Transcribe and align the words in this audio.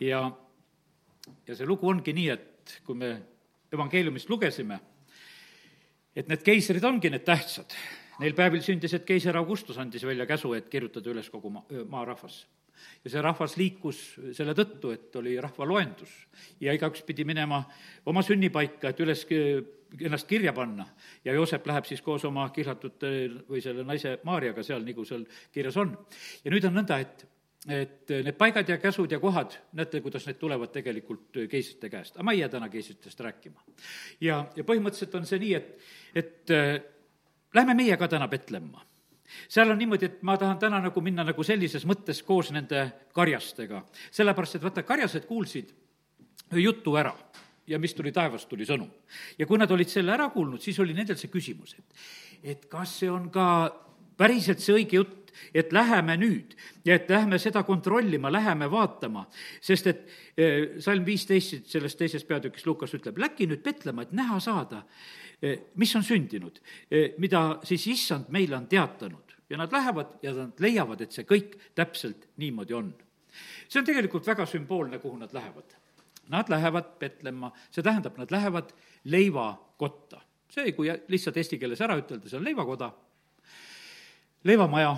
ja, 0.00 0.20
ja 1.46 1.56
see 1.56 1.68
lugu 1.68 1.88
ongi 1.90 2.14
nii, 2.16 2.28
et 2.34 2.76
kui 2.86 2.98
me 2.98 3.10
evangeeliumist 3.72 4.30
lugesime, 4.30 4.78
et 6.16 6.30
need 6.30 6.44
keisrid 6.46 6.84
ongi 6.84 7.10
need 7.12 7.26
tähtsad. 7.26 7.74
Neil 8.20 8.34
päevil 8.36 8.60
sündis, 8.64 8.92
et 8.96 9.06
keiser 9.08 9.36
Augustus 9.40 9.78
andis 9.80 10.04
välja 10.04 10.26
käsu, 10.28 10.52
et 10.52 10.68
kirjutada 10.68 11.08
üles 11.12 11.30
kogu 11.32 11.52
maa, 11.54 11.84
maarahvas 11.88 12.42
ja 13.04 13.10
see 13.12 13.22
rahvas 13.24 13.56
liikus 13.60 13.98
selle 14.36 14.54
tõttu, 14.56 14.92
et 14.94 15.16
oli 15.20 15.34
rahvaloendus 15.40 16.12
ja 16.64 16.74
igaüks 16.76 17.04
pidi 17.06 17.26
minema 17.28 17.62
oma 18.08 18.22
sünnipaika, 18.24 18.92
et 18.92 19.02
üles 19.04 19.24
ennast 20.00 20.28
kirja 20.28 20.52
panna. 20.56 20.86
ja 21.24 21.34
Joosep 21.34 21.66
läheb 21.66 21.88
siis 21.88 22.02
koos 22.02 22.24
oma 22.24 22.48
kihlatud 22.54 23.04
või 23.48 23.60
selle 23.60 23.84
naise 23.84 24.18
Maarjaga 24.24 24.62
seal, 24.62 24.84
nagu 24.86 25.04
seal 25.04 25.26
kirjas 25.52 25.76
on. 25.76 25.96
ja 26.44 26.52
nüüd 26.52 26.64
on 26.68 26.78
nõnda, 26.80 27.00
et 27.00 27.26
et 27.68 28.08
need 28.08 28.36
paigad 28.40 28.68
ja 28.68 28.78
käsud 28.80 29.12
ja 29.12 29.18
kohad, 29.20 29.56
näete, 29.76 30.00
kuidas 30.00 30.24
need 30.26 30.38
tulevad 30.40 30.70
tegelikult 30.72 31.42
keisrite 31.50 31.90
käest, 31.92 32.16
aga 32.16 32.24
ma 32.24 32.32
ei 32.32 32.40
jää 32.40 32.48
täna 32.54 32.68
keisritest 32.72 33.20
rääkima. 33.20 33.60
ja, 34.20 34.46
ja 34.56 34.64
põhimõtteliselt 34.64 35.18
on 35.18 35.26
see 35.28 35.42
nii, 35.42 35.54
et, 35.58 35.74
et 36.14 36.54
äh, 36.56 36.78
lähme 37.54 37.76
meie 37.76 37.96
ka 38.00 38.08
täna 38.08 38.28
Petlemma 38.28 38.86
seal 39.48 39.70
on 39.70 39.78
niimoodi, 39.78 40.08
et 40.08 40.22
ma 40.26 40.36
tahan 40.40 40.58
täna 40.58 40.80
nagu 40.82 41.02
minna 41.04 41.24
nagu 41.26 41.44
sellises 41.46 41.84
mõttes 41.86 42.22
koos 42.26 42.50
nende 42.54 42.86
karjastega, 43.14 43.84
sellepärast 44.10 44.58
et 44.58 44.64
vaata, 44.64 44.82
karjased 44.86 45.28
kuulsid 45.28 45.70
jutu 46.58 46.96
ära 46.98 47.12
ja 47.70 47.78
mis 47.78 47.94
tuli 47.94 48.12
taevast, 48.12 48.48
tuli 48.50 48.66
sõnum. 48.66 48.90
ja 49.38 49.46
kui 49.46 49.58
nad 49.58 49.70
olid 49.70 49.88
selle 49.90 50.12
ära 50.16 50.30
kuulnud, 50.34 50.62
siis 50.62 50.78
oli 50.82 50.96
nendel 50.96 51.18
see 51.20 51.30
küsimus, 51.30 51.76
et, 51.78 52.02
et 52.54 52.66
kas 52.70 52.96
see 53.02 53.10
on 53.10 53.28
ka 53.30 53.46
päriselt 54.20 54.62
see 54.62 54.74
õige 54.80 54.98
jutt, 54.98 55.19
et 55.54 55.72
läheme 55.72 56.16
nüüd 56.20 56.54
ja 56.84 56.96
et 56.96 57.10
lähme 57.10 57.38
seda 57.38 57.62
kontrollima, 57.66 58.32
läheme 58.32 58.70
vaatama, 58.70 59.26
sest 59.62 59.90
et 59.90 60.04
eh, 60.36 60.78
salm 60.82 61.04
viisteist 61.06 61.68
sellest 61.70 61.98
teisest 61.98 62.28
peatükist 62.28 62.66
Lukas 62.66 62.94
ütleb, 62.96 63.18
läki 63.20 63.48
nüüd 63.50 63.62
Petlema, 63.64 64.06
et 64.06 64.14
näha 64.16 64.40
saada, 64.40 64.84
eh, 65.42 65.58
mis 65.80 65.94
on 65.96 66.06
sündinud, 66.06 66.62
eh, 66.90 67.12
mida 67.18 67.60
siis 67.64 67.86
issand 67.94 68.30
meile 68.34 68.56
on 68.56 68.66
teatanud 68.70 69.36
ja 69.50 69.58
nad 69.58 69.72
lähevad 69.72 70.18
ja 70.22 70.34
nad 70.34 70.62
leiavad, 70.62 71.00
et 71.00 71.12
see 71.12 71.26
kõik 71.26 71.58
täpselt 71.74 72.28
niimoodi 72.38 72.74
on. 72.74 72.94
see 73.68 73.78
on 73.80 73.86
tegelikult 73.86 74.26
väga 74.26 74.46
sümboolne, 74.46 74.98
kuhu 74.98 75.16
nad 75.16 75.32
lähevad. 75.32 75.76
Nad 76.30 76.48
lähevad 76.48 76.98
Petlemma, 76.98 77.52
see 77.70 77.82
tähendab, 77.82 78.18
nad 78.18 78.30
lähevad 78.30 78.72
leivakotta. 79.04 80.20
see, 80.50 80.72
kui 80.72 80.90
lihtsalt 81.08 81.36
eesti 81.36 81.58
keeles 81.58 81.80
ära 81.80 81.94
ütelda, 81.98 82.28
see 82.28 82.38
on 82.38 82.44
leivakoda 82.44 82.90
leivamaja, 84.44 84.96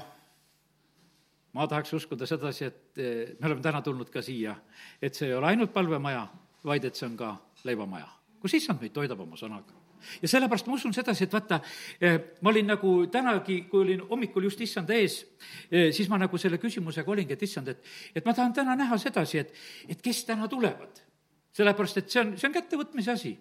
ma 1.53 1.67
tahaks 1.69 1.93
uskuda 1.99 2.27
sedasi, 2.29 2.71
et 2.71 2.99
eh, 3.03 3.37
me 3.41 3.51
oleme 3.51 3.65
täna 3.65 3.83
tulnud 3.85 4.11
ka 4.13 4.23
siia, 4.25 4.55
et 5.03 5.15
see 5.15 5.29
ei 5.29 5.37
ole 5.37 5.51
ainult 5.53 5.73
palvemaja, 5.75 6.25
vaid 6.65 6.85
et 6.89 6.99
see 6.99 7.07
on 7.09 7.17
ka 7.19 7.35
leivamaja, 7.69 8.09
kus 8.41 8.57
issand 8.59 8.81
meid 8.83 8.95
toidab 8.97 9.21
oma 9.25 9.39
sõnaga 9.39 9.81
ja 10.23 10.29
sellepärast 10.29 10.67
ma 10.67 10.75
usun 10.75 10.95
sedasi, 10.95 11.29
et 11.29 11.35
vaata, 11.35 11.61
eh, 12.01 12.19
ma 12.43 12.51
olin 12.51 12.73
nagu 12.73 12.95
tänagi, 13.07 13.61
kui 13.71 13.85
olin 13.85 14.03
hommikul 14.09 14.49
just 14.49 14.61
issanda 14.61 14.97
ees, 14.99 15.21
eh, 15.71 15.93
siis 15.95 16.09
ma 16.11 16.19
nagu 16.19 16.39
selle 16.39 16.59
küsimusega 16.59 17.11
olingi, 17.11 17.37
et 17.37 17.47
issand, 17.47 17.71
et, 17.71 17.95
et 18.15 18.27
ma 18.27 18.35
tahan 18.35 18.53
täna 18.57 18.75
näha 18.79 18.99
sedasi, 18.99 19.45
et, 19.45 19.55
et 19.89 20.03
kes 20.03 20.25
täna 20.27 20.49
tulevad. 20.49 21.03
sellepärast, 21.53 21.99
et 22.01 22.11
see 22.11 22.21
on, 22.21 22.37
see 22.41 22.49
on 22.49 22.55
kättevõtmise 22.55 23.13
asi 23.13 23.37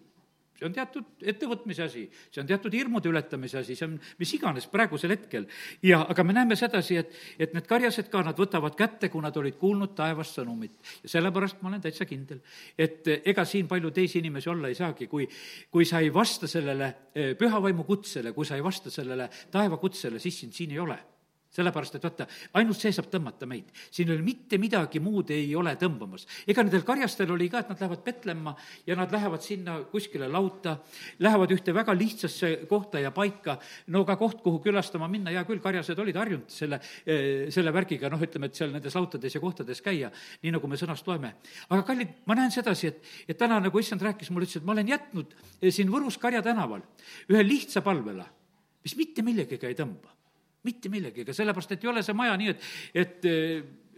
see 0.62 0.70
on 0.70 0.76
teatud 0.76 1.24
ettevõtmise 1.26 1.86
asi, 1.88 2.04
see 2.30 2.42
on 2.44 2.50
teatud 2.50 2.74
hirmude 2.78 3.10
ületamise 3.10 3.58
asi, 3.64 3.74
see 3.78 3.88
on 3.88 3.96
mis 4.22 4.34
iganes 4.38 4.68
praegusel 4.70 5.16
hetkel. 5.16 5.48
ja, 5.82 6.04
aga 6.06 6.24
me 6.24 6.36
näeme 6.38 6.56
sedasi, 6.60 7.00
et, 7.02 7.16
et 7.42 7.56
need 7.58 7.66
karjased 7.70 8.12
ka, 8.14 8.22
nad 8.28 8.38
võtavad 8.38 8.78
kätte, 8.78 9.10
kui 9.10 9.26
nad 9.26 9.38
olid 9.42 9.58
kuulnud 9.58 9.96
taevast 9.98 10.38
sõnumit. 10.38 10.78
ja 11.02 11.14
sellepärast 11.16 11.64
ma 11.64 11.72
olen 11.72 11.82
täitsa 11.82 12.06
kindel, 12.06 12.44
et 12.78 13.10
ega 13.26 13.46
siin 13.46 13.68
palju 13.72 13.90
teisi 13.96 14.22
inimesi 14.22 14.52
olla 14.54 14.70
ei 14.70 14.78
saagi, 14.78 15.10
kui, 15.10 15.26
kui 15.72 15.88
sa 15.90 16.04
ei 16.04 16.14
vasta 16.14 16.50
sellele 16.52 16.94
eh, 17.16 17.34
püha 17.40 17.62
vaimu 17.64 17.88
kutsele, 17.88 18.36
kui 18.38 18.46
sa 18.46 18.60
ei 18.60 18.64
vasta 18.64 18.94
sellele 18.94 19.30
taevakutsele, 19.52 20.22
siis 20.22 20.44
sind 20.44 20.54
siin 20.54 20.78
ei 20.78 20.80
ole 20.80 21.00
sellepärast, 21.52 21.98
et 21.98 22.06
vaata, 22.06 22.28
ainult 22.60 22.80
see 22.80 22.94
saab 22.96 23.10
tõmmata 23.12 23.48
meid. 23.50 23.72
siin 23.92 24.08
ei 24.10 24.16
ole 24.16 24.24
mitte 24.24 24.58
midagi 24.62 25.02
muud 25.04 25.32
ei 25.36 25.50
ole 25.56 25.74
tõmbamas. 25.80 26.26
ega 26.48 26.64
nendel 26.64 26.86
karjastel 26.88 27.32
oli 27.32 27.50
ka, 27.52 27.60
et 27.60 27.70
nad 27.70 27.82
lähevad 27.82 28.04
Petlemma 28.06 28.56
ja 28.88 28.96
nad 28.96 29.12
lähevad 29.12 29.44
sinna 29.44 29.80
kuskile 29.92 30.30
lauta, 30.32 30.78
lähevad 31.20 31.52
ühte 31.52 31.74
väga 31.76 31.96
lihtsasse 31.98 32.54
kohta 32.70 33.00
ja 33.04 33.12
paika, 33.12 33.58
no 33.88 34.06
ka 34.08 34.16
koht, 34.16 34.40
kuhu 34.44 34.62
külastama 34.64 35.10
minna, 35.12 35.34
hea 35.36 35.44
küll, 35.48 35.60
karjased 35.64 36.00
olid 36.00 36.16
harjunud 36.16 36.48
selle, 36.52 36.80
eh, 37.06 37.52
selle 37.52 37.74
värgiga, 37.76 38.10
noh, 38.10 38.22
ütleme, 38.22 38.48
et 38.48 38.56
seal 38.56 38.72
nendes 38.72 38.96
lautades 38.96 39.36
ja 39.36 39.44
kohtades 39.44 39.84
käia, 39.84 40.12
nii 40.44 40.56
nagu 40.56 40.72
me 40.72 40.80
sõnast 40.80 41.08
loeme. 41.08 41.36
aga 41.70 41.84
kallid, 41.84 42.16
ma 42.26 42.40
näen 42.40 42.52
sedasi, 42.52 42.88
et, 42.88 43.04
et 43.28 43.38
täna, 43.38 43.60
nagu 43.60 43.80
issand 43.80 44.02
rääkis 44.02 44.32
mulle, 44.32 44.48
ütles, 44.48 44.62
et 44.62 44.68
ma 44.68 44.72
olen 44.78 44.88
jätnud 44.88 45.36
eh, 45.62 45.72
siin 45.72 45.92
Võrus 45.92 46.18
Karja 46.22 46.42
tänaval 46.42 46.80
ühe 47.28 47.44
lihtsa 47.44 47.84
palvela, 47.84 48.24
mis 48.86 48.96
mitte 48.96 49.22
millegagi 49.26 49.68
ei 49.68 49.76
tõmba 49.76 50.21
mitte 50.64 50.90
millegagi, 50.94 51.34
sellepärast 51.34 51.72
et 51.76 51.86
ei 51.86 51.90
ole 51.90 52.04
see 52.06 52.18
maja 52.18 52.36
nii, 52.38 52.56
et, 52.56 52.68
et 52.94 53.32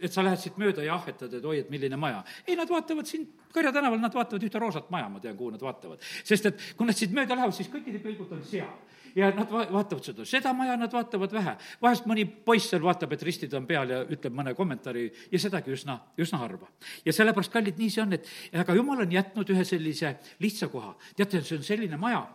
et 0.04 0.12
sa 0.12 0.24
lähed 0.24 0.40
siit 0.40 0.56
mööda 0.60 0.84
ja 0.84 0.96
ahvetad, 0.98 1.32
et 1.38 1.44
oi, 1.44 1.60
et 1.62 1.70
milline 1.72 1.96
maja. 2.00 2.22
ei, 2.46 2.56
nad 2.58 2.70
vaatavad 2.70 3.08
siin 3.08 3.28
Karja 3.54 3.70
tänaval, 3.72 4.00
nad 4.02 4.14
vaatavad 4.14 4.42
ühte 4.42 4.58
roosat 4.58 4.88
maja, 4.90 5.06
ma 5.08 5.20
tean, 5.22 5.36
kuhu 5.38 5.52
nad 5.54 5.62
vaatavad. 5.62 6.02
sest 6.26 6.50
et 6.50 6.62
kui 6.76 6.86
nad 6.86 6.98
siit 6.98 7.12
mööda 7.14 7.36
lähevad, 7.36 7.54
siis 7.54 7.70
kõikide 7.70 8.00
pilgud 8.02 8.32
on 8.34 8.42
seal. 8.44 8.72
ja 9.14 9.28
nad 9.30 9.50
va-, 9.50 9.66
vaatavad 9.76 10.08
seda, 10.08 10.26
seda 10.26 10.52
maja 10.52 10.74
nad 10.76 10.92
vaatavad 10.92 11.32
vähe. 11.32 11.56
vahest 11.82 12.08
mõni 12.10 12.26
poiss 12.26 12.72
seal 12.72 12.82
vaatab, 12.82 13.14
et 13.14 13.22
ristid 13.22 13.54
on 13.54 13.66
peal 13.66 13.90
ja 13.94 14.02
ütleb 14.04 14.34
mõne 14.34 14.56
kommentaari 14.58 15.06
ja 15.30 15.38
sedagi 15.38 15.70
üsna, 15.76 16.00
üsna 16.18 16.42
harva. 16.42 16.68
ja 17.06 17.14
sellepärast, 17.14 17.52
kallid, 17.52 17.78
nii 17.78 17.90
see 17.90 18.02
on, 18.02 18.18
et 18.18 18.26
aga 18.64 18.74
jumal 18.74 19.06
on 19.06 19.14
jätnud 19.14 19.54
ühe 19.54 19.64
sellise 19.64 20.16
lihtsa 20.42 20.68
koha. 20.72 20.96
teate, 21.16 21.42
see 21.42 21.60
on 21.60 21.62
selline 21.62 22.00
maja, 22.00 22.26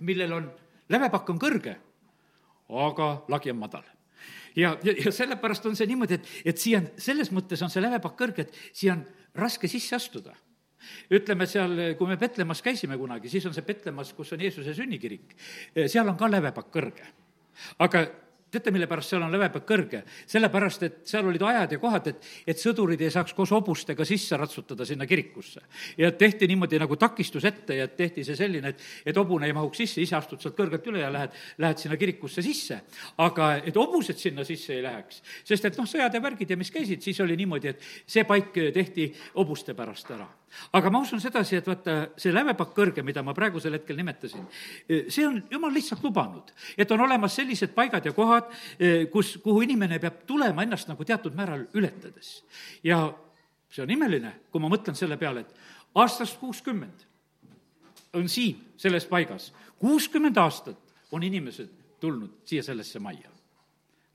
millel 0.00 0.38
on, 0.38 0.48
lävepakk 0.94 1.34
on 1.34 1.42
kõrge 1.42 1.74
aga 2.68 3.10
lagi 3.28 3.52
on 3.52 3.60
madal 3.60 3.84
ja, 4.56 4.76
ja, 4.82 4.94
ja 5.04 5.12
sellepärast 5.12 5.66
on 5.66 5.76
see 5.76 5.88
niimoodi, 5.90 6.18
et, 6.18 6.32
et 6.52 6.60
siia 6.60 6.80
on, 6.82 6.88
selles 7.00 7.30
mõttes 7.34 7.62
on 7.64 7.72
see 7.72 7.82
lävepakk 7.82 8.18
kõrge, 8.18 8.46
et 8.46 8.58
siia 8.72 8.96
on 8.96 9.04
raske 9.34 9.68
sisse 9.70 9.96
astuda. 9.96 10.34
ütleme 11.10 11.46
seal, 11.48 11.78
kui 11.98 12.08
me 12.08 12.16
Petlemmas 12.20 12.62
käisime 12.62 12.98
kunagi, 13.00 13.28
siis 13.32 13.46
on 13.46 13.54
see 13.56 13.64
Petlemmas, 13.64 14.12
kus 14.12 14.32
on 14.32 14.40
Jeesuse 14.40 14.74
sünnikirik, 14.74 15.34
seal 15.86 16.08
on 16.08 16.16
ka 16.16 16.28
lävepakk 16.30 16.70
kõrge. 16.70 17.08
aga 17.78 18.06
teate, 18.54 18.72
mille 18.74 18.88
pärast 18.90 19.12
seal 19.12 19.24
on 19.24 19.32
lävepakk 19.34 19.66
kõrge? 19.68 20.02
sellepärast, 20.30 20.84
et 20.86 21.00
seal 21.08 21.26
olid 21.28 21.42
ajad 21.42 21.74
ja 21.76 21.80
kohad, 21.82 22.10
et, 22.12 22.28
et 22.46 22.60
sõdurid 22.60 23.00
ei 23.04 23.12
saaks 23.12 23.34
koos 23.36 23.52
hobustega 23.54 24.06
sisse 24.08 24.36
ratsutada 24.40 24.86
sinna 24.88 25.06
kirikusse. 25.06 25.64
ja 25.98 26.12
tehti 26.12 26.48
niimoodi 26.50 26.80
nagu 26.82 26.96
takistus 27.00 27.44
ette 27.44 27.78
ja 27.80 27.88
tehti 27.88 28.24
see 28.24 28.38
selline, 28.38 28.74
et, 28.74 28.86
et 29.06 29.16
hobune 29.20 29.48
ei 29.48 29.56
mahuks 29.56 29.82
sisse, 29.84 30.02
ise 30.04 30.16
astud 30.18 30.42
sealt 30.42 30.56
kõrgelt 30.58 30.86
üle 30.92 31.02
ja 31.02 31.10
lähed, 31.12 31.34
lähed 31.58 31.82
sinna 31.82 31.98
kirikusse 32.00 32.42
sisse. 32.42 32.80
aga 33.18 33.50
et 33.64 33.76
hobused 33.76 34.20
sinna 34.20 34.44
sisse 34.44 34.76
ei 34.76 34.82
läheks, 34.84 35.22
sest 35.44 35.70
et 35.70 35.78
noh, 35.78 35.88
sõjad 35.88 36.14
ja 36.14 36.22
värgid 36.22 36.50
ja 36.50 36.60
mis 36.60 36.72
käisid, 36.74 37.02
siis 37.02 37.20
oli 37.24 37.36
niimoodi, 37.40 37.74
et 37.74 37.84
see 38.06 38.24
paik 38.28 38.54
tehti 38.74 39.10
hobuste 39.34 39.74
pärast 39.74 40.10
ära 40.14 40.28
aga 40.72 40.90
ma 40.90 41.00
usun 41.04 41.20
sedasi, 41.22 41.58
et 41.58 41.68
vaata, 41.68 41.96
see 42.20 42.32
lävepakk 42.34 42.74
kõrge, 42.76 43.04
mida 43.06 43.22
ma 43.26 43.34
praegusel 43.36 43.76
hetkel 43.78 43.98
nimetasin, 43.98 44.46
see 44.88 45.26
on 45.26 45.40
jumal 45.50 45.74
lihtsalt 45.74 46.04
lubanud, 46.06 46.52
et 46.76 46.90
on 46.94 47.04
olemas 47.06 47.36
sellised 47.40 47.74
paigad 47.76 48.06
ja 48.06 48.14
kohad, 48.16 48.50
kus, 49.12 49.36
kuhu 49.44 49.64
inimene 49.66 50.00
peab 50.02 50.22
tulema 50.28 50.66
ennast 50.66 50.90
nagu 50.90 51.04
teatud 51.04 51.36
määral 51.36 51.66
ületades. 51.74 52.42
ja 52.84 53.06
see 53.70 53.82
on 53.82 53.90
imeline, 53.90 54.32
kui 54.50 54.62
ma 54.62 54.70
mõtlen 54.72 54.96
selle 54.98 55.18
peale, 55.20 55.44
et 55.44 56.00
aastast 56.00 56.38
kuuskümmend 56.40 57.06
on 58.14 58.28
siin, 58.30 58.60
selles 58.76 59.06
paigas, 59.10 59.52
kuuskümmend 59.78 60.36
aastat 60.38 60.78
on 61.12 61.22
inimesed 61.22 61.70
tulnud 62.00 62.42
siia 62.46 62.62
sellesse 62.62 63.00
majja 63.02 63.33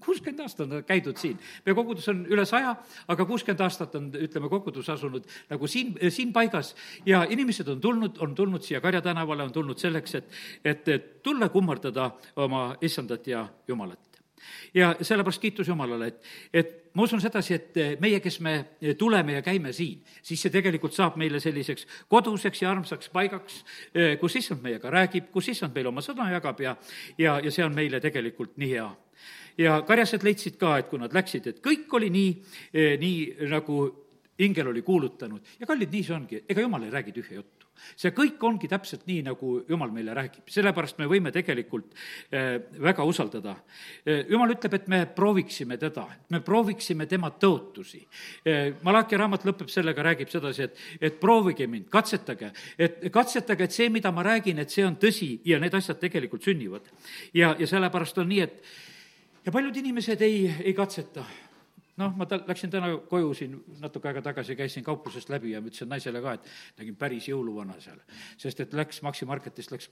kuuskümmend 0.06 0.44
aastat 0.46 0.72
on 0.72 0.84
käidud 0.88 1.18
siin. 1.18 1.40
meie 1.66 1.76
kogudus 1.76 2.08
on 2.10 2.26
üle 2.32 2.46
saja, 2.46 2.76
aga 3.08 3.26
kuuskümmend 3.26 3.64
aastat 3.66 3.96
on, 3.96 4.12
ütleme, 4.16 4.50
kogudus 4.50 4.90
asunud 4.90 5.28
nagu 5.50 5.68
siin, 5.68 5.96
siin 6.10 6.34
paigas 6.34 6.76
ja 7.06 7.26
inimesed 7.30 7.68
on 7.68 7.82
tulnud, 7.82 8.20
on 8.20 8.36
tulnud 8.36 8.66
siia 8.66 8.82
Karja 8.82 9.02
tänavale, 9.02 9.44
on 9.44 9.52
tulnud 9.52 9.78
selleks, 9.78 10.16
et, 10.16 10.38
et, 10.64 10.88
et 10.88 11.10
tulla 11.24 11.50
kummardada 11.50 12.12
oma 12.36 12.76
issandat 12.82 13.28
ja 13.28 13.48
Jumalat 13.68 14.10
ja 14.74 14.96
sellepärast 15.02 15.42
kiitus 15.42 15.68
Jumalale, 15.68 16.08
et, 16.08 16.24
et 16.54 16.76
ma 16.94 17.04
usun 17.04 17.22
sedasi, 17.22 17.54
et 17.54 18.00
meie, 18.00 18.20
kes 18.24 18.40
me 18.46 18.54
tuleme 18.98 19.36
ja 19.38 19.42
käime 19.46 19.74
siin, 19.76 20.00
siis 20.24 20.42
see 20.42 20.54
tegelikult 20.54 20.96
saab 20.96 21.18
meile 21.20 21.42
selliseks 21.44 21.88
koduseks 22.10 22.64
ja 22.64 22.72
armsaks 22.72 23.12
paigaks, 23.14 23.62
kus 24.22 24.40
issand 24.40 24.64
meiega 24.66 24.92
räägib, 24.94 25.30
kus 25.34 25.52
issand 25.54 25.76
meile 25.76 25.92
oma 25.92 26.04
sõna 26.06 26.30
jagab 26.32 26.64
ja, 26.64 26.76
ja, 27.18 27.40
ja 27.44 27.52
see 27.52 27.66
on 27.66 27.76
meile 27.76 28.02
tegelikult 28.04 28.58
nii 28.58 28.74
hea 28.78 28.90
ja 29.60 29.80
karjased 29.88 30.24
leidsid 30.26 30.60
ka, 30.60 30.78
et 30.80 30.90
kui 30.92 31.02
nad 31.02 31.14
läksid, 31.16 31.52
et 31.52 31.64
kõik 31.64 31.92
oli 32.00 32.12
nii, 32.14 32.34
eh, 32.74 32.96
nii 33.02 33.50
nagu 33.52 33.82
ingel 34.40 34.72
oli 34.72 34.84
kuulutanud 34.88 35.56
ja 35.60 35.68
kallid, 35.68 35.92
nii 35.92 36.04
see 36.06 36.16
ongi, 36.16 36.44
ega 36.48 36.64
jumal 36.64 36.86
ei 36.86 36.94
räägi 36.94 37.16
tühja 37.16 37.42
juttu. 37.42 37.56
see 37.96 38.12
kõik 38.12 38.42
ongi 38.44 38.68
täpselt 38.68 39.06
nii, 39.08 39.22
nagu 39.24 39.50
Jumal 39.70 39.92
meile 39.96 40.12
räägib, 40.12 40.50
sellepärast 40.52 40.98
me 41.00 41.06
võime 41.08 41.32
tegelikult 41.32 41.94
eh, 42.28 42.58
väga 42.76 43.06
usaldada. 43.08 43.54
Eh, 44.04 44.26
Jumal 44.28 44.52
ütleb, 44.52 44.74
et 44.76 44.90
me 44.92 45.00
prooviksime 45.16 45.78
teda, 45.80 46.04
me 46.28 46.42
prooviksime 46.44 47.08
tema 47.08 47.30
tõotusi. 47.32 48.02
Malachi 48.84 49.16
raamat 49.16 49.48
lõpeb 49.48 49.72
sellega, 49.72 50.04
räägib 50.04 50.28
sedasi, 50.28 50.68
et, 50.68 50.84
et 51.00 51.22
proovige 51.22 51.70
mind, 51.72 51.88
katsetage, 51.88 52.52
et 52.78 53.08
katsetage, 53.16 53.70
et 53.70 53.80
see, 53.80 53.88
mida 53.90 54.12
ma 54.12 54.28
räägin, 54.28 54.60
et 54.60 54.76
see 54.76 54.84
on 54.84 55.00
tõsi 55.00 55.38
ja 55.48 55.60
need 55.64 55.80
asjad 55.80 56.04
tegelikult 56.04 56.44
sünnivad. 56.44 56.92
ja, 57.34 57.56
ja 57.56 57.68
sellepärast 57.68 58.20
on 58.20 58.28
nii, 58.28 58.44
et 58.44 58.60
ja 59.46 59.52
paljud 59.52 59.78
inimesed 59.84 60.22
ei, 60.22 60.50
ei 60.64 60.74
katseta 60.74 61.26
noh, 62.00 62.16
ma 62.18 62.28
ta-, 62.30 62.42
läksin 62.48 62.72
täna 62.74 62.92
koju 63.12 63.34
siin 63.38 63.58
natuke 63.84 64.10
aega 64.10 64.24
tagasi, 64.30 64.58
käisin 64.60 64.86
kauplusest 64.86 65.32
läbi 65.34 65.54
ja 65.54 65.62
ma 65.62 65.72
ütlesin 65.72 65.92
naisele 65.92 66.22
ka, 66.24 66.36
et 66.38 66.82
nägin 66.82 66.98
päris 67.00 67.28
jõuluvana 67.32 67.78
seal. 67.84 68.00
sest 68.40 68.64
et 68.64 68.76
läks 68.78 69.02
Maxi 69.06 69.28
Marketist, 69.30 69.74
läks 69.76 69.90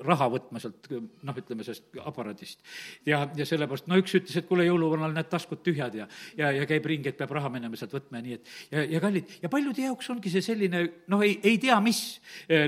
raha 0.00 0.28
võtma 0.32 0.60
sealt 0.62 0.88
noh, 0.90 1.36
ütleme 1.36 1.64
sellest 1.66 1.98
aparaadist. 2.00 2.62
ja, 3.06 3.22
ja 3.36 3.46
sellepärast, 3.48 3.88
no 3.90 3.98
üks 4.00 4.14
ütles, 4.16 4.36
et 4.38 4.46
kuule, 4.48 4.64
jõuluvanal 4.64 5.12
need 5.12 5.28
taskud 5.32 5.60
tühjad 5.64 5.94
ja, 5.98 6.06
ja, 6.38 6.52
ja 6.56 6.66
käib 6.68 6.86
ringi, 6.88 7.10
et 7.12 7.18
peab 7.18 7.34
raha 7.36 7.50
minema 7.52 7.76
sealt 7.76 7.92
võtma 7.98 8.20
ja 8.20 8.26
nii, 8.26 8.38
et 8.38 8.52
ja, 8.72 8.84
ja 8.94 9.02
kallid, 9.04 9.36
ja 9.42 9.50
paljude 9.52 9.84
jaoks 9.84 10.08
ongi 10.14 10.32
see 10.32 10.44
selline 10.44 10.84
noh, 11.12 11.24
ei, 11.26 11.36
ei 11.44 11.60
tea 11.60 11.76
mis, 11.84 12.00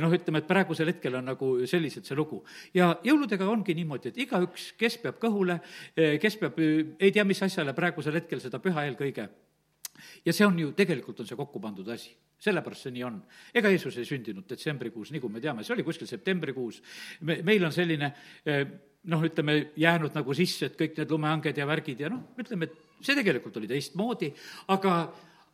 noh, 0.05 0.13
ütleme, 0.13 0.43
et 0.43 0.51
praegusel 0.51 0.93
hetkel 0.93 1.17
on 1.21 1.33
nagu 1.33 1.55
selliselt 1.71 2.11
see 2.11 2.19
lugu. 2.19 2.43
ja 2.77 2.93
jõuludega 3.07 3.49
ongi 3.49 3.77
niimoodi, 3.79 4.13
et 4.13 4.21
igaüks, 4.27 4.75
kes 4.81 5.01
peab 5.07 5.17
kõhule, 5.23 5.61
kes 5.95 6.39
peab, 6.43 6.61
ei 6.61 7.15
tea 7.15 7.25
mis 7.25 7.41
asjale 7.47 7.73
praegusel 7.77 8.21
hetkel 8.21 8.45
seda 8.45 8.61
püha 8.61 8.85
eelkõige. 8.85 9.31
Ja 10.25 10.33
see 10.33 10.47
on 10.47 10.59
ju, 10.59 10.73
tegelikult 10.77 11.21
on 11.21 11.29
see 11.29 11.39
kokku 11.39 11.61
pandud 11.63 11.89
asi, 11.95 12.15
sellepärast 12.45 12.89
see 12.89 12.95
nii 12.95 13.05
on. 13.07 13.21
ega 13.55 13.71
Jeesus 13.73 13.99
ei 14.01 14.09
sündinud 14.09 14.49
detsembrikuus, 14.49 15.13
nagu 15.15 15.31
me 15.33 15.43
teame, 15.45 15.65
see 15.65 15.75
oli 15.77 15.87
kuskil 15.87 16.11
septembrikuus. 16.11 16.83
me, 17.21 17.41
meil 17.47 17.65
on 17.65 17.73
selline 17.73 18.11
eh, 18.47 18.65
noh, 19.11 19.23
ütleme, 19.25 19.59
jäänud 19.77 20.17
nagu 20.17 20.35
sisse, 20.37 20.71
et 20.71 20.77
kõik 20.81 20.99
need 20.99 21.13
lumehanged 21.13 21.61
ja 21.61 21.69
värgid 21.69 22.01
ja 22.01 22.11
noh, 22.13 22.35
ütleme, 22.41 22.69
et 22.69 23.05
see 23.05 23.17
tegelikult 23.19 23.57
oli 23.61 23.71
teistmoodi, 23.71 24.33
aga, 24.73 24.99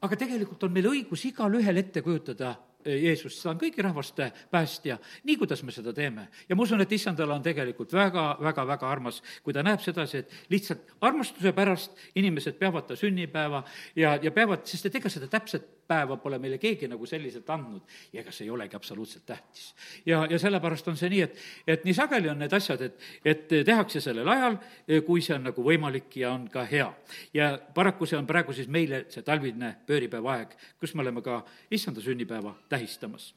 aga 0.07 0.19
tegelikult 0.19 0.69
on 0.69 0.75
meil 0.75 0.91
õigus 0.93 1.25
igalühel 1.31 1.83
ette 1.83 2.03
kujutada 2.07 2.55
Jeesus, 2.85 3.41
ta 3.43 3.51
on 3.53 3.59
kõigi 3.61 3.83
rahvaste 3.85 4.31
päästja, 4.51 4.99
nii 5.25 5.37
kuidas 5.41 5.63
me 5.67 5.73
seda 5.75 5.93
teeme. 5.97 6.29
ja 6.49 6.57
ma 6.57 6.63
usun, 6.63 6.81
et 6.81 6.93
issandale 6.93 7.35
on 7.35 7.43
tegelikult 7.43 7.93
väga, 7.93 8.37
väga, 8.41 8.67
väga 8.67 8.91
armas, 8.91 9.23
kui 9.43 9.57
ta 9.57 9.65
näeb 9.67 9.81
sedasi, 9.85 10.25
et 10.25 10.33
lihtsalt 10.53 10.97
armastuse 11.01 11.53
pärast 11.53 11.97
inimesed 12.15 12.59
peavad 12.59 12.87
ta 12.89 12.97
sünnipäeva 12.97 13.65
ja, 13.97 14.19
ja 14.23 14.31
peavad, 14.31 14.67
sest 14.67 14.87
et 14.87 15.01
ega 15.01 15.13
seda 15.13 15.29
täpset 15.31 15.80
päeva 15.91 16.17
pole 16.23 16.39
meile 16.39 16.59
keegi 16.63 16.89
nagu 16.91 17.07
selliselt 17.09 17.49
andnud 17.51 17.97
ja 18.13 18.23
ega 18.23 18.33
see 18.35 18.47
ei 18.47 18.53
olegi 18.55 18.77
absoluutselt 18.79 19.27
tähtis. 19.27 19.75
ja, 20.07 20.23
ja 20.31 20.39
sellepärast 20.39 20.89
on 20.89 20.99
see 21.01 21.11
nii, 21.11 21.23
et, 21.27 21.39
et 21.67 21.85
nii 21.89 21.97
sageli 21.97 22.31
on 22.31 22.39
need 22.43 22.55
asjad, 22.57 22.85
et, 22.87 23.07
et 23.25 23.57
tehakse 23.67 24.03
sellel 24.05 24.29
ajal, 24.29 24.59
kui 25.07 25.23
see 25.25 25.37
on 25.37 25.49
nagu 25.51 25.65
võimalik 25.67 26.17
ja 26.23 26.33
on 26.37 26.47
ka 26.53 26.65
hea. 26.71 26.89
ja 27.35 27.53
paraku 27.75 28.07
see 28.07 28.19
on 28.19 28.29
praegu 28.29 28.55
siis 28.57 28.71
meile 28.71 29.05
see 29.11 29.27
talvine 29.27 29.75
pööripäeva 29.87 30.37
aeg, 30.37 30.57
kus 30.81 30.95
me 30.95 31.05
oleme 31.07 31.23
ka 31.27 31.43
issanda 31.71 32.03
sünnipäeva 32.05 32.55
tähistamas. 32.69 33.33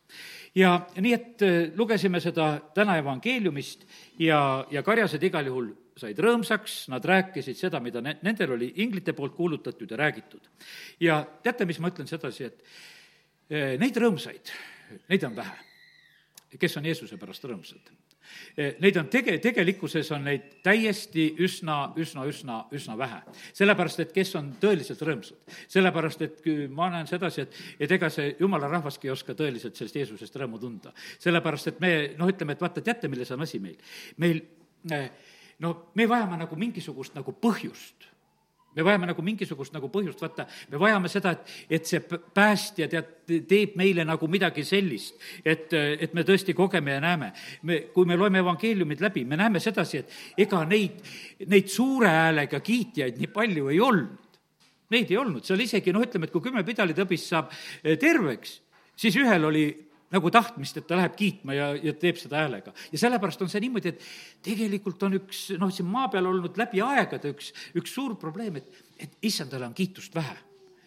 ja 0.55 0.75
nii, 0.97 1.13
et 1.13 1.47
lugesime 1.75 2.21
seda 2.23 2.53
täna 2.75 2.97
evangeeliumist 3.01 3.88
ja, 4.19 4.65
ja 4.71 4.83
karjased 4.83 5.23
igal 5.23 5.50
juhul 5.50 5.73
said 5.99 6.19
rõõmsaks, 6.19 6.87
nad 6.93 7.05
rääkisid 7.05 7.59
seda, 7.59 7.81
mida 7.83 8.01
ne-, 8.01 8.17
nendel 8.25 8.55
oli 8.55 8.71
inglite 8.83 9.13
poolt 9.17 9.35
kuulutatud 9.37 9.91
ja 9.91 9.97
räägitud. 9.97 10.49
ja 10.99 11.21
teate, 11.43 11.65
mis 11.69 11.79
ma 11.79 11.91
ütlen 11.93 12.09
sedasi, 12.09 12.49
et 12.49 12.63
eh, 13.49 13.75
neid 13.81 13.97
rõõmsaid, 13.97 14.53
neid 15.09 15.27
on 15.29 15.35
vähe, 15.37 15.59
kes 16.59 16.77
on 16.77 16.89
Jeesuse 16.89 17.17
pärast 17.21 17.45
rõõmsad. 17.49 17.93
Eh, 18.57 18.75
neid 18.81 18.97
on 18.97 19.09
tege-, 19.11 19.35
tegelikkuses 19.41 20.09
on 20.15 20.23
neid 20.27 20.45
täiesti 20.65 21.27
üsna, 21.43 21.93
üsna, 21.99 22.25
üsna, 22.29 22.59
üsna 22.73 22.97
vähe. 22.97 23.19
sellepärast, 23.53 23.99
et 23.99 24.13
kes 24.15 24.33
on 24.39 24.53
tõeliselt 24.61 25.01
rõõmsad. 25.01 25.53
sellepärast, 25.67 26.21
et 26.21 26.41
ma 26.69 26.89
näen 26.89 27.07
sedasi, 27.07 27.41
et, 27.41 27.61
et 27.79 27.91
ega 27.91 28.09
see 28.09 28.35
jumala 28.39 28.69
rahvaski 28.71 29.07
ei 29.07 29.13
oska 29.13 29.35
tõeliselt 29.37 29.77
sellest 29.77 29.95
Jeesusest 29.95 30.35
rõõmu 30.35 30.59
tunda. 30.59 30.93
sellepärast, 31.19 31.67
et 31.67 31.79
me 31.79 31.93
noh, 32.17 32.29
ütleme, 32.29 32.53
et 32.53 32.61
vaata, 32.61 32.81
teate, 32.81 33.11
milles 33.11 33.31
on 33.31 33.45
asi 33.45 33.59
meil? 33.59 33.77
meil 34.17 34.41
eh, 34.91 35.09
no 35.59 35.75
me 35.95 36.07
vajame 36.09 36.39
nagu 36.41 36.57
mingisugust 36.59 37.15
nagu 37.15 37.35
põhjust 37.38 38.13
me 38.75 38.83
vajame 38.83 39.07
nagu 39.09 39.23
mingisugust 39.25 39.73
nagu 39.75 39.89
põhjust, 39.94 40.21
vaata, 40.23 40.45
me 40.71 40.79
vajame 40.81 41.09
seda, 41.11 41.33
et, 41.35 41.53
et 41.77 41.89
see 41.89 42.01
päästja 42.03 42.88
tead, 42.91 43.11
teeb 43.50 43.77
meile 43.79 44.05
nagu 44.07 44.27
midagi 44.31 44.65
sellist, 44.65 45.19
et, 45.45 45.73
et 45.73 46.15
me 46.17 46.25
tõesti 46.27 46.55
kogeme 46.57 46.95
ja 46.95 47.03
näeme. 47.03 47.31
me, 47.69 47.79
kui 47.94 48.09
me 48.09 48.17
loeme 48.17 48.41
evangeeliumid 48.41 49.03
läbi, 49.03 49.25
me 49.29 49.38
näeme 49.39 49.61
sedasi, 49.63 50.01
et 50.01 50.47
ega 50.47 50.63
neid, 50.69 51.00
neid 51.47 51.69
suure 51.71 52.09
häälega 52.09 52.59
kiitjaid 52.63 53.21
nii 53.21 53.31
palju 53.33 53.69
ei 53.73 53.79
olnud. 53.83 54.19
Neid 54.94 55.09
ei 55.09 55.17
olnud, 55.17 55.45
seal 55.45 55.61
isegi 55.63 55.94
noh, 55.94 56.03
ütleme, 56.05 56.27
et 56.27 56.33
kui 56.33 56.44
kümme 56.44 56.61
pidalitõbist 56.65 57.31
saab 57.31 57.53
eh, 57.53 57.95
terveks, 57.97 58.59
siis 59.00 59.15
ühel 59.17 59.50
oli 59.50 59.65
nagu 60.13 60.31
tahtmist, 60.33 60.77
et 60.77 60.88
ta 60.88 60.98
läheb 61.00 61.18
kiitma 61.18 61.57
ja, 61.57 61.71
ja 61.75 61.94
teeb 61.98 62.21
seda 62.21 62.44
häälega. 62.44 62.74
ja 62.92 63.01
sellepärast 63.01 63.42
on 63.42 63.51
see 63.51 63.63
niimoodi, 63.65 63.94
et 63.94 64.07
tegelikult 64.45 65.04
on 65.07 65.19
üks 65.19 65.45
noh, 65.60 65.74
siin 65.74 65.89
maa 65.89 66.07
peal 66.13 66.30
olnud 66.30 66.57
läbi 66.60 66.81
aegade 66.86 67.33
üks, 67.33 67.51
üks 67.77 67.94
suur 67.98 68.18
probleem, 68.21 68.62
et, 68.62 68.81
et 69.01 69.30
issandale 69.31 69.69
on 69.69 69.77
kiitust 69.77 70.15
vähe 70.15 70.38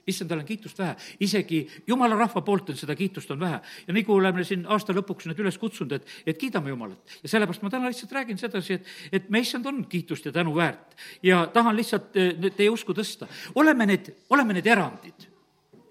issandale 0.07 0.45
on 0.45 0.47
kiitust 0.47 0.79
vähe, 0.79 0.95
isegi 1.21 1.61
jumala 1.87 2.15
rahva 2.19 2.43
poolt 2.47 2.71
on 2.71 2.79
seda 2.79 2.95
kiitust 2.95 3.31
on 3.35 3.41
vähe. 3.41 3.61
ja 3.87 3.95
nagu 3.95 4.15
oleme 4.15 4.45
siin 4.45 4.67
aasta 4.71 4.95
lõpuks 4.95 5.27
nüüd 5.27 5.41
üles 5.43 5.59
kutsunud, 5.59 5.97
et, 5.99 6.13
et 6.27 6.39
kiidame 6.39 6.71
Jumalat. 6.71 7.17
ja 7.23 7.33
sellepärast 7.33 7.65
ma 7.67 7.71
täna 7.75 7.91
lihtsalt 7.91 8.13
räägin 8.15 8.39
sedasi, 8.39 8.79
et, 8.79 8.93
et 9.13 9.31
me, 9.31 9.43
issand, 9.43 9.67
on 9.67 9.85
kiitust 9.91 10.27
ja 10.27 10.33
tänu 10.33 10.55
väärt. 10.55 10.95
ja 11.23 11.47
tahan 11.53 11.77
lihtsalt 11.77 12.17
eh, 12.17 12.51
teie 12.53 12.71
usku 12.71 12.95
tõsta. 12.95 13.27
oleme 13.55 13.87
need, 13.87 14.13
oleme 14.31 14.55
need 14.61 14.71
erandid 14.71 15.27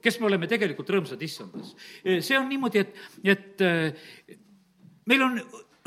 kes 0.05 0.19
me 0.21 0.29
oleme 0.29 0.49
tegelikult 0.49 0.89
rõõmsad 0.93 1.21
issandas. 1.25 1.73
see 2.03 2.37
on 2.37 2.49
niimoodi, 2.49 2.83
et, 2.83 2.99
et 3.23 3.63
äh, 3.65 4.35
meil 5.09 5.25
on 5.25 5.39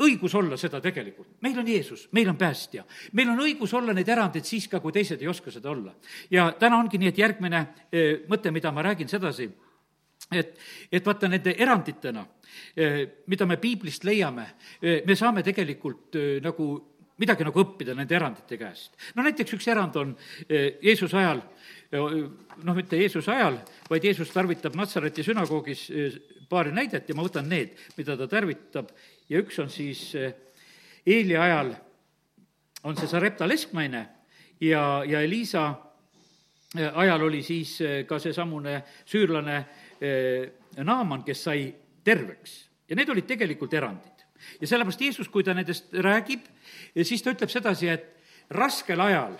õigus 0.03 0.35
olla 0.39 0.57
seda 0.59 0.81
tegelikult. 0.83 1.37
meil 1.41 1.57
on 1.59 1.67
Jeesus, 1.67 2.07
meil 2.15 2.29
on 2.31 2.37
päästja. 2.39 2.83
meil 3.13 3.31
on 3.31 3.39
õigus 3.45 3.73
olla 3.77 3.95
neid 3.95 4.09
erandeid 4.09 4.47
siis 4.47 4.67
ka, 4.67 4.79
kui 4.83 4.95
teised 4.95 5.21
ei 5.21 5.31
oska 5.31 5.51
seda 5.51 5.71
olla. 5.71 5.95
ja 6.31 6.51
täna 6.59 6.79
ongi 6.79 6.99
nii, 6.99 7.13
et 7.13 7.23
järgmine 7.23 7.63
äh, 7.63 8.27
mõte, 8.27 8.51
mida 8.51 8.71
ma 8.75 8.83
räägin 8.89 9.11
sedasi, 9.11 9.49
et, 10.31 10.57
et 10.91 11.05
vaata 11.05 11.27
nende 11.31 11.55
eranditena, 11.57 12.25
mida 13.27 13.45
me 13.45 13.55
piiblist 13.57 14.03
leiame, 14.03 14.45
me 14.81 15.15
saame 15.15 15.41
tegelikult 15.45 16.17
nagu 16.43 16.65
midagi 17.19 17.45
nagu 17.47 17.63
õppida 17.63 17.95
nende 17.95 18.15
erandite 18.15 18.57
käest. 18.57 18.95
no 19.15 19.23
näiteks 19.25 19.57
üks 19.57 19.67
erand 19.67 19.95
on 19.99 20.15
Jeesuse 20.49 21.17
ajal 21.17 21.43
noh, 21.91 22.75
mitte 22.75 22.97
Jeesuse 22.99 23.31
ajal, 23.33 23.57
vaid 23.89 24.05
Jeesus 24.05 24.29
tarvitab 24.33 24.75
Natsareti 24.77 25.23
sünagoogis 25.25 25.87
eh, 25.89 26.17
paari 26.49 26.73
näidet 26.75 27.09
ja 27.09 27.15
ma 27.17 27.25
võtan 27.25 27.49
need, 27.49 27.73
mida 27.97 28.17
ta 28.17 28.27
tarvitab 28.29 28.91
ja 29.29 29.41
üks 29.41 29.59
on 29.63 29.71
siis 29.73 30.03
eh, 30.17 30.33
Eeli 31.05 31.37
ajal, 31.37 31.73
on 32.85 32.97
see 32.97 33.09
Sarepta 33.09 33.47
lesknaine 33.49 34.03
ja, 34.61 35.01
ja 35.07 35.23
eh, 35.23 36.91
ajal 36.93 37.25
oli 37.25 37.41
siis 37.43 37.79
ka 38.07 38.19
seesamune 38.19 38.81
süürlane 39.09 39.63
Naaman, 40.79 41.25
kes 41.25 41.41
sai 41.43 41.63
terveks. 42.05 42.69
ja 42.87 42.95
need 42.95 43.09
olid 43.09 43.25
tegelikult 43.27 43.73
erandid. 43.73 44.18
Ja 44.61 44.67
sellepärast 44.67 45.01
Jeesus, 45.01 45.29
kui 45.29 45.43
ta 45.43 45.53
nendest 45.53 45.93
räägib, 45.93 46.45
siis 47.03 47.23
ta 47.23 47.33
ütleb 47.33 47.51
sedasi, 47.51 47.89
et 47.89 48.09
raskel 48.49 48.99
ajal 49.01 49.37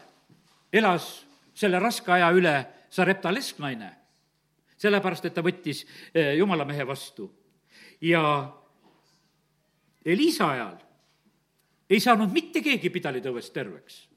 elas 0.73 1.25
selle 1.53 1.79
raske 1.79 2.11
aja 2.11 2.29
üle 2.35 2.55
Sarepta 2.89 3.29
lesknaine, 3.33 3.89
sellepärast 4.79 5.27
et 5.29 5.35
ta 5.35 5.43
võttis 5.45 5.83
eh, 6.13 6.33
jumala 6.39 6.65
mehe 6.65 6.87
vastu. 6.87 7.29
ja 8.01 8.21
Elisa 10.05 10.47
ajal 10.49 10.77
ei 11.89 11.99
saanud 11.99 12.31
mitte 12.33 12.61
keegi 12.61 12.89
pidalitõvest 12.89 13.53
terveks, 13.53 14.07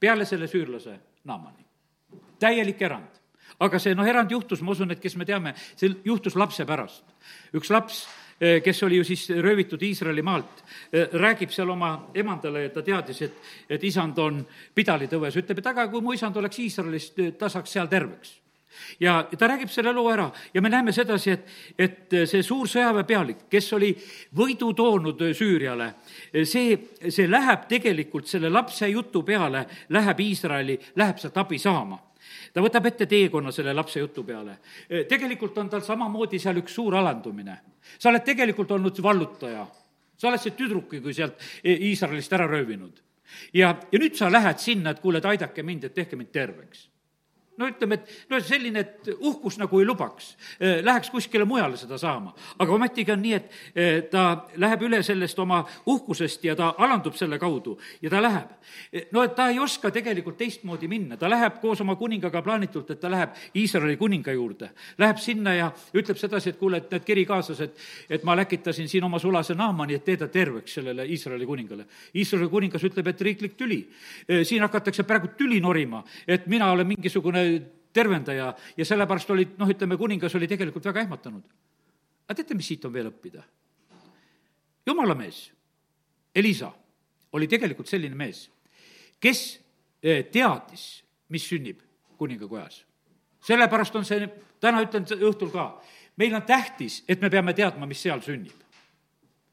peale 0.00 0.24
selle 0.24 0.48
süürlase 0.48 0.98
Naamani. 1.24 1.64
täielik 2.38 2.82
erand. 2.82 3.20
aga 3.60 3.78
see 3.78 3.94
noh, 3.94 4.06
erand 4.06 4.30
juhtus, 4.30 4.60
ma 4.62 4.72
usun, 4.72 4.90
et 4.90 5.00
kes 5.00 5.16
me 5.16 5.24
teame, 5.24 5.54
see 5.76 5.94
juhtus 6.04 6.36
lapse 6.36 6.64
pärast. 6.66 7.04
üks 7.54 7.70
laps 7.70 8.06
kes 8.64 8.82
oli 8.82 8.96
ju 8.96 9.04
siis 9.04 9.28
röövitud 9.30 9.82
Iisraeli 9.82 10.22
maalt, 10.22 10.64
eh, 10.92 11.08
räägib 11.12 11.52
seal 11.52 11.70
oma 11.70 12.08
emandale, 12.14 12.68
ta 12.72 12.82
teadis, 12.82 13.22
et, 13.22 13.34
et 13.68 13.84
isand 13.84 14.18
on 14.18 14.40
pidalitõves, 14.74 15.36
ütleb, 15.36 15.58
et 15.60 15.66
aga 15.66 15.88
kui 15.92 16.00
mu 16.00 16.14
isand 16.16 16.36
oleks 16.40 16.58
Iisraelist, 16.58 17.18
eh, 17.18 17.34
ta 17.36 17.48
saaks 17.52 17.76
seal 17.76 17.90
terveks. 17.90 18.38
Ja 19.00 19.18
ta 19.38 19.48
räägib 19.50 19.68
selle 19.68 19.92
loo 19.92 20.08
ära. 20.08 20.30
Ja 20.54 20.62
me 20.62 20.70
näeme 20.72 20.92
sedasi, 20.92 21.30
et, 21.30 21.48
et 21.78 22.16
see 22.30 22.42
suur 22.42 22.68
sõjaväepealik, 22.70 23.44
kes 23.50 23.72
oli 23.76 23.90
võidu 24.36 24.72
toonud 24.74 25.20
Süüriale, 25.36 25.90
see, 26.44 26.78
see 27.08 27.28
läheb 27.28 27.66
tegelikult 27.68 28.30
selle 28.30 28.48
lapse 28.48 28.88
jutu 28.88 29.22
peale, 29.26 29.66
läheb 29.88 30.22
Iisraeli, 30.24 30.78
läheb 30.96 31.20
sealt 31.20 31.36
abi 31.42 31.58
saama 31.58 31.98
ta 32.52 32.62
võtab 32.64 32.86
ette 32.90 33.06
teekonna 33.06 33.52
selle 33.52 33.74
lapse 33.74 34.00
jutu 34.00 34.24
peale. 34.24 34.58
tegelikult 35.08 35.58
on 35.58 35.68
tal 35.68 35.82
samamoodi 35.86 36.38
seal 36.38 36.58
üks 36.62 36.74
suur 36.74 36.94
alandumine. 36.94 37.56
sa 37.98 38.08
oled 38.10 38.24
tegelikult 38.24 38.70
olnud 38.70 39.02
vallutaja. 39.02 39.66
sa 40.16 40.28
oled 40.28 40.40
see 40.40 40.56
tüdruki 40.56 41.00
kui 41.00 41.14
sealt 41.14 41.40
Iisraelist 41.64 42.32
ära 42.32 42.46
röövinud. 42.46 43.02
ja, 43.54 43.74
ja 43.92 43.98
nüüd 43.98 44.14
sa 44.14 44.30
lähed 44.32 44.58
sinna, 44.58 44.90
et 44.90 45.00
kuule, 45.00 45.18
et 45.18 45.24
aidake 45.24 45.62
mind, 45.62 45.84
et 45.84 45.94
tehke 45.94 46.16
mind 46.16 46.32
terveks 46.32 46.89
no 47.60 47.68
ütleme, 47.68 47.98
et 47.98 48.30
no 48.30 48.40
selline, 48.40 48.80
et 48.80 49.10
uhkus 49.18 49.58
nagu 49.60 49.80
ei 49.80 49.86
lubaks, 49.86 50.32
läheks 50.60 51.10
kuskile 51.12 51.44
mujale 51.48 51.76
seda 51.76 51.98
saama. 51.98 52.32
aga 52.58 52.72
ometigi 52.72 53.12
on 53.12 53.22
nii, 53.22 53.34
et 53.74 54.10
ta 54.10 54.46
läheb 54.56 54.84
üle 54.88 55.02
sellest 55.04 55.38
oma 55.38 55.60
uhkusest 55.86 56.44
ja 56.44 56.56
ta 56.56 56.74
alandub 56.78 57.16
selle 57.18 57.38
kaudu 57.38 57.76
ja 58.02 58.10
ta 58.10 58.22
läheb. 58.22 58.54
no 59.12 59.22
et 59.22 59.34
ta 59.34 59.48
ei 59.50 59.58
oska 59.58 59.90
tegelikult 59.90 60.38
teistmoodi 60.38 60.88
minna, 60.88 61.16
ta 61.16 61.28
läheb 61.30 61.60
koos 61.60 61.80
oma 61.80 61.96
kuningaga 61.96 62.42
plaanitult, 62.42 62.90
et 62.90 63.00
ta 63.00 63.10
läheb 63.10 63.36
Iisraeli 63.56 63.96
kuninga 63.96 64.32
juurde. 64.32 64.70
Läheb 64.98 65.18
sinna 65.18 65.54
ja 65.54 65.70
ütleb 65.94 66.16
sedasi, 66.16 66.50
et 66.50 66.58
kuule, 66.58 66.80
et 66.80 66.90
need 66.90 67.04
kirikaaslased, 67.04 67.76
et 68.10 68.24
ma 68.24 68.36
läkitasin 68.36 68.88
siin 68.88 69.04
oma 69.04 69.18
sulase 69.18 69.54
Naamani, 69.54 69.98
et 69.98 70.04
tee 70.04 70.16
ta 70.16 70.28
terveks 70.28 70.78
sellele 70.78 71.06
Iisraeli 71.06 71.46
kuningale. 71.46 71.86
Iisraeli 72.14 72.48
kuningas 72.48 72.84
ütleb, 72.88 73.12
et 73.12 73.20
riiklik 73.20 73.56
tüli. 73.56 73.80
siin 74.44 74.62
hakatakse 74.62 75.02
praegu 75.02 75.34
tüli 75.36 75.60
norima, 75.60 76.02
et 76.26 76.46
mina 76.46 76.70
olen 76.72 76.86
mingisugune 76.86 77.49
tervendaja 77.92 78.52
ja 78.76 78.86
sellepärast 78.86 79.30
olid, 79.34 79.56
noh, 79.58 79.70
ütleme, 79.70 79.98
kuningas 79.98 80.34
oli 80.38 80.48
tegelikult 80.50 80.84
väga 80.90 81.04
ehmatanud. 81.06 81.42
aga 82.28 82.36
teate, 82.38 82.54
mis 82.54 82.68
siit 82.68 82.84
on 82.84 82.92
veel 82.92 83.10
õppida? 83.10 83.42
jumala 84.86 85.14
mees, 85.14 85.50
Elisa, 86.34 86.70
oli 87.32 87.48
tegelikult 87.48 87.88
selline 87.88 88.14
mees, 88.16 88.48
kes 89.20 89.42
eh, 90.02 90.24
teadis, 90.32 91.02
mis 91.28 91.48
sünnib 91.48 91.82
kuningakojas. 92.18 92.84
sellepärast 93.46 93.96
on 93.96 94.04
see, 94.04 94.28
täna 94.60 94.82
ütlen 94.86 95.06
õhtul 95.18 95.52
ka, 95.52 95.72
meil 96.16 96.34
on 96.34 96.42
tähtis, 96.42 97.04
et 97.08 97.20
me 97.20 97.30
peame 97.30 97.54
teadma, 97.54 97.86
mis 97.86 98.02
seal 98.02 98.22
sünnib 98.22 98.66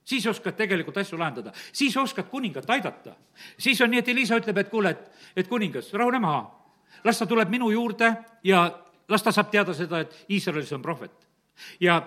siis 0.07 0.27
oskad 0.27 0.55
tegelikult 0.55 0.97
asju 1.01 1.19
lahendada, 1.19 1.51
siis 1.73 1.97
oskad 1.97 2.29
kuningat 2.31 2.69
aidata. 2.69 3.15
siis 3.57 3.81
on 3.81 3.91
nii, 3.91 3.99
et 3.99 4.07
Elisa 4.07 4.37
ütleb, 4.39 4.57
et 4.57 4.69
kuule, 4.69 4.93
et, 4.95 5.09
et 5.35 5.47
kuningas, 5.47 5.91
rahune 5.93 6.19
maha, 6.23 6.45
las 7.03 7.19
ta 7.19 7.25
tuleb 7.25 7.49
minu 7.49 7.71
juurde 7.71 8.13
ja 8.43 8.67
las 9.09 9.23
ta 9.23 9.31
saab 9.31 9.51
teada 9.51 9.73
seda, 9.73 9.99
et 9.99 10.25
Iisraelis 10.29 10.73
on 10.73 10.81
prohvet 10.81 11.27
ja, 11.79 11.97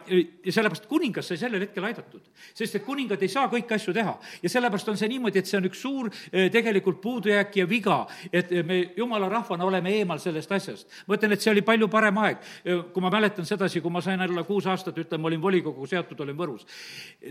ja 0.45 0.53
sellepärast 0.53 0.87
kuningas 0.91 1.29
sai 1.31 1.39
sellel 1.41 1.65
hetkel 1.65 1.85
aidatud, 1.85 2.23
sest 2.55 2.79
et 2.79 2.85
kuningad 2.87 3.23
ei 3.23 3.31
saa 3.31 3.49
kõiki 3.51 3.75
asju 3.77 3.95
teha. 3.95 4.15
ja 4.43 4.53
sellepärast 4.53 4.91
on 4.93 4.99
see 5.01 5.11
niimoodi, 5.11 5.41
et 5.41 5.51
see 5.51 5.59
on 5.59 5.69
üks 5.69 5.83
suur 5.83 6.11
eh, 6.11 6.49
tegelikult 6.53 7.01
puudujääk 7.03 7.57
ja 7.63 7.69
viga, 7.69 8.01
et 8.33 8.53
me 8.67 8.81
jumala 8.97 9.29
rahvana 9.29 9.67
oleme 9.67 9.95
eemal 9.99 10.23
sellest 10.23 10.53
asjast. 10.53 10.89
ma 11.07 11.19
ütlen, 11.19 11.35
et 11.35 11.43
see 11.43 11.53
oli 11.53 11.65
palju 11.67 11.89
parem 11.93 12.21
aeg, 12.25 12.45
eh, 12.65 12.85
kui 12.93 13.05
ma 13.05 13.13
mäletan 13.13 13.49
sedasi, 13.49 13.81
kui 13.81 13.93
ma 13.93 14.03
sain 14.05 14.21
olla 14.29 14.45
kuus 14.49 14.67
aastat, 14.71 14.99
ütleme, 14.99 15.27
olin 15.31 15.43
volikogu 15.43 15.87
seatud, 15.87 16.21
olin 16.21 16.39
Võrus. 16.41 16.67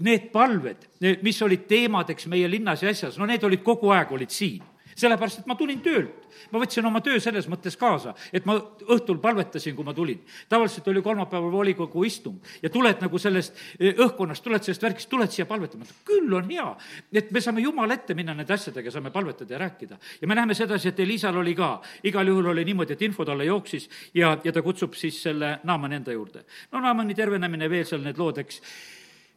Need 0.06 0.29
palved, 0.34 0.86
mis 1.24 1.41
olid 1.41 1.65
teemadeks 1.68 2.27
meie 2.29 2.50
linnas 2.51 2.84
ja 2.84 2.91
asjas, 2.91 3.18
no 3.18 3.25
need 3.29 3.44
olid 3.44 3.63
kogu 3.65 3.94
aeg, 3.96 4.12
olid 4.15 4.34
siin 4.34 4.63
sellepärast 5.00 5.41
et 5.41 5.48
ma 5.50 5.56
tulin 5.56 5.82
töölt. 5.84 6.27
ma 6.51 6.60
võtsin 6.62 6.86
oma 6.86 7.01
töö 7.03 7.20
selles 7.20 7.48
mõttes 7.51 7.75
kaasa, 7.77 8.13
et 8.34 8.46
ma 8.48 8.56
õhtul 8.88 9.18
palvetasin, 9.22 9.75
kui 9.75 9.86
ma 9.86 9.94
tulin. 9.94 10.20
tavaliselt 10.50 10.88
oli 10.88 11.01
kolmapäeval 11.01 11.51
volikogu 11.51 12.03
istung 12.03 12.39
ja 12.63 12.70
tuled 12.70 13.01
nagu 13.01 13.20
sellest 13.20 13.56
eh, 13.79 13.96
õhkkonnast, 13.96 14.44
tuled 14.44 14.63
sellest 14.63 14.84
värgist, 14.84 15.10
tuled 15.10 15.32
siia 15.32 15.46
palvetama. 15.46 15.86
küll 16.06 16.34
on 16.34 16.50
hea, 16.50 16.68
et 17.13 17.32
me 17.32 17.41
saame 17.41 17.62
Jumala 17.62 17.94
ette 17.94 18.15
minna 18.15 18.34
nende 18.34 18.53
asjadega, 18.53 18.91
saame 18.91 19.12
palvetada 19.12 19.53
ja 19.53 19.60
rääkida. 19.60 19.98
ja 20.22 20.27
me 20.27 20.36
näeme 20.36 20.53
sedasi, 20.53 20.89
et 20.89 21.00
Elisal 21.00 21.38
oli 21.38 21.56
ka, 21.56 21.82
igal 22.03 22.27
juhul 22.27 22.53
oli 22.53 22.65
niimoodi, 22.65 22.94
et 22.94 23.01
info 23.01 23.25
talle 23.25 23.46
jooksis 23.46 23.89
ja, 24.13 24.38
ja 24.44 24.53
ta 24.53 24.62
kutsub 24.62 24.94
siis 24.94 25.24
selle 25.24 25.60
Naamani 25.63 25.96
enda 25.96 26.12
juurde. 26.12 26.46
no 26.72 26.79
Naamani 26.79 27.15
tervenemine, 27.15 27.70
veel 27.70 27.86
seal 27.86 28.03
need 28.03 28.18
lood, 28.18 28.38
eks 28.38 28.62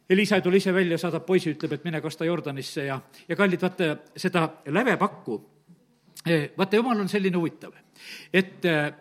Elisa 0.09 0.35
ei 0.35 0.41
tule 0.41 0.59
ise 0.59 0.73
välja, 0.73 0.97
saadab 0.99 1.23
poisi, 1.25 1.53
ütleb, 1.55 1.77
et 1.77 1.85
mine 1.87 2.01
kasta 2.03 2.25
Jordanisse 2.27 2.85
ja, 2.89 2.99
ja 3.27 3.35
kallid, 3.39 3.61
vaata 3.63 3.95
seda 4.19 4.49
lävepakku 4.75 5.39
vaata, 6.57 6.75
jumal 6.75 6.99
on 6.99 7.09
selline 7.09 7.37
huvitav, 7.37 7.73
et 8.33 8.65
eh, 8.65 8.93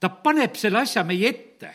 ta 0.00 0.10
paneb 0.10 0.56
selle 0.58 0.82
asja 0.82 1.04
meie 1.06 1.30
ette, 1.30 1.70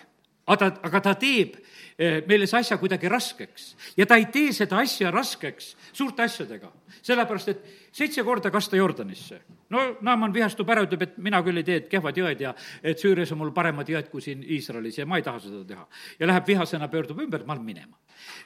aga 0.47 0.57
ta, 0.57 0.69
aga 0.87 1.01
ta 1.03 1.13
teeb 1.19 1.57
eh, 1.97 2.21
meile 2.27 2.47
see 2.47 2.59
asja 2.59 2.77
kuidagi 2.79 3.09
raskeks. 3.11 3.67
ja 3.97 4.05
ta 4.05 4.17
ei 4.19 4.27
tee 4.31 4.53
seda 4.55 4.79
asja 4.83 5.11
raskeks 5.11 5.73
suurte 5.91 6.23
asjadega, 6.23 6.71
sellepärast 7.01 7.51
et 7.53 7.63
seitse 7.91 8.23
korda 8.23 8.51
kasta 8.51 8.77
Jordanisse. 8.77 9.41
no 9.69 9.85
Naaman 10.01 10.33
vihastub 10.33 10.69
ära, 10.69 10.85
ütleb, 10.87 11.07
et 11.07 11.17
mina 11.17 11.41
küll 11.43 11.63
ei 11.63 11.67
tee, 11.67 11.81
et 11.83 11.89
kehvad 11.91 12.17
jõed 12.17 12.43
ja 12.43 12.53
et 12.83 12.99
Süürias 12.99 13.31
on 13.33 13.41
mul 13.41 13.53
paremad 13.55 13.89
jõed 13.89 14.11
kui 14.11 14.21
siin 14.21 14.43
Iisraelis 14.43 14.99
ja 14.99 15.05
ma 15.05 15.17
ei 15.17 15.25
taha 15.25 15.41
seda 15.43 15.63
teha. 15.67 15.87
ja 16.19 16.27
läheb 16.27 16.47
vihasena, 16.47 16.87
pöördub 16.87 17.23
ümber, 17.25 17.45
ma 17.45 17.55
lähen 17.55 17.65
minema. 17.65 17.97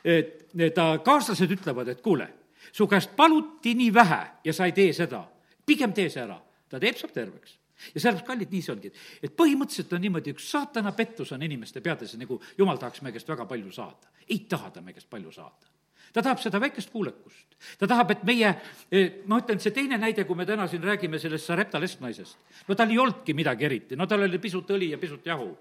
et 0.04 0.48
ta 0.76 0.94
kaaslased 1.04 1.52
ütlevad, 1.52 1.90
et 1.90 2.02
kuule, 2.02 2.30
su 2.72 2.88
käest 2.88 3.16
paluti 3.16 3.76
nii 3.76 3.94
vähe 3.94 4.24
ja 4.44 4.54
sa 4.54 4.66
ei 4.66 4.72
tee 4.78 4.94
seda 4.94 5.26
pigem 5.66 5.94
tee 5.94 6.10
see 6.10 6.24
ära, 6.24 6.38
ta 6.70 6.80
teeb, 6.80 6.98
saab 7.00 7.14
terveks 7.16 7.58
ja 7.96 8.02
sellepärast, 8.02 8.28
kallid, 8.28 8.54
nii 8.54 8.64
see 8.64 8.74
ongi, 8.76 8.92
et 9.24 9.34
põhimõtteliselt 9.38 9.96
on 9.96 10.04
niimoodi, 10.06 10.36
üks 10.36 10.48
saatana 10.54 10.94
pettus 10.98 11.34
on 11.36 11.44
inimeste 11.46 11.82
peades, 11.84 12.14
nagu 12.20 12.40
jumal 12.58 12.80
tahaks 12.82 13.02
meie 13.02 13.16
käest 13.16 13.30
väga 13.30 13.48
palju 13.50 13.74
saada. 13.74 14.12
ei 14.30 14.46
taha 14.50 14.72
ta 14.72 14.82
meie 14.82 14.94
käest 14.94 15.10
palju 15.10 15.32
saada. 15.32 15.72
ta 16.14 16.22
tahab 16.22 16.40
seda 16.40 16.60
väikest 16.60 16.90
kuulekust. 16.92 17.58
ta 17.80 17.88
tahab, 17.88 18.12
et 18.12 18.24
meie, 18.24 18.56
eh, 18.92 19.12
ma 19.26 19.40
ütlen, 19.40 19.60
see 19.60 19.72
teine 19.72 19.98
näide, 19.98 20.26
kui 20.26 20.36
me 20.36 20.46
täna 20.46 20.68
siin 20.68 20.84
räägime 20.84 21.20
sellest 21.20 21.46
Sarepta 21.46 21.80
lesknaisest, 21.80 22.38
no 22.68 22.76
tal 22.76 22.90
ei 22.90 22.98
olnudki 22.98 23.34
midagi 23.34 23.66
eriti, 23.66 23.96
no 23.96 24.08
tal 24.08 24.22
oli 24.22 24.40
pisut 24.40 24.70
õli 24.70 24.92
ja 24.92 24.98
pisut 24.98 25.26
jahu 25.26 25.58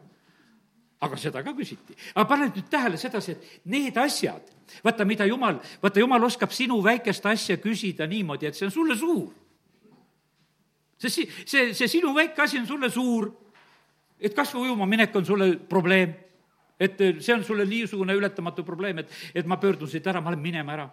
aga 1.00 1.16
seda 1.16 1.42
ka 1.42 1.52
küsiti. 1.56 1.96
aga 2.14 2.28
pane 2.28 2.50
nüüd 2.50 2.68
tähele 2.68 2.96
sedasi, 2.96 3.32
et 3.32 3.60
need 3.64 3.96
asjad, 3.96 4.42
vaata, 4.84 5.04
mida 5.04 5.24
jumal, 5.24 5.60
vaata, 5.82 6.00
jumal 6.00 6.24
oskab 6.24 6.52
sinu 6.52 6.82
väikest 6.84 7.26
asja 7.26 7.56
küsida 7.56 8.06
niimoodi, 8.06 8.46
et 8.46 8.54
see 8.54 8.66
on 8.66 8.70
sulle 8.72 8.96
suur 8.96 9.39
see, 11.08 11.28
see, 11.44 11.70
see 11.74 11.88
sinu 11.88 12.14
väike 12.16 12.42
asi 12.42 12.58
on 12.60 12.66
sulle 12.68 12.90
suur, 12.90 13.30
et 14.20 14.34
kas 14.36 14.52
või 14.54 14.68
ujuma 14.68 14.86
minek 14.86 15.14
on 15.16 15.26
sulle 15.26 15.52
probleem, 15.68 16.12
et 16.80 16.98
see 17.20 17.34
on 17.34 17.44
sulle 17.44 17.66
niisugune 17.68 18.16
ületamatu 18.16 18.64
probleem, 18.64 19.02
et, 19.02 19.14
et 19.34 19.46
ma 19.46 19.60
pöördun 19.60 19.88
siit 19.88 20.06
ära, 20.06 20.20
ma 20.20 20.32
lähen 20.32 20.44
minema 20.44 20.76
ära 20.76 20.90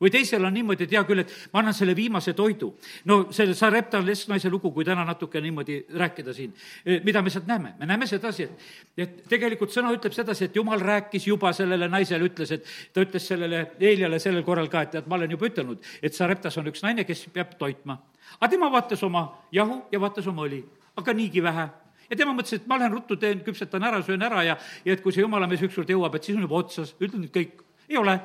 või 0.00 0.10
teisel 0.14 0.44
on 0.46 0.54
niimoodi, 0.54 0.86
et 0.86 0.92
hea 0.94 1.02
küll, 1.06 1.22
et 1.24 1.32
ma 1.52 1.62
annan 1.62 1.74
selle 1.74 1.94
viimase 1.96 2.34
toidu. 2.38 2.70
no 3.04 3.32
selle 3.34 3.54
Sarepta 3.58 4.00
lesknaise 4.04 4.50
lugu, 4.50 4.70
kui 4.72 4.84
täna 4.84 5.04
natuke 5.04 5.40
niimoodi 5.40 5.78
rääkida 5.94 6.34
siin, 6.34 6.54
e, 6.84 7.00
mida 7.04 7.22
me 7.22 7.30
sealt 7.30 7.46
näeme? 7.46 7.74
me 7.78 7.86
näeme 7.86 8.06
sedasi, 8.06 8.42
et, 8.42 8.68
et 8.96 9.16
tegelikult 9.28 9.74
sõna 9.74 9.92
ütleb 9.94 10.14
sedasi, 10.14 10.44
et 10.44 10.56
jumal 10.56 10.80
rääkis 10.80 11.26
juba 11.26 11.52
sellele 11.52 11.88
naisele, 11.88 12.30
ütles, 12.30 12.52
et 12.54 12.68
ta 12.92 13.02
ütles 13.02 13.26
sellele 13.26 13.64
Eeliale 13.80 14.18
sellel 14.22 14.46
korral 14.46 14.70
ka, 14.70 14.82
et 14.82 14.94
tead, 14.96 15.10
ma 15.10 15.18
olen 15.18 15.34
juba 15.34 15.50
ütelnud, 15.50 15.82
et 16.02 16.14
Sareptas 16.14 16.58
on 16.58 16.70
üks 16.70 16.84
naine, 16.86 17.04
kes 17.08 17.26
peab 17.34 17.58
toitma 17.58 17.98
aga 18.38 18.50
tema 18.50 18.70
vaatas 18.72 19.02
oma 19.02 19.28
jahu 19.52 19.82
ja 19.92 20.00
vaatas 20.00 20.26
oma 20.26 20.46
õli, 20.46 20.62
aga 20.96 21.14
niigi 21.14 21.42
vähe 21.42 21.68
ja 22.10 22.16
tema 22.16 22.34
mõtles, 22.34 22.58
et 22.58 22.66
ma 22.68 22.78
lähen 22.80 22.92
ruttu 22.92 23.16
teen, 23.20 23.40
küpsetan 23.44 23.84
ära, 23.84 24.00
söön 24.02 24.22
ära 24.24 24.42
ja, 24.46 24.58
ja 24.84 24.92
et 24.94 25.02
kui 25.04 25.14
see 25.14 25.24
jumala 25.24 25.48
mees 25.50 25.62
ükskord 25.64 25.90
jõuab, 25.90 26.16
et 26.16 26.28
siis 26.28 26.36
on 26.38 26.44
juba 26.46 26.60
otsas, 26.62 26.94
ütlen 27.00 27.24
nüüd 27.24 27.32
kõik, 27.34 27.62
ei 27.88 27.96
ole, 27.96 28.18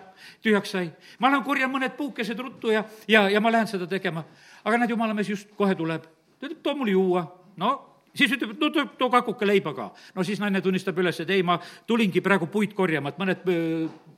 tühjaks 0.44 0.76
sai. 0.76 0.92
ma 1.20 1.32
lähen 1.32 1.44
korjan 1.44 1.72
mõned 1.72 1.96
puukesed 1.98 2.40
ruttu 2.40 2.74
ja, 2.74 2.84
ja, 3.08 3.28
ja 3.32 3.42
ma 3.44 3.52
lähen 3.52 3.68
seda 3.68 3.88
tegema. 3.88 4.26
aga 4.64 4.78
näed, 4.78 4.92
jumala 4.96 5.14
mees 5.14 5.30
just 5.30 5.56
kohe 5.58 5.76
tuleb, 5.76 6.06
ta 6.40 6.48
ütleb, 6.48 6.62
too 6.64 6.76
mulle 6.76 6.96
juua, 6.96 7.26
no 7.58 7.74
siis 8.14 8.32
ütleb, 8.36 8.56
no 8.60 8.70
too, 8.70 8.86
too 8.98 9.10
kakuke 9.10 9.48
leiba 9.48 9.74
ka. 9.74 9.90
no 10.16 10.24
siis 10.24 10.40
naine 10.40 10.62
tunnistab 10.62 11.00
üles, 11.00 11.20
et 11.20 11.30
ei, 11.30 11.44
ma 11.44 11.60
tulingi 11.88 12.22
praegu 12.22 12.48
puid 12.52 12.76
korjama, 12.78 13.14
et 13.14 13.22
mõned 13.22 13.48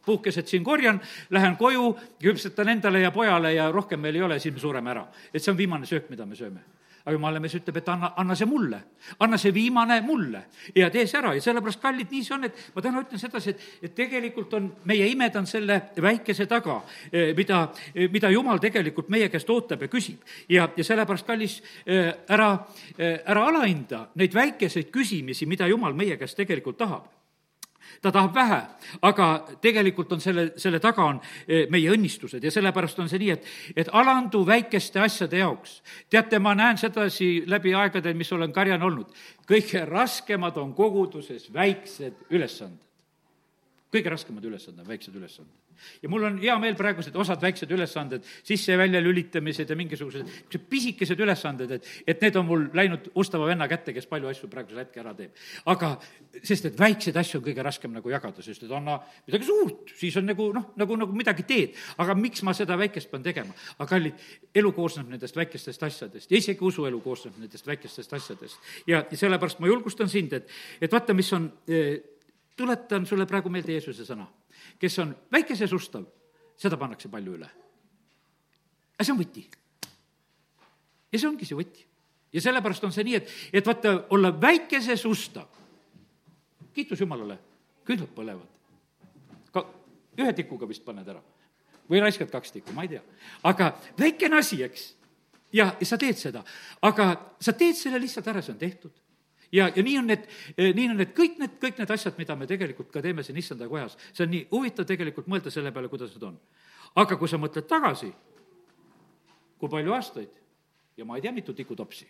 puhkesed 0.05 0.47
siin 0.47 0.63
korjan, 0.63 1.01
lähen 1.29 1.57
koju, 1.57 1.91
küpsetan 2.21 2.69
endale 2.75 3.01
ja 3.01 3.11
pojale 3.11 3.53
ja 3.53 3.71
rohkem 3.71 3.99
meil 3.99 4.15
ei 4.15 4.21
ole, 4.21 4.39
siis 4.39 4.53
me 4.53 4.59
sureme 4.59 4.91
ära. 4.91 5.07
et 5.33 5.43
see 5.43 5.51
on 5.51 5.57
viimane 5.57 5.85
söök, 5.85 6.09
mida 6.09 6.25
me 6.25 6.35
sööme. 6.35 6.63
Aga 7.05 7.13
jumala 7.13 7.37
mees 7.37 7.53
ütleb, 7.53 7.75
et 7.77 7.89
anna, 7.93 8.07
anna 8.17 8.33
see 8.33 8.47
mulle, 8.49 8.79
anna 9.21 9.37
see 9.37 9.51
viimane 9.53 9.99
mulle. 10.01 10.39
Ja 10.73 10.87
tee 10.89 11.03
see 11.05 11.19
ära. 11.19 11.35
Ja 11.37 11.43
sellepärast, 11.45 11.77
kallid, 11.83 12.09
nii 12.09 12.25
see 12.25 12.33
on, 12.33 12.47
et 12.47 12.63
ma 12.73 12.81
täna 12.81 13.03
ütlen 13.03 13.21
sedasi, 13.21 13.53
et, 13.53 13.67
et 13.85 13.93
tegelikult 13.93 14.55
on, 14.57 14.71
meie 14.89 15.05
imed 15.11 15.37
on 15.37 15.45
selle 15.45 15.77
väikese 16.01 16.47
taga, 16.49 16.79
eh, 17.11 17.29
mida, 17.37 17.59
eh, 17.93 18.09
mida 18.09 18.31
jumal 18.33 18.57
tegelikult 18.63 19.13
meie 19.13 19.29
käest 19.29 19.51
ootab 19.53 19.85
ja 19.85 19.91
küsib. 19.91 20.25
ja, 20.49 20.65
ja 20.65 20.87
sellepärast, 20.87 21.27
kallis, 21.29 21.59
eh, 21.85 22.09
ära, 22.25 22.49
ära 22.97 23.45
alahinda 23.51 24.07
neid 24.17 24.33
väikeseid 24.33 24.89
küsimisi, 24.89 25.45
mida 25.45 25.69
jumal 25.69 25.93
meie 25.93 26.17
käest 26.17 26.41
tegelikult 26.41 26.81
tahab 26.81 27.05
ta 28.01 28.11
tahab 28.11 28.35
vähe, 28.35 28.59
aga 29.01 29.27
tegelikult 29.61 30.11
on 30.15 30.21
selle, 30.21 30.47
selle 30.61 30.79
taga 30.83 31.05
on 31.05 31.19
eh, 31.47 31.65
meie 31.71 31.91
õnnistused 31.93 32.43
ja 32.43 32.51
sellepärast 32.51 32.99
on 32.99 33.09
see 33.11 33.21
nii, 33.21 33.31
et, 33.35 33.49
et 33.75 33.91
alandu 33.93 34.45
väikeste 34.47 34.99
asjade 35.01 35.41
jaoks. 35.41 35.81
teate, 36.09 36.39
ma 36.39 36.55
näen 36.55 36.77
sedasi 36.77 37.43
läbi 37.47 37.73
aegade, 37.75 38.13
mis 38.13 38.31
olen 38.33 38.53
karjan 38.53 38.83
olnud, 38.83 39.11
kõige 39.47 39.85
raskemad 39.89 40.57
on 40.57 40.73
koguduses 40.73 41.51
väiksed 41.53 42.25
ülesanded. 42.29 42.83
kõige 43.91 44.09
raskemad 44.11 44.45
ülesanded 44.45 44.83
on 44.83 44.89
väiksed 44.89 45.15
ülesanded. 45.15 45.64
Ja 46.01 46.09
mul 46.09 46.23
on 46.27 46.37
hea 46.41 46.55
meel 46.61 46.75
praegused 46.79 47.15
osad 47.15 47.41
väiksed 47.41 47.71
ülesanded, 47.71 48.25
sisse 48.43 48.73
ja 48.73 48.79
välja 48.79 49.01
lülitamised 49.03 49.69
ja 49.69 49.77
mingisugused 49.77 50.25
niisugused 50.25 50.67
pisikesed 50.69 51.19
ülesanded, 51.19 51.71
et, 51.77 51.89
et 52.07 52.21
need 52.21 52.39
on 52.39 52.47
mul 52.47 52.65
läinud 52.75 53.09
ustava 53.15 53.47
venna 53.49 53.67
kätte, 53.71 53.93
kes 53.95 54.07
palju 54.09 54.29
asju 54.31 54.49
praegusel 54.51 54.81
hetkel 54.83 55.03
ära 55.03 55.13
teeb. 55.17 55.35
aga, 55.71 55.91
sest 56.41 56.69
et 56.71 56.79
väikseid 56.79 57.17
asju 57.19 57.39
on 57.39 57.45
kõige 57.47 57.65
raskem 57.65 57.93
nagu 57.95 58.11
jagada, 58.11 58.43
sest 58.45 58.65
et 58.65 58.73
anna 58.75 58.97
midagi 59.27 59.49
suurt, 59.49 59.93
siis 59.97 60.17
on 60.21 60.27
nagu 60.29 60.49
noh, 60.55 60.71
nagu, 60.79 60.97
nagu 61.01 61.15
midagi 61.15 61.45
teed. 61.47 61.77
aga 61.97 62.15
miks 62.19 62.43
ma 62.43 62.55
seda 62.57 62.77
väikest 62.79 63.11
pean 63.11 63.23
tegema? 63.25 63.53
aga 63.77 63.89
kallid, 63.89 64.25
elu 64.55 64.73
koosneb 64.75 65.11
nendest 65.11 65.37
väikestest 65.37 65.83
asjadest 65.83 66.31
ja 66.31 66.37
isegi 66.37 66.65
usuelu 66.65 67.01
koosneb 67.03 67.37
nendest 67.39 67.67
väikestest 67.67 68.13
asjadest. 68.13 68.59
ja, 68.87 69.03
ja 69.11 69.17
sellepärast 69.17 69.59
ma 69.59 69.71
julgustan 69.71 70.09
sind, 70.09 70.33
et, 70.33 70.49
et 70.81 70.91
vaata, 70.91 71.13
mis 71.13 71.31
on 71.33 71.49
eh, 71.67 71.99
tuletan 72.55 73.05
sulle 73.05 73.27
praegu 73.29 73.51
meelde 73.51 73.75
Jeesuse 73.75 74.07
sõna. 74.07 74.27
Kes 74.79 74.99
on 74.99 75.15
väikeses 75.31 75.73
ustav, 75.73 76.05
seda 76.57 76.77
pannakse 76.77 77.09
palju 77.11 77.37
üle. 77.37 77.49
aga 78.95 79.03
see 79.03 79.13
on 79.13 79.19
võti. 79.19 79.45
ja 81.11 81.19
see 81.19 81.29
ongi 81.29 81.45
see 81.45 81.57
võti. 81.57 81.85
ja 82.33 82.41
sellepärast 82.41 82.83
on 82.83 82.95
see 82.95 83.07
nii, 83.07 83.15
et, 83.15 83.31
et 83.53 83.65
vaata, 83.65 83.95
olla 84.15 84.31
väikeses 84.41 85.05
ustav, 85.05 85.47
kiitus 86.73 86.99
Jumalale, 86.99 87.39
küünlad 87.85 88.11
põlevad. 88.15 88.51
ka 89.51 89.65
ühe 90.17 90.33
tikuga 90.33 90.67
vist 90.67 90.85
paned 90.85 91.07
ära 91.07 91.21
või 91.89 92.01
raiskad 92.01 92.31
kaks 92.33 92.51
tikku, 92.51 92.73
ma 92.73 92.85
ei 92.85 92.95
tea. 92.95 93.01
aga 93.43 93.73
väikene 93.99 94.39
asi, 94.39 94.63
eks. 94.63 94.93
ja, 95.53 95.75
ja 95.79 95.85
sa 95.85 95.97
teed 95.97 96.17
seda, 96.17 96.43
aga 96.81 97.13
sa 97.39 97.53
teed 97.53 97.77
selle 97.77 98.01
lihtsalt 98.01 98.27
ära, 98.27 98.41
see 98.41 98.55
on 98.55 98.61
tehtud 98.61 99.04
ja, 99.51 99.69
ja 99.75 99.83
nii 99.83 99.97
on 99.99 100.07
need, 100.11 100.27
eh, 100.57 100.71
nii 100.75 100.89
on 100.89 101.01
need 101.01 101.13
kõik 101.17 101.39
need, 101.41 101.57
kõik 101.61 101.81
need 101.81 101.91
asjad, 101.91 102.17
mida 102.17 102.35
me 102.35 102.47
tegelikult 102.49 102.91
ka 102.93 103.01
teeme 103.01 103.23
siin 103.23 103.37
issanda 103.37 103.67
kojas. 103.67 103.97
see 104.13 104.25
on 104.25 104.31
nii 104.31 104.47
huvitav 104.51 104.85
tegelikult 104.85 105.27
mõelda 105.27 105.51
selle 105.51 105.71
peale, 105.71 105.89
kuidas 105.91 106.13
need 106.15 106.23
on. 106.23 106.39
aga 106.95 107.17
kui 107.17 107.29
sa 107.29 107.37
mõtled 107.37 107.67
tagasi, 107.67 108.13
kui 109.59 109.69
palju 109.69 109.93
aastaid 109.93 110.31
ja 110.97 111.05
ma 111.05 111.15
ei 111.15 111.21
tea, 111.21 111.31
mitu 111.31 111.53
tikutopsi 111.53 112.07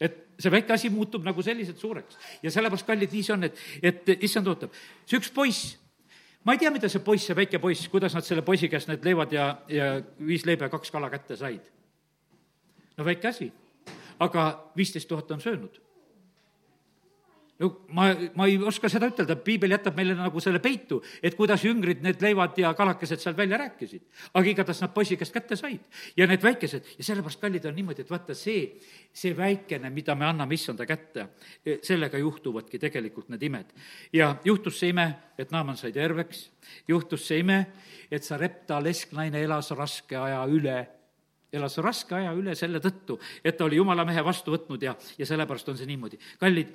et 0.00 0.18
see 0.38 0.50
väike 0.52 0.72
asi 0.72 0.90
muutub 0.94 1.24
nagu 1.26 1.42
selliselt 1.42 1.78
suureks 1.78 2.18
ja 2.42 2.50
sellepärast, 2.54 2.86
kallid, 2.86 3.12
nii 3.12 3.26
see 3.26 3.34
on, 3.34 3.46
et, 3.48 3.62
et 3.82 4.10
issand 4.22 4.46
ootab. 4.46 4.74
see 5.06 5.18
üks 5.18 5.32
poiss, 5.34 5.72
ma 6.46 6.54
ei 6.54 6.62
tea, 6.62 6.70
mida 6.74 6.90
see 6.90 7.02
poiss, 7.04 7.26
see 7.26 7.36
väike 7.38 7.58
poiss, 7.62 7.88
kuidas 7.90 8.14
nad 8.14 8.26
selle 8.26 8.44
poisi 8.46 8.70
käest 8.70 8.90
need 8.90 9.04
leivad 9.04 9.34
ja, 9.34 9.50
ja 9.72 9.96
viis 10.22 10.46
leiba 10.46 10.68
ja 10.68 10.74
kaks 10.74 10.94
kala 10.94 11.10
kätte 11.10 11.36
said. 11.36 11.66
no 12.96 13.06
väike 13.08 13.28
asi 13.28 13.50
aga 14.18 14.48
viisteist 14.76 15.08
tuhat 15.08 15.30
on 15.30 15.40
söönud. 15.40 15.80
no 17.58 17.68
ma, 17.90 18.04
ma 18.38 18.46
ei 18.46 18.54
oska 18.62 18.86
seda 18.86 19.08
ütelda, 19.10 19.34
piibel 19.42 19.72
jätab 19.74 19.96
meile 19.98 20.14
nagu 20.14 20.38
selle 20.38 20.60
peitu, 20.62 21.00
et 21.22 21.34
kuidas 21.34 21.64
jüngrid 21.66 22.04
need 22.06 22.20
leivad 22.22 22.58
ja 22.58 22.70
kalakesed 22.78 23.18
seal 23.18 23.34
välja 23.36 23.58
rääkisid. 23.58 24.04
aga 24.34 24.50
igatahes 24.50 24.82
nad 24.84 24.92
poisi 24.94 25.16
käest 25.18 25.34
kätte 25.34 25.56
said 25.58 25.80
ja 26.16 26.26
need 26.26 26.42
väikesed 26.42 26.92
ja 26.98 27.04
sellepärast, 27.04 27.40
kallid, 27.40 27.66
on 27.66 27.74
niimoodi, 27.74 28.04
et 28.06 28.10
vaata, 28.10 28.34
see, 28.34 28.78
see 29.12 29.34
väikene, 29.36 29.90
mida 29.90 30.14
me 30.14 30.28
anname 30.28 30.54
issanda 30.54 30.86
kätte, 30.86 31.28
sellega 31.82 32.18
juhtuvadki 32.18 32.78
tegelikult 32.78 33.28
need 33.34 33.42
imed. 33.42 33.74
ja 34.12 34.36
juhtus 34.44 34.78
see 34.78 34.94
ime, 34.94 35.08
et 35.38 35.50
Naaman 35.50 35.76
sai 35.76 35.92
terveks, 35.92 36.48
juhtus 36.88 37.26
see 37.26 37.42
ime, 37.42 37.64
et 38.10 38.22
Sarepta 38.22 38.78
lesknaine 38.82 39.42
elas 39.42 39.70
raske 39.74 40.16
aja 40.16 40.46
üle 40.46 40.78
elas 41.52 41.78
raske 41.82 42.16
aja 42.16 42.32
üle 42.36 42.54
selle 42.58 42.80
tõttu, 42.82 43.18
et 43.44 43.56
ta 43.56 43.64
oli 43.64 43.78
jumala 43.78 44.04
mehe 44.08 44.22
vastu 44.24 44.52
võtnud 44.52 44.82
ja, 44.84 44.94
ja 45.18 45.26
sellepärast 45.26 45.68
on 45.72 45.78
see 45.78 45.88
niimoodi. 45.88 46.18
kallid, 46.40 46.74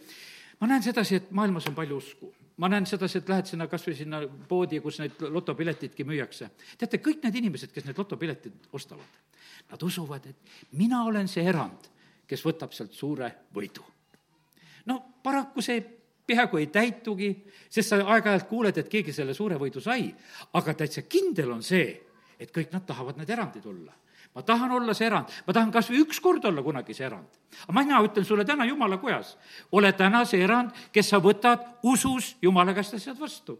ma 0.59 0.69
näen 0.71 0.83
sedasi, 0.85 1.19
et 1.21 1.31
maailmas 1.31 1.67
on 1.69 1.77
palju 1.77 1.97
usku. 1.97 2.33
ma 2.57 2.69
näen 2.69 2.85
sedasi, 2.85 3.19
et 3.21 3.29
lähed 3.29 3.49
sinna 3.49 3.67
kas 3.67 3.85
või 3.87 3.95
sinna 3.97 4.21
poodi, 4.49 4.79
kus 4.81 4.99
neid 4.99 5.21
lotopiletitki 5.21 6.03
müüakse. 6.03 6.49
teate, 6.77 6.97
kõik 6.97 7.23
need 7.23 7.41
inimesed, 7.43 7.71
kes 7.73 7.85
need 7.85 7.97
lotopiletid 7.97 8.69
ostavad, 8.73 9.19
nad 9.71 9.83
usuvad, 9.83 10.25
et 10.25 10.77
mina 10.79 11.03
olen 11.05 11.27
see 11.27 11.45
erand, 11.45 11.89
kes 12.27 12.45
võtab 12.45 12.73
sealt 12.73 12.93
suure 12.93 13.31
võidu. 13.53 13.85
no 14.85 15.03
paraku 15.23 15.61
see 15.61 15.83
peaaegu 16.25 16.57
ei 16.57 16.67
täitugi, 16.67 17.29
sest 17.69 17.89
sa 17.89 17.99
aeg-ajalt 17.99 18.47
kuuled, 18.47 18.77
et 18.77 18.89
keegi 18.89 19.13
selle 19.13 19.33
suure 19.33 19.57
võidu 19.59 19.81
sai, 19.83 20.07
aga 20.53 20.73
täitsa 20.73 21.03
kindel 21.03 21.51
on 21.51 21.61
see, 21.61 21.99
et 22.39 22.49
kõik 22.49 22.71
nad 22.71 22.85
tahavad 22.87 23.19
need 23.19 23.29
erandid 23.29 23.65
olla 23.67 23.93
ma 24.35 24.41
tahan 24.41 24.71
olla 24.71 24.93
see 24.93 25.07
erand, 25.07 25.29
ma 25.47 25.53
tahan 25.53 25.71
kas 25.71 25.89
või 25.91 26.03
üks 26.05 26.21
kord 26.21 26.45
olla 26.45 26.63
kunagi 26.65 26.93
see 26.93 27.05
erand. 27.05 27.29
aga 27.67 27.77
mina 27.79 28.01
ütlen 28.05 28.25
sulle 28.25 28.45
täna 28.45 28.65
Jumala 28.65 28.97
kojas, 28.97 29.37
ole 29.71 29.93
täna 29.93 30.25
see 30.25 30.41
erand, 30.43 30.71
kes 30.91 31.09
sa 31.09 31.21
võtad 31.21 31.65
usus 31.83 32.35
Jumala 32.41 32.73
käest 32.73 32.93
asjad 32.97 33.19
vastu 33.19 33.59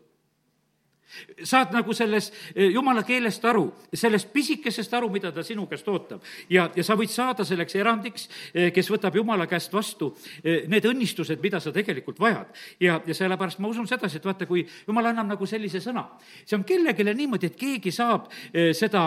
saad 1.46 1.74
nagu 1.74 1.94
sellest 1.96 2.34
eh, 2.56 2.70
jumala 2.74 3.04
keelest 3.06 3.46
aru, 3.46 3.66
sellest 3.94 4.32
pisikesest 4.34 4.94
aru, 4.98 5.10
mida 5.13 5.32
ta 5.34 5.44
sinu 5.46 5.66
käest 5.70 5.88
ootab. 5.89 6.24
ja, 6.50 6.70
ja 6.76 6.84
sa 6.84 6.98
võid 7.00 7.12
saada 7.13 7.46
selleks 7.46 7.76
erandiks, 7.78 8.28
eh, 8.54 8.72
kes 8.74 8.89
võtab 8.92 9.16
jumala 9.18 9.48
käest 9.50 9.74
vastu 9.74 10.13
eh, 10.44 10.63
need 10.72 10.86
õnnistused, 10.89 11.42
mida 11.44 11.60
sa 11.63 11.74
tegelikult 11.76 12.20
vajad. 12.20 12.54
ja, 12.80 13.00
ja 13.06 13.18
sellepärast 13.18 13.60
ma 13.60 13.72
usun 13.72 13.88
sedasi, 13.88 14.18
et 14.18 14.26
vaata, 14.26 14.50
kui 14.50 14.66
jumal 14.88 15.12
annab 15.12 15.34
nagu 15.36 15.50
sellise 15.50 15.82
sõna, 15.84 16.08
see 16.46 16.58
on 16.58 16.68
kellelegi 16.68 17.06
niimoodi, 17.13 17.52
et 17.52 17.60
keegi 17.60 17.92
saab 17.94 18.30
seda, 18.74 19.04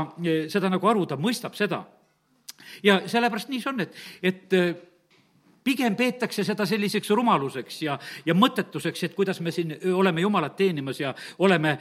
seda 0.52 0.68
nagu 0.70 0.88
aru, 0.88 1.06
ta 1.06 1.16
mõistab 1.18 1.56
seda. 1.58 1.82
ja 2.82 3.00
sellepärast 3.08 3.50
nii 3.50 3.62
see 3.62 3.72
on, 3.72 3.82
et, 3.82 3.98
et 4.22 4.56
pigem 5.66 5.96
peetakse 5.98 6.44
seda 6.46 6.66
selliseks 6.68 7.10
rumaluseks 7.10 7.80
ja, 7.82 7.98
ja 8.26 8.34
mõttetuseks, 8.38 9.06
et 9.08 9.16
kuidas 9.18 9.40
me 9.42 9.52
siin 9.54 9.74
oleme 9.94 10.22
Jumalat 10.22 10.56
teenimas 10.58 11.00
ja 11.02 11.12
oleme 11.42 11.76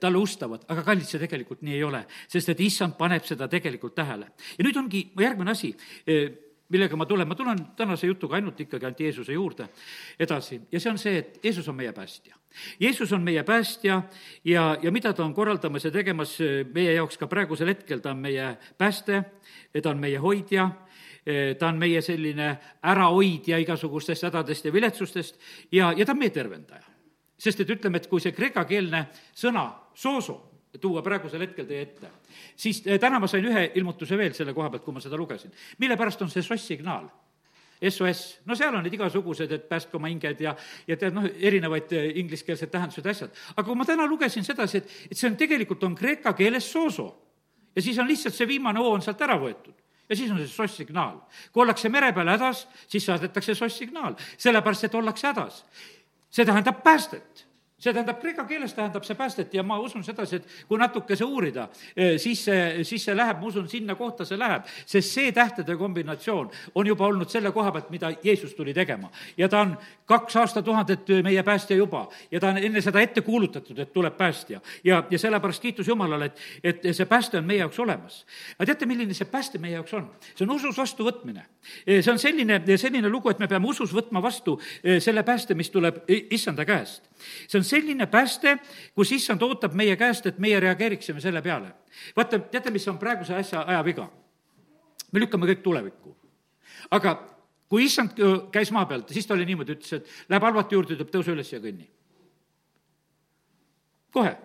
talle 0.00 0.20
ustavad, 0.20 0.66
aga 0.68 0.84
kallid, 0.86 1.08
see 1.08 1.22
tegelikult 1.22 1.64
nii 1.66 1.78
ei 1.78 1.84
ole, 1.86 2.04
sest 2.28 2.52
et 2.52 2.64
issand 2.66 2.98
paneb 2.98 3.24
seda 3.26 3.48
tegelikult 3.52 3.96
tähele. 3.96 4.32
ja 4.58 4.66
nüüd 4.66 4.76
ongi 4.76 5.06
järgmine 5.20 5.54
asi, 5.54 5.72
millega 6.68 6.96
ma 6.98 7.06
tulen, 7.06 7.28
ma 7.28 7.36
tulen 7.38 7.60
tänase 7.78 8.08
jutuga 8.10 8.36
ainult 8.36 8.60
ikkagi 8.60 8.88
ainult 8.88 9.00
Jeesuse 9.00 9.36
juurde 9.36 9.68
edasi 10.18 10.58
ja 10.72 10.80
see 10.80 10.90
on 10.90 10.98
see, 10.98 11.20
et 11.22 11.38
Jeesus 11.44 11.68
on 11.68 11.76
meie 11.78 11.92
päästja. 11.94 12.34
Jeesus 12.80 13.12
on 13.12 13.22
meie 13.22 13.42
päästja 13.46 14.00
ja, 14.44 14.64
ja 14.82 14.92
mida 14.92 15.12
ta 15.12 15.24
on 15.24 15.34
korraldamas 15.34 15.84
ja 15.84 15.92
tegemas 15.94 16.36
meie 16.74 16.96
jaoks 16.96 17.18
ka 17.20 17.28
praegusel 17.30 17.70
hetkel, 17.70 18.02
ta 18.02 18.10
on 18.14 18.24
meie 18.24 18.56
pääste, 18.78 19.22
ta 19.82 19.90
on 19.90 20.02
meie 20.02 20.18
hoidja 20.18 20.70
ta 21.58 21.68
on 21.68 21.78
meie 21.78 22.00
selline 22.02 22.52
ärahoidja 22.86 23.58
igasugustest 23.58 24.22
hädadest 24.28 24.64
ja 24.64 24.72
viletsustest 24.72 25.40
ja, 25.72 25.92
ja 25.96 26.06
ta 26.06 26.12
on 26.12 26.18
meie 26.18 26.30
tervendaja. 26.30 26.84
sest 27.38 27.60
et 27.60 27.70
ütleme, 27.70 27.96
et 27.96 28.06
kui 28.06 28.20
see 28.20 28.32
kreekakeelne 28.32 29.06
sõna 29.34 29.66
sooso 29.94 30.56
tuua 30.80 31.02
praegusel 31.02 31.40
hetkel 31.40 31.66
teie 31.66 31.82
ette, 31.86 32.10
siis 32.56 32.82
eh, 32.86 32.98
täna 33.00 33.20
ma 33.20 33.28
sain 33.30 33.44
ühe 33.44 33.70
ilmutuse 33.74 34.18
veel 34.18 34.34
selle 34.36 34.54
koha 34.54 34.70
pealt, 34.70 34.84
kui 34.84 34.94
ma 34.94 35.00
seda 35.00 35.16
lugesin. 35.16 35.52
mille 35.78 35.96
pärast 35.96 36.22
on 36.22 36.30
see 36.30 36.42
soss-signaal? 36.42 37.08
SOS, 37.76 38.20
no 38.48 38.56
seal 38.56 38.72
on 38.72 38.86
need 38.86 38.94
igasugused, 38.96 39.50
et 39.52 39.66
päästke 39.68 39.98
oma 39.98 40.08
hinged 40.08 40.38
ja, 40.40 40.54
ja 40.88 40.96
tead, 40.96 41.12
noh, 41.12 41.26
erinevaid 41.28 41.92
eh, 41.92 42.06
ingliskeelsed 42.22 42.70
tähendused 42.72 43.04
ja 43.04 43.12
asjad. 43.12 43.42
aga 43.52 43.66
kui 43.66 43.76
ma 43.76 43.84
täna 43.84 44.06
lugesin 44.08 44.44
sedasi, 44.44 44.80
et, 44.80 44.94
et 45.10 45.18
see 45.18 45.28
on 45.28 45.36
tegelikult 45.36 45.84
on 45.84 45.96
kreeka 45.96 46.32
keeles 46.38 46.70
sooso 46.72 47.10
ja 47.76 47.82
siis 47.84 47.98
on 47.98 48.08
lihtsalt 48.08 48.34
see 48.34 48.48
viimane 48.48 48.80
O 48.80 48.94
on 48.94 49.04
sealt 49.04 49.20
ära 49.26 49.36
võetud 49.40 49.85
ja 50.08 50.16
siis 50.16 50.30
on 50.30 50.38
see 50.38 50.48
soss-signaal. 50.48 51.18
kui 51.52 51.62
ollakse 51.62 51.88
mere 51.88 52.12
peal 52.12 52.28
hädas, 52.28 52.66
siis 52.88 53.06
saadetakse 53.06 53.54
soss-signaal, 53.54 54.16
sellepärast 54.38 54.84
et 54.84 54.94
ollakse 54.94 55.26
hädas. 55.26 55.64
see 56.30 56.44
tähendab 56.44 56.82
päästet 56.82 57.45
see 57.86 57.94
tähendab, 57.94 58.18
kreeka 58.20 58.44
keeles 58.48 58.74
tähendab 58.74 59.04
see 59.06 59.16
päästet 59.18 59.54
ja 59.54 59.62
ma 59.66 59.78
usun 59.82 60.04
sedasi, 60.04 60.40
et 60.40 60.54
kui 60.68 60.78
natukese 60.80 61.24
uurida, 61.24 61.68
eh, 61.96 62.16
siis 62.18 62.42
see, 62.48 62.84
siis 62.84 63.04
see 63.06 63.16
läheb, 63.16 63.40
ma 63.40 63.50
usun, 63.50 63.68
sinna 63.70 63.94
kohta 63.98 64.26
see 64.26 64.38
läheb. 64.38 64.66
sest 64.86 65.14
see 65.14 65.32
tähtede 65.32 65.76
kombinatsioon 65.76 66.50
on 66.74 66.86
juba 66.86 67.06
olnud 67.06 67.30
selle 67.30 67.52
koha 67.52 67.72
pealt, 67.72 67.90
mida 67.90 68.10
Jeesus 68.22 68.54
tuli 68.54 68.74
tegema. 68.74 69.10
ja 69.36 69.48
ta 69.48 69.60
on 69.60 69.76
kaks 70.06 70.36
aastatuhandet 70.36 71.08
meie 71.22 71.42
päästja 71.42 71.76
juba 71.76 72.08
ja 72.30 72.40
ta 72.40 72.48
on 72.48 72.58
enne 72.58 72.80
seda 72.80 73.00
ette 73.00 73.20
kuulutatud, 73.20 73.78
et 73.78 73.92
tuleb 73.92 74.16
päästja. 74.16 74.60
ja, 74.84 75.04
ja 75.10 75.18
sellepärast 75.18 75.62
kiitus 75.62 75.88
Jumalale, 75.88 76.24
et, 76.24 76.40
et 76.64 76.96
see 76.96 77.06
pääste 77.06 77.38
on 77.38 77.44
meie 77.44 77.60
jaoks 77.60 77.78
olemas. 77.78 78.24
aga 78.58 78.66
teate, 78.66 78.86
milline 78.86 79.14
see 79.14 79.30
pääste 79.30 79.58
meie 79.58 79.74
jaoks 79.74 79.94
on? 79.94 80.10
see 80.34 80.44
on 80.46 80.56
usus 80.56 80.78
vastuvõtmine. 80.78 81.46
Eh, 81.86 82.02
see 82.02 82.12
on 82.12 82.18
selline, 82.18 82.60
selline 82.76 83.08
lugu, 83.08 83.30
et 83.30 83.38
me 83.38 83.48
peame 83.48 83.68
usus 83.68 83.94
võtma 83.94 84.22
vastu 84.22 84.58
eh, 84.82 85.00
selle 85.02 85.22
pääste, 85.22 85.54
mis 85.54 85.70
tuleb 85.70 86.02
issanda 86.08 86.64
käest. 86.64 87.02
See 87.48 87.58
on 87.58 87.64
selline 87.64 88.06
pääste, 88.06 88.58
kus 88.94 89.12
issand 89.12 89.42
ootab 89.42 89.74
meie 89.74 89.96
käest, 89.96 90.26
et 90.26 90.38
meie 90.38 90.60
reageeriksime 90.60 91.20
selle 91.20 91.42
peale. 91.42 91.72
vaata, 92.16 92.38
teate, 92.38 92.70
mis 92.70 92.88
on 92.88 92.98
praeguse 92.98 93.34
asja 93.34 93.64
ajaviga? 93.66 94.08
me 95.12 95.20
lükkame 95.20 95.46
kõik 95.46 95.62
tulevikku. 95.62 96.16
aga 96.90 97.16
kui 97.68 97.84
issand 97.84 98.18
käis 98.52 98.72
maa 98.72 98.86
pealt, 98.86 99.10
siis 99.12 99.26
ta 99.26 99.34
oli 99.34 99.46
niimoodi, 99.46 99.76
ütles, 99.78 99.92
et 99.92 100.30
läheb 100.30 100.42
halvati 100.42 100.76
juurde, 100.76 100.94
ütleb 100.94 101.12
tõuse 101.12 101.34
üles 101.34 101.52
ja 101.52 101.60
kõnni. 101.62 101.88
kohe. 104.10 104.36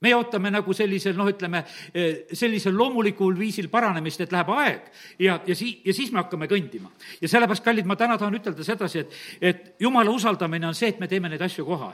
Meie 0.00 0.16
ootame 0.16 0.50
nagu 0.52 0.74
sellisel, 0.76 1.16
noh, 1.18 1.28
ütleme, 1.30 1.64
sellisel 2.32 2.76
loomulikul 2.76 3.36
viisil 3.38 3.68
paranemist, 3.72 4.20
et 4.24 4.32
läheb 4.32 4.52
aeg 4.56 4.86
ja, 5.18 5.40
ja 5.46 5.56
sii-, 5.56 5.80
ja 5.86 5.94
siis 5.96 6.12
me 6.12 6.22
hakkame 6.22 6.48
kõndima. 6.50 6.92
ja 7.20 7.28
sellepärast, 7.28 7.64
kallid, 7.64 7.88
ma 7.88 7.96
täna 8.00 8.18
tahan 8.18 8.38
ütelda 8.40 8.64
sedasi, 8.64 9.04
et, 9.04 9.18
et 9.40 9.66
jumala 9.80 10.10
usaldamine 10.10 10.70
on 10.70 10.78
see, 10.78 10.92
et 10.94 11.00
me 11.00 11.08
teeme 11.08 11.28
neid 11.28 11.42
asju 11.42 11.66
kohe. 11.68 11.92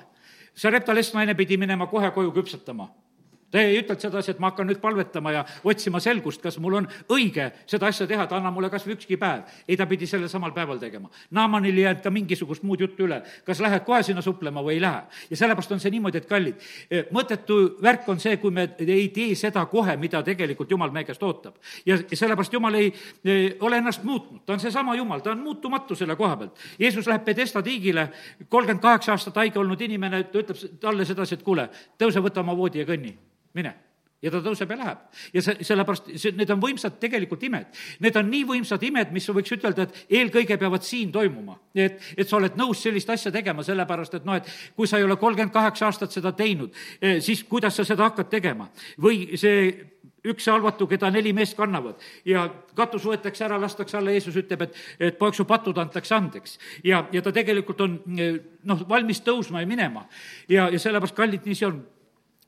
Sarepta 0.57 0.95
lestnaine 0.95 1.35
pidi 1.37 1.59
minema 1.61 1.87
kohe 1.91 2.11
koju 2.15 2.33
küpsetama 2.39 2.89
ta 3.51 3.61
ei 3.63 3.79
ütelnud 3.81 4.03
sedasi, 4.03 4.35
et 4.35 4.41
ma 4.43 4.51
hakkan 4.51 4.67
nüüd 4.69 4.81
palvetama 4.83 5.33
ja 5.33 5.45
otsima 5.65 6.01
selgust, 6.03 6.43
kas 6.43 6.59
mul 6.63 6.81
on 6.81 6.89
õige 7.15 7.49
seda 7.69 7.89
asja 7.91 8.07
teha, 8.09 8.27
et 8.27 8.35
anna 8.35 8.51
mulle 8.55 8.71
kas 8.73 8.87
või 8.87 8.97
ükski 8.97 9.19
päev. 9.21 9.47
ei, 9.69 9.77
ta 9.77 9.87
pidi 9.87 10.07
selle 10.07 10.29
samal 10.29 10.53
päeval 10.53 10.81
tegema. 10.83 11.11
Naamanil 11.31 11.77
ei 11.79 11.87
jäänud 11.87 12.03
ka 12.03 12.11
mingisugust 12.11 12.65
muud 12.67 12.83
juttu 12.83 13.07
üle, 13.07 13.21
kas 13.47 13.61
lähed 13.63 13.85
kohe 13.87 14.03
sinna 14.03 14.23
suplema 14.23 14.63
või 14.63 14.77
ei 14.77 14.81
lähe. 14.83 15.03
ja 15.31 15.37
sellepärast 15.37 15.73
on 15.73 15.81
see 15.81 15.91
niimoodi, 15.95 16.19
et 16.19 16.27
kallid, 16.27 16.67
eh, 16.91 17.05
mõttetu 17.13 17.77
värk 17.83 18.09
on 18.09 18.21
see, 18.21 18.37
kui 18.37 18.51
me 18.51 18.69
ei 18.79 19.09
tee 19.09 19.35
seda 19.35 19.67
kohe, 19.67 19.97
mida 19.97 20.23
tegelikult 20.23 20.71
Jumal 20.71 20.91
meie 20.91 21.05
käest 21.05 21.23
ootab. 21.23 21.55
ja, 21.87 21.97
ja 21.97 22.17
sellepärast 22.17 22.53
Jumal 22.53 22.75
ei, 22.75 22.93
ei 23.25 23.57
ole 23.61 23.79
ennast 23.79 24.03
muutnud, 24.03 24.43
ta 24.47 24.53
on 24.53 24.61
seesama 24.61 24.95
Jumal, 24.95 25.21
ta 25.21 25.31
on 25.31 25.39
muutumatu 25.39 25.95
selle 25.95 26.17
koha 26.17 26.37
pealt. 26.37 26.59
Jeesus 26.79 27.07
läheb 27.07 27.25
Pedesta 27.25 27.63
tiigile, 27.63 28.09
kolmkümmend 28.49 28.83
kaheksa 28.83 29.13
aastat 29.13 29.37
haige 29.37 29.59
olnud 29.59 29.81
inimene, 29.81 30.25
ta 30.25 30.43
ütleb 30.43 30.81
talle 30.81 31.05
sedasi, 31.05 31.35
et 31.35 31.43
kuule, 31.43 31.69
tõuse, 31.99 32.23
võta 32.23 32.43
oma 32.43 32.57
voodi 32.57 32.83
ja 32.83 32.87
kõnni 32.87 33.15
mine 33.57 33.75
ja 34.25 34.33
ta 34.33 34.41
tõuseb 34.43 34.71
ja 34.73 34.79
läheb. 34.81 35.01
ja 35.35 35.43
see, 35.45 35.65
sellepärast, 35.67 36.11
see, 36.17 36.35
need 36.37 36.51
on 36.53 36.61
võimsad 36.63 36.97
tegelikult 37.01 37.43
imed. 37.47 37.69
Need 38.05 38.17
on 38.17 38.31
nii 38.33 38.45
võimsad 38.49 38.85
imed, 38.89 39.13
mis 39.15 39.29
võiks 39.29 39.53
ütelda, 39.57 39.87
et 39.87 40.15
eelkõige 40.21 40.57
peavad 40.61 40.85
siin 40.87 41.13
toimuma. 41.13 41.59
et, 41.75 42.01
et 42.17 42.29
sa 42.29 42.39
oled 42.39 42.57
nõus 42.57 42.83
sellist 42.83 43.11
asja 43.13 43.33
tegema, 43.33 43.65
sellepärast 43.67 44.17
et 44.19 44.25
noh, 44.25 44.39
et 44.39 44.49
kui 44.77 44.89
sa 44.89 44.99
ei 44.99 45.05
ole 45.05 45.19
kolmkümmend 45.21 45.53
kaheksa 45.53 45.91
aastat 45.91 46.15
seda 46.17 46.33
teinud, 46.33 46.73
eh, 47.01 47.21
siis 47.21 47.45
kuidas 47.45 47.77
sa 47.77 47.85
seda 47.85 48.09
hakkad 48.09 48.33
tegema? 48.33 48.71
või 49.03 49.37
see 49.37 49.69
üks 50.27 50.49
halvatu, 50.51 50.89
keda 50.91 51.11
neli 51.15 51.31
meest 51.37 51.55
kannavad 51.55 52.01
ja 52.27 52.49
katus 52.75 53.05
võetakse 53.07 53.45
ära, 53.47 53.61
lastakse 53.63 53.99
alla, 53.99 54.11
Jeesus 54.11 54.35
ütleb, 54.41 54.65
et, 54.67 54.81
et 54.99 55.19
poeg, 55.19 55.37
su 55.37 55.45
patud 55.47 55.77
antakse 55.79 56.17
andeks. 56.17 56.59
ja, 56.85 57.05
ja 57.13 57.23
ta 57.23 57.35
tegelikult 57.37 57.85
on 57.85 58.01
eh, 58.17 58.41
noh, 58.65 58.89
valmis 58.89 59.21
tõusma 59.21 59.61
ja 59.61 59.69
minema. 59.69 60.09
ja, 60.49 60.71
ja 60.73 60.81
sellepärast, 60.81 61.15
kallid, 61.15 61.45
nii 61.45 61.61
see 61.61 61.69
on 61.69 61.85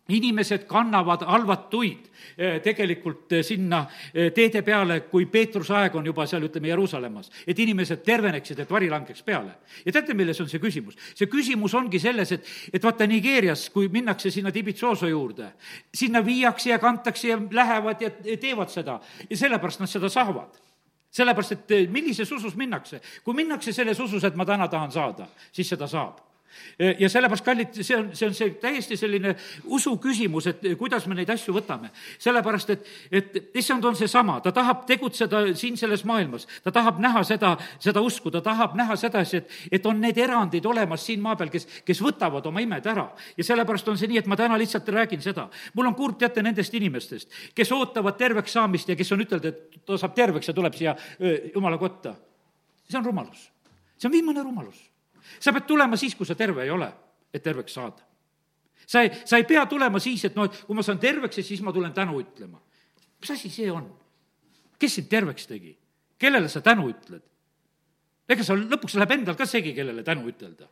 inimesed 0.09 0.65
kannavad 0.69 1.23
halvatuid 1.29 2.07
eh, 2.37 2.61
tegelikult 2.65 3.33
eh, 3.37 3.43
sinna 3.45 3.83
eh, 4.15 4.31
teede 4.33 4.63
peale, 4.65 5.01
kui 5.11 5.27
Peetruse 5.29 5.75
aeg 5.77 5.97
on 6.01 6.07
juba 6.09 6.25
seal, 6.27 6.47
ütleme, 6.49 6.71
Jeruusalemmas. 6.73 7.31
et 7.47 7.59
inimesed 7.59 8.01
terveneksid, 8.05 8.63
et 8.65 8.71
vari 8.71 8.89
langeks 8.89 9.23
peale. 9.23 9.59
ja 9.85 9.93
teate, 9.93 10.15
milles 10.17 10.41
on 10.41 10.49
see 10.49 10.63
küsimus? 10.63 10.97
see 11.15 11.29
küsimus 11.29 11.75
ongi 11.77 12.01
selles, 12.01 12.33
et, 12.33 12.47
et 12.73 12.85
vaata 12.85 13.07
Nigeerias, 13.07 13.69
kui 13.75 13.91
minnakse 13.93 14.31
sinna 14.31 14.53
Tibitsooso 14.53 15.09
juurde, 15.09 15.53
sinna 15.95 16.25
viiakse 16.25 16.71
ja 16.71 16.79
kantakse 16.79 17.29
ja 17.29 17.37
lähevad 17.51 18.01
ja 18.01 18.11
teevad 18.41 18.73
seda 18.73 19.01
ja 19.29 19.37
sellepärast 19.37 19.85
nad 19.85 19.93
seda 19.93 20.09
saavad 20.09 20.57
sellepärast, 21.13 21.53
et 21.53 21.93
millises 21.93 22.33
usus 22.33 22.57
minnakse. 22.57 23.01
kui 23.25 23.35
minnakse 23.35 23.73
selles 23.73 24.01
usus, 24.01 24.25
et 24.25 24.37
ma 24.37 24.45
täna 24.47 24.69
tahan 24.69 24.93
saada, 24.93 25.29
siis 25.53 25.69
seda 25.69 25.87
saab 25.89 26.28
ja 26.79 27.09
sellepärast, 27.11 27.45
kallid, 27.45 27.75
see 27.83 27.97
on, 27.97 28.11
see 28.17 28.29
on 28.29 28.35
see 28.37 28.51
täiesti 28.61 28.97
selline 28.99 29.35
usu 29.75 29.95
küsimus, 30.03 30.47
et 30.51 30.65
kuidas 30.79 31.07
me 31.11 31.17
neid 31.19 31.31
asju 31.33 31.55
võtame. 31.55 31.91
sellepärast, 32.19 32.71
et, 32.75 32.91
et 33.13 33.39
issand 33.59 33.85
on 33.85 33.97
seesama, 33.99 34.39
ta 34.45 34.53
tahab 34.55 34.85
tegutseda 34.89 35.43
siin 35.59 35.77
selles 35.81 36.05
maailmas, 36.09 36.47
ta 36.65 36.73
tahab 36.75 37.01
näha 37.03 37.23
seda, 37.27 37.55
seda 37.83 38.03
usku, 38.05 38.31
ta 38.31 38.41
tahab 38.45 38.77
näha 38.79 38.97
sedasi, 38.97 39.43
et, 39.43 39.57
et 39.79 39.87
on 39.87 40.01
need 40.01 40.19
erandid 40.19 40.67
olemas 40.67 41.05
siin 41.07 41.23
maa 41.23 41.37
peal, 41.39 41.53
kes, 41.53 41.69
kes 41.87 42.03
võtavad 42.05 42.47
oma 42.51 42.63
imed 42.65 42.87
ära. 42.87 43.09
ja 43.37 43.45
sellepärast 43.45 43.89
on 43.89 43.99
see 43.99 44.11
nii, 44.13 44.23
et 44.23 44.31
ma 44.31 44.39
täna 44.39 44.59
lihtsalt 44.59 44.89
räägin 44.95 45.23
seda. 45.23 45.49
mul 45.75 45.91
on 45.91 45.99
kurb, 45.99 46.19
teate, 46.19 46.43
nendest 46.43 46.75
inimestest, 46.75 47.31
kes 47.55 47.73
ootavad 47.73 48.17
terveks 48.19 48.53
saamist 48.53 48.89
ja 48.89 48.97
kes 48.97 49.13
on 49.13 49.25
ütelnud, 49.27 49.45
et 49.51 49.83
ta 49.87 49.99
saab 49.99 50.15
terveks 50.15 50.49
ja 50.49 50.55
tuleb 50.55 50.75
siia 50.75 50.97
jumala 51.55 51.79
kotta. 51.79 52.15
see 52.89 52.99
on 52.99 53.05
rumalus. 53.05 53.51
see 53.99 54.09
on 54.09 54.13
viimane 54.13 54.43
rumalus 54.43 54.88
sa 55.41 55.53
pead 55.53 55.67
tulema 55.67 55.97
siis, 55.97 56.15
kui 56.17 56.27
sa 56.27 56.35
terve 56.35 56.65
ei 56.65 56.71
ole, 56.71 56.89
et 57.33 57.43
terveks 57.43 57.75
saada. 57.75 58.05
sa 58.87 59.03
ei, 59.03 59.11
sa 59.25 59.37
ei 59.37 59.45
pea 59.45 59.67
tulema 59.67 60.01
siis, 60.01 60.25
et 60.25 60.37
noh, 60.37 60.49
et 60.49 60.63
kui 60.67 60.77
ma 60.77 60.83
saan 60.83 60.99
terveks 60.99 61.39
ja 61.39 61.45
siis 61.45 61.61
ma 61.63 61.73
tulen 61.73 61.93
tänu 61.93 62.21
ütlema. 62.21 62.61
mis 63.21 63.31
asi 63.31 63.51
see 63.51 63.71
on? 63.73 63.91
kes 64.79 64.95
sind 64.95 65.09
terveks 65.09 65.47
tegi? 65.47 65.77
kellele 66.19 66.49
sa 66.49 66.61
tänu 66.61 66.89
ütled? 66.89 67.23
ega 68.29 68.45
sa 68.45 68.55
lõpuks 68.55 68.97
läheb 68.97 69.19
endal 69.19 69.37
ka 69.37 69.47
segi, 69.47 69.75
kellele 69.75 70.03
tänu 70.03 70.29
ütelda. 70.29 70.69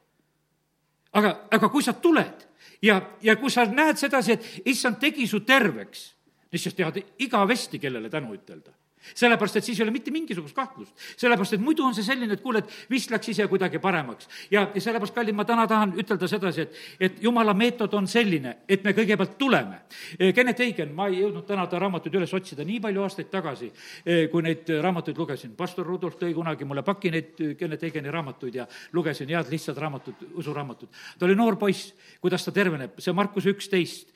aga, 1.12 1.48
aga 1.50 1.68
kui 1.68 1.82
sa 1.82 1.92
tuled 1.92 2.48
ja, 2.82 3.00
ja 3.22 3.36
kui 3.36 3.50
sa 3.50 3.64
näed 3.64 3.96
sedasi, 3.96 4.32
et 4.32 4.68
issand 4.72 4.98
tegi 5.00 5.26
su 5.26 5.40
terveks, 5.40 6.12
siis 6.50 6.68
sa 6.68 6.70
tead 6.70 7.02
igavesti, 7.18 7.78
kellele 7.78 8.10
tänu 8.10 8.34
ütelda 8.34 8.72
sellepärast, 9.14 9.56
et 9.56 9.64
siis 9.64 9.80
ei 9.80 9.84
ole 9.84 9.94
mitte 9.94 10.10
mingisugust 10.10 10.56
kahtlust. 10.56 10.92
sellepärast, 11.16 11.52
et 11.54 11.60
muidu 11.60 11.84
on 11.84 11.94
see 11.94 12.04
selline, 12.04 12.32
et 12.32 12.42
kuule, 12.42 12.58
et 12.58 12.90
vist 12.90 13.10
läks 13.10 13.28
ise 13.28 13.46
kuidagi 13.46 13.78
paremaks. 13.78 14.28
ja, 14.50 14.68
ja 14.74 14.80
sellepärast, 14.80 15.14
kallid, 15.14 15.34
ma 15.34 15.44
täna 15.44 15.66
tahan 15.66 15.94
ütelda 15.98 16.28
sedasi, 16.28 16.60
et, 16.60 16.76
et 17.00 17.22
jumala 17.22 17.54
meetod 17.54 17.94
on 17.94 18.06
selline, 18.06 18.56
et 18.68 18.84
me 18.84 18.92
kõigepealt 18.96 19.36
tuleme. 19.38 19.80
Eh, 20.18 20.32
Kennet 20.34 20.60
Eigen, 20.60 20.92
ma 20.96 21.08
ei 21.10 21.20
jõudnud 21.20 21.46
täna 21.48 21.66
ta 21.70 21.80
raamatuid 21.80 22.14
üles 22.18 22.32
otsida 22.36 22.64
nii 22.66 22.80
palju 22.84 23.04
aastaid 23.04 23.30
tagasi, 23.32 23.70
eh, 24.04 24.26
kui 24.32 24.42
neid 24.42 24.68
raamatuid 24.82 25.18
lugesin. 25.18 25.54
pastor 25.56 25.86
Rudolf 25.86 26.16
tõi 26.20 26.34
kunagi 26.34 26.64
mulle 26.64 26.82
paki 26.82 27.10
neid 27.10 27.40
eh, 27.40 27.54
Kennet 27.56 27.82
Eigeni 27.82 28.10
raamatuid 28.10 28.54
ja 28.54 28.66
lugesin 28.92 29.28
head 29.28 29.50
lihtsad 29.50 29.78
raamatud, 29.78 30.14
usuraamatud. 30.34 30.88
ta 31.18 31.26
oli 31.26 31.34
noor 31.34 31.56
poiss, 31.56 31.94
kuidas 32.20 32.44
ta 32.44 32.52
terveneb, 32.52 32.98
see 32.98 33.12
Markus 33.12 33.46
üksteist, 33.46 34.12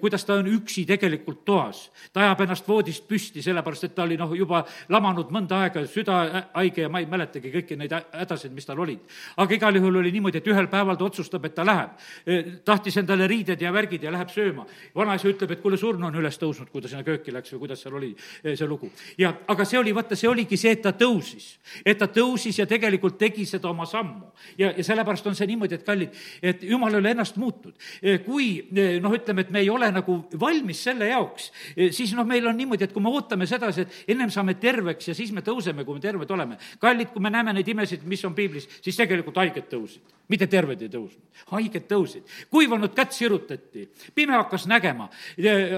kuidas 0.00 0.24
ta 0.24 0.34
on 0.34 0.46
üksi 0.46 0.86
tegelikult 0.86 1.44
toas. 1.44 1.90
ta 2.12 2.20
ajab 2.20 2.40
ennast 2.40 2.68
voodist 2.68 3.06
püsti, 3.08 3.42
sellepärast 3.42 3.84
et 3.84 3.94
ta 3.94 4.02
oli 4.02 4.16
noh, 4.16 4.29
noh, 4.30 4.38
juba 4.38 4.62
lamanud 4.90 5.30
mõnda 5.34 5.64
aega, 5.64 5.82
südahaige 5.88 6.84
ja 6.84 6.90
ma 6.92 7.02
ei 7.02 7.08
mäletagi 7.10 7.52
kõiki 7.52 7.78
neid 7.78 7.92
hädasid, 7.92 8.52
mis 8.54 8.66
tal 8.66 8.80
olid. 8.80 9.00
aga 9.36 9.54
igal 9.54 9.76
juhul 9.76 10.00
oli 10.00 10.12
niimoodi, 10.12 10.38
et 10.38 10.50
ühel 10.50 10.68
päeval 10.70 10.96
ta 10.96 11.04
otsustab, 11.04 11.44
et 11.44 11.54
ta 11.54 11.64
läheb. 11.66 11.96
E, 12.26 12.40
tahtis 12.64 12.96
endale 13.00 13.26
riided 13.30 13.60
ja 13.60 13.72
värgid 13.72 14.02
ja 14.02 14.12
läheb 14.12 14.30
sööma. 14.30 14.66
vanaisa 14.94 15.28
ütleb, 15.28 15.50
et 15.52 15.62
kuule, 15.62 15.76
surnu 15.76 16.06
on 16.06 16.14
üles 16.14 16.38
tõusnud, 16.38 16.70
kui 16.70 16.82
ta 16.82 16.88
sinna 16.88 17.04
kööki 17.04 17.32
läks 17.32 17.52
või 17.54 17.66
kuidas 17.66 17.82
seal 17.82 17.94
oli 17.94 18.14
e, 18.44 18.56
see 18.56 18.66
lugu. 18.66 18.90
ja, 19.18 19.34
aga 19.48 19.64
see 19.64 19.78
oli, 19.78 19.94
vaata, 19.94 20.16
see 20.16 20.28
oligi 20.28 20.56
see, 20.56 20.72
et 20.76 20.82
ta 20.82 20.92
tõusis. 20.92 21.58
et 21.84 21.98
ta 21.98 22.06
tõusis 22.06 22.58
ja 22.58 22.66
tegelikult 22.66 23.18
tegi 23.18 23.46
seda 23.46 23.70
oma 23.70 23.86
sammu. 23.86 24.32
ja, 24.58 24.72
ja 24.76 24.84
sellepärast 24.84 25.26
on 25.26 25.38
see 25.38 25.46
niimoodi, 25.50 25.74
et 25.74 25.86
kallid, 25.86 26.14
et 26.42 26.62
jumal 26.62 26.94
ei 26.94 27.00
ole 27.00 27.10
ennast 27.10 27.36
muutnud. 27.36 27.74
E, 28.02 28.18
kui 28.24 28.68
noh, 29.00 29.14
ütleme, 29.14 29.46
et 29.46 29.50
me 29.50 29.60
ei 29.60 29.70
ole 29.70 29.90
nagu 29.92 30.20
valmis 30.40 30.82
selle 30.84 31.08
jaoks, 31.10 31.50
siis 31.90 32.12
noh, 32.16 32.26
meil 32.26 32.46
on 32.46 32.56
niimoodi, 32.56 32.86
et 32.86 32.92
kui 32.92 33.02
me 33.02 33.10
ootame 33.12 33.46
sedasi, 33.48 33.86
et 33.86 34.00
ennem 34.20 34.32
saame 34.32 34.54
terveks 34.60 35.08
ja 35.08 35.16
siis 35.16 35.32
me 35.32 35.40
tõuseme, 35.46 35.84
kui 35.88 35.96
me 35.96 36.04
terved 36.04 36.30
oleme. 36.36 36.58
kallid, 36.78 37.08
kui 37.14 37.24
me 37.24 37.32
näeme 37.32 37.54
neid 37.56 37.68
imesid, 37.72 38.04
mis 38.04 38.24
on 38.28 38.36
piiblis, 38.36 38.68
siis 38.84 38.98
tegelikult 39.00 39.40
haiged 39.40 39.70
tõusid, 39.72 40.14
mitte 40.28 40.46
terved 40.46 40.82
ei 40.84 40.92
tõusnud, 40.92 41.44
haiged 41.54 41.88
tõusid. 41.88 42.28
kuivanud 42.50 42.94
kätt 42.94 43.16
sirutati, 43.16 43.88
pime 44.14 44.36
hakkas 44.36 44.68
nägema, 44.68 45.08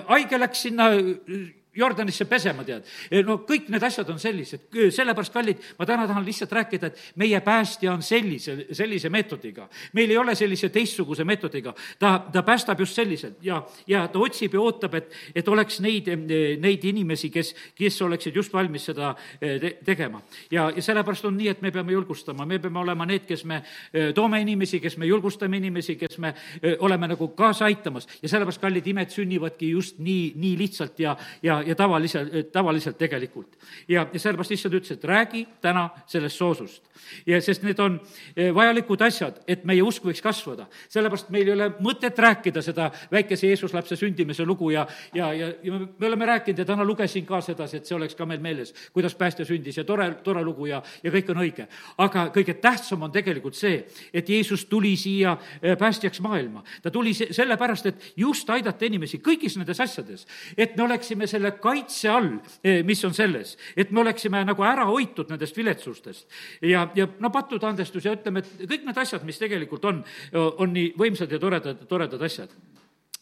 haige 0.08 0.38
läks 0.38 0.66
sinna 0.68 0.90
Jordanisse 1.76 2.26
pesema, 2.28 2.64
tead. 2.64 2.84
no 3.24 3.38
kõik 3.48 3.70
need 3.72 3.82
asjad 3.86 4.08
on 4.12 4.18
sellised, 4.20 4.66
sellepärast, 4.92 5.32
kallid, 5.32 5.60
ma 5.78 5.86
täna 5.88 6.04
tahan 6.08 6.24
lihtsalt 6.26 6.52
rääkida, 6.52 6.90
et 6.90 6.98
meie 7.16 7.40
päästja 7.40 7.94
on 7.94 8.02
sellise, 8.04 8.66
sellise 8.76 9.08
meetodiga. 9.08 9.68
meil 9.92 10.10
ei 10.10 10.18
ole 10.18 10.34
sellise 10.34 10.68
teistsuguse 10.68 11.24
meetodiga. 11.24 11.74
ta, 11.98 12.18
ta 12.32 12.42
päästab 12.42 12.80
just 12.80 12.94
selliselt 12.94 13.38
ja, 13.42 13.62
ja 13.86 14.08
ta 14.08 14.18
otsib 14.18 14.54
ja 14.54 14.60
ootab, 14.60 14.94
et, 14.94 15.12
et 15.34 15.48
oleks 15.48 15.80
neid, 15.80 16.10
neid 16.60 16.84
inimesi, 16.84 17.30
kes, 17.30 17.54
kes 17.74 18.02
oleksid 18.02 18.36
just 18.36 18.52
valmis 18.52 18.84
seda 18.90 19.14
eh, 19.40 19.58
te, 19.60 19.72
tegema. 19.84 20.20
ja, 20.50 20.68
ja 20.76 20.82
sellepärast 20.82 21.24
on 21.24 21.36
nii, 21.40 21.48
et 21.48 21.62
me 21.62 21.72
peame 21.72 21.92
julgustama, 21.92 22.46
me 22.46 22.58
peame 22.58 22.78
olema 22.78 23.06
need, 23.08 23.24
kes 23.26 23.46
me 23.48 23.62
eh, 23.62 24.12
toome 24.14 24.42
inimesi, 24.44 24.80
kes 24.80 24.98
me 25.00 25.08
julgustame 25.08 25.56
inimesi, 25.56 25.96
kes 25.96 26.18
me 26.18 26.34
eh, 26.60 26.76
oleme 26.78 27.08
nagu 27.14 27.32
kaasa 27.38 27.64
aitamas 27.70 28.08
ja 28.20 28.28
sellepärast, 28.28 28.60
kallid, 28.60 28.92
imed 28.92 29.10
sünnivadki 29.14 29.72
just 29.72 29.98
nii, 30.04 30.32
nii 30.36 30.54
lihtsalt 30.60 31.00
ja, 31.00 31.16
ja 31.42 31.61
ja 31.66 31.74
tavaliselt, 31.74 32.52
tavaliselt 32.52 32.98
tegelikult. 32.98 33.56
ja, 33.88 34.06
ja 34.12 34.20
sellepärast 34.20 34.50
issand 34.50 34.74
ütles, 34.74 34.92
et 34.96 35.04
räägi 35.04 35.46
täna 35.60 35.88
sellest 36.06 36.36
soosust. 36.36 36.82
ja 37.26 37.40
sest 37.40 37.62
need 37.62 37.78
on 37.80 38.00
eh, 38.36 38.54
vajalikud 38.54 39.00
asjad, 39.02 39.40
et 39.48 39.64
meie 39.64 39.82
usk 39.82 40.04
võiks 40.04 40.22
kasvada. 40.22 40.66
sellepärast 40.88 41.30
meil 41.30 41.48
ei 41.48 41.54
ole 41.54 41.68
mõtet 41.80 42.18
rääkida 42.18 42.62
seda 42.62 42.90
väikese 43.12 43.46
Jeesuslapse 43.46 43.96
sündimise 43.96 44.44
lugu 44.44 44.70
ja, 44.70 44.86
ja, 45.14 45.32
ja, 45.32 45.52
ja 45.62 45.80
me 45.98 46.06
oleme 46.06 46.26
rääkinud 46.26 46.58
ja 46.58 46.64
täna 46.64 46.84
lugesin 46.84 47.26
ka 47.26 47.40
sedasi, 47.40 47.76
et 47.76 47.86
see 47.86 47.96
oleks 47.96 48.14
ka 48.14 48.26
meil 48.26 48.40
meeles, 48.40 48.74
kuidas 48.92 49.14
päästja 49.14 49.46
sündis 49.48 49.76
ja 49.76 49.84
tore, 49.84 50.10
tore 50.24 50.44
lugu 50.44 50.66
ja, 50.66 50.82
ja 51.02 51.10
kõik 51.10 51.30
on 51.34 51.42
õige. 51.44 51.68
aga 51.98 52.28
kõige 52.34 52.54
tähtsam 52.60 53.02
on 53.02 53.12
tegelikult 53.12 53.58
see, 53.58 53.84
et 54.12 54.28
Jeesus 54.28 54.64
tuli 54.64 54.96
siia 54.96 55.36
eh, 55.62 55.76
päästjaks 55.78 56.20
maailma. 56.20 56.64
ta 56.82 56.90
tuli 56.90 57.14
sellepärast, 57.14 57.86
et 57.86 58.12
just 58.16 58.50
aidata 58.50 58.84
inimesi 58.84 59.18
kõigis 59.18 59.56
nendes 59.58 59.80
asjades, 59.80 60.26
et 60.56 60.76
me 60.76 60.84
oleksime 60.86 61.26
selle 61.26 61.51
kaitse 61.62 62.10
all, 62.10 62.30
eh, 62.64 62.82
mis 62.86 63.04
on 63.04 63.14
selles, 63.14 63.56
et 63.76 63.90
me 63.90 64.00
oleksime 64.00 64.44
nagu 64.48 64.64
ära 64.66 64.86
hoitud 64.88 65.30
nendest 65.30 65.56
viletsustest. 65.56 66.26
ja, 66.62 66.88
ja 66.94 67.08
no 67.20 67.30
pattude 67.30 67.66
andestus 67.66 68.04
ja 68.04 68.16
ütleme, 68.16 68.42
et 68.42 68.68
kõik 68.68 68.86
need 68.88 68.98
asjad, 68.98 69.24
mis 69.24 69.38
tegelikult 69.38 69.84
on, 69.84 70.04
on 70.32 70.72
nii 70.72 70.92
võimsad 70.98 71.32
ja 71.32 71.38
toredad, 71.42 71.86
toredad 71.88 72.22
asjad 72.22 72.52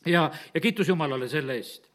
ja, 0.07 0.31
ja 0.55 0.61
kiitus 0.61 0.88
Jumalale 0.88 1.29
selle 1.29 1.59
eest 1.61 1.89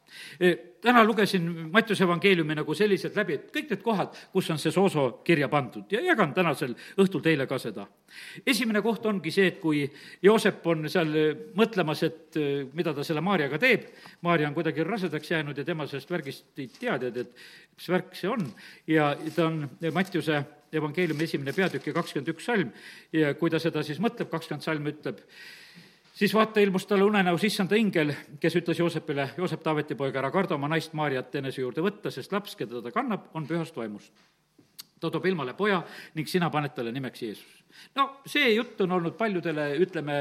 täna 0.82 1.02
lugesin 1.04 1.46
Mattiuse 1.72 2.04
evangeeliumi 2.04 2.54
nagu 2.54 2.74
selliselt 2.74 3.16
läbi, 3.16 3.36
et 3.38 3.50
kõik 3.54 3.70
need 3.72 3.82
kohad, 3.82 4.16
kus 4.32 4.50
on 4.54 4.60
see 4.62 4.72
sooso 4.74 5.06
kirja 5.26 5.48
pandud. 5.52 5.86
Ja 5.90 6.02
jagan 6.04 6.34
tänasel 6.36 6.74
õhtul 7.02 7.24
teile 7.24 7.46
ka 7.50 7.58
seda. 7.58 7.86
esimene 8.46 8.82
koht 8.82 9.06
ongi 9.06 9.30
see, 9.30 9.46
et 9.52 9.60
kui 9.60 9.84
Joosep 10.22 10.66
on 10.66 10.88
seal 10.88 11.12
mõtlemas, 11.58 12.02
et 12.06 12.38
mida 12.72 12.94
ta 12.94 13.04
selle 13.04 13.20
Maarjaga 13.20 13.58
teeb, 13.58 13.88
Maarja 14.22 14.48
on 14.48 14.54
kuidagi 14.54 14.84
rasedaks 14.84 15.30
jäänud 15.30 15.58
ja 15.58 15.64
tema 15.64 15.86
sellest 15.86 16.10
värgist 16.10 16.58
ei 16.58 16.68
tea, 16.68 16.98
tead, 16.98 17.16
et 17.16 17.32
mis 17.76 17.88
värk 17.90 18.14
see 18.14 18.30
on, 18.30 18.46
ja 18.86 19.14
ta 19.34 19.46
on 19.50 19.64
Mattiuse 19.92 20.44
evangeeliumi 20.76 21.24
esimene 21.24 21.54
peatükk 21.56 21.90
ja 21.90 21.94
kakskümmend 21.96 22.32
üks 22.34 22.46
salm. 22.48 22.72
Ja 23.14 23.34
kui 23.38 23.50
ta 23.52 23.60
seda 23.62 23.82
siis 23.86 24.00
mõtleb, 24.02 24.30
kakskümmend 24.32 24.64
salm 24.64 24.90
ütleb, 24.90 25.22
siis 26.16 26.34
vaata, 26.34 26.60
ilmus 26.60 26.86
talle 26.86 27.04
unenäos 27.04 27.44
issanda 27.44 27.76
ingel, 27.76 28.12
kes 28.40 28.56
ütles 28.56 28.78
Joosepile, 28.80 29.28
Joosep 29.36 29.62
Taaveti 29.62 29.96
poeg, 29.98 30.16
ära 30.16 30.30
karda 30.32 30.56
oma 30.56 30.70
naist 30.72 30.96
Maarjat 30.96 31.34
enese 31.42 31.60
juurde 31.60 31.84
võtta, 31.84 32.12
sest 32.14 32.32
laps, 32.32 32.56
keda 32.56 32.80
ta 32.84 32.92
kannab, 32.94 33.28
on 33.36 33.46
pühast 33.48 33.76
vaimust. 33.76 34.12
ta 35.00 35.10
toob 35.12 35.26
ilmale 35.28 35.52
poja 35.52 35.82
ning 36.14 36.28
sina 36.28 36.48
paned 36.50 36.72
talle 36.74 36.92
nimeks 36.92 37.22
Jeesus. 37.22 37.62
no 37.94 38.22
see 38.26 38.54
jutt 38.54 38.80
on 38.80 38.92
olnud 38.92 39.16
paljudele, 39.16 39.74
ütleme, 39.84 40.16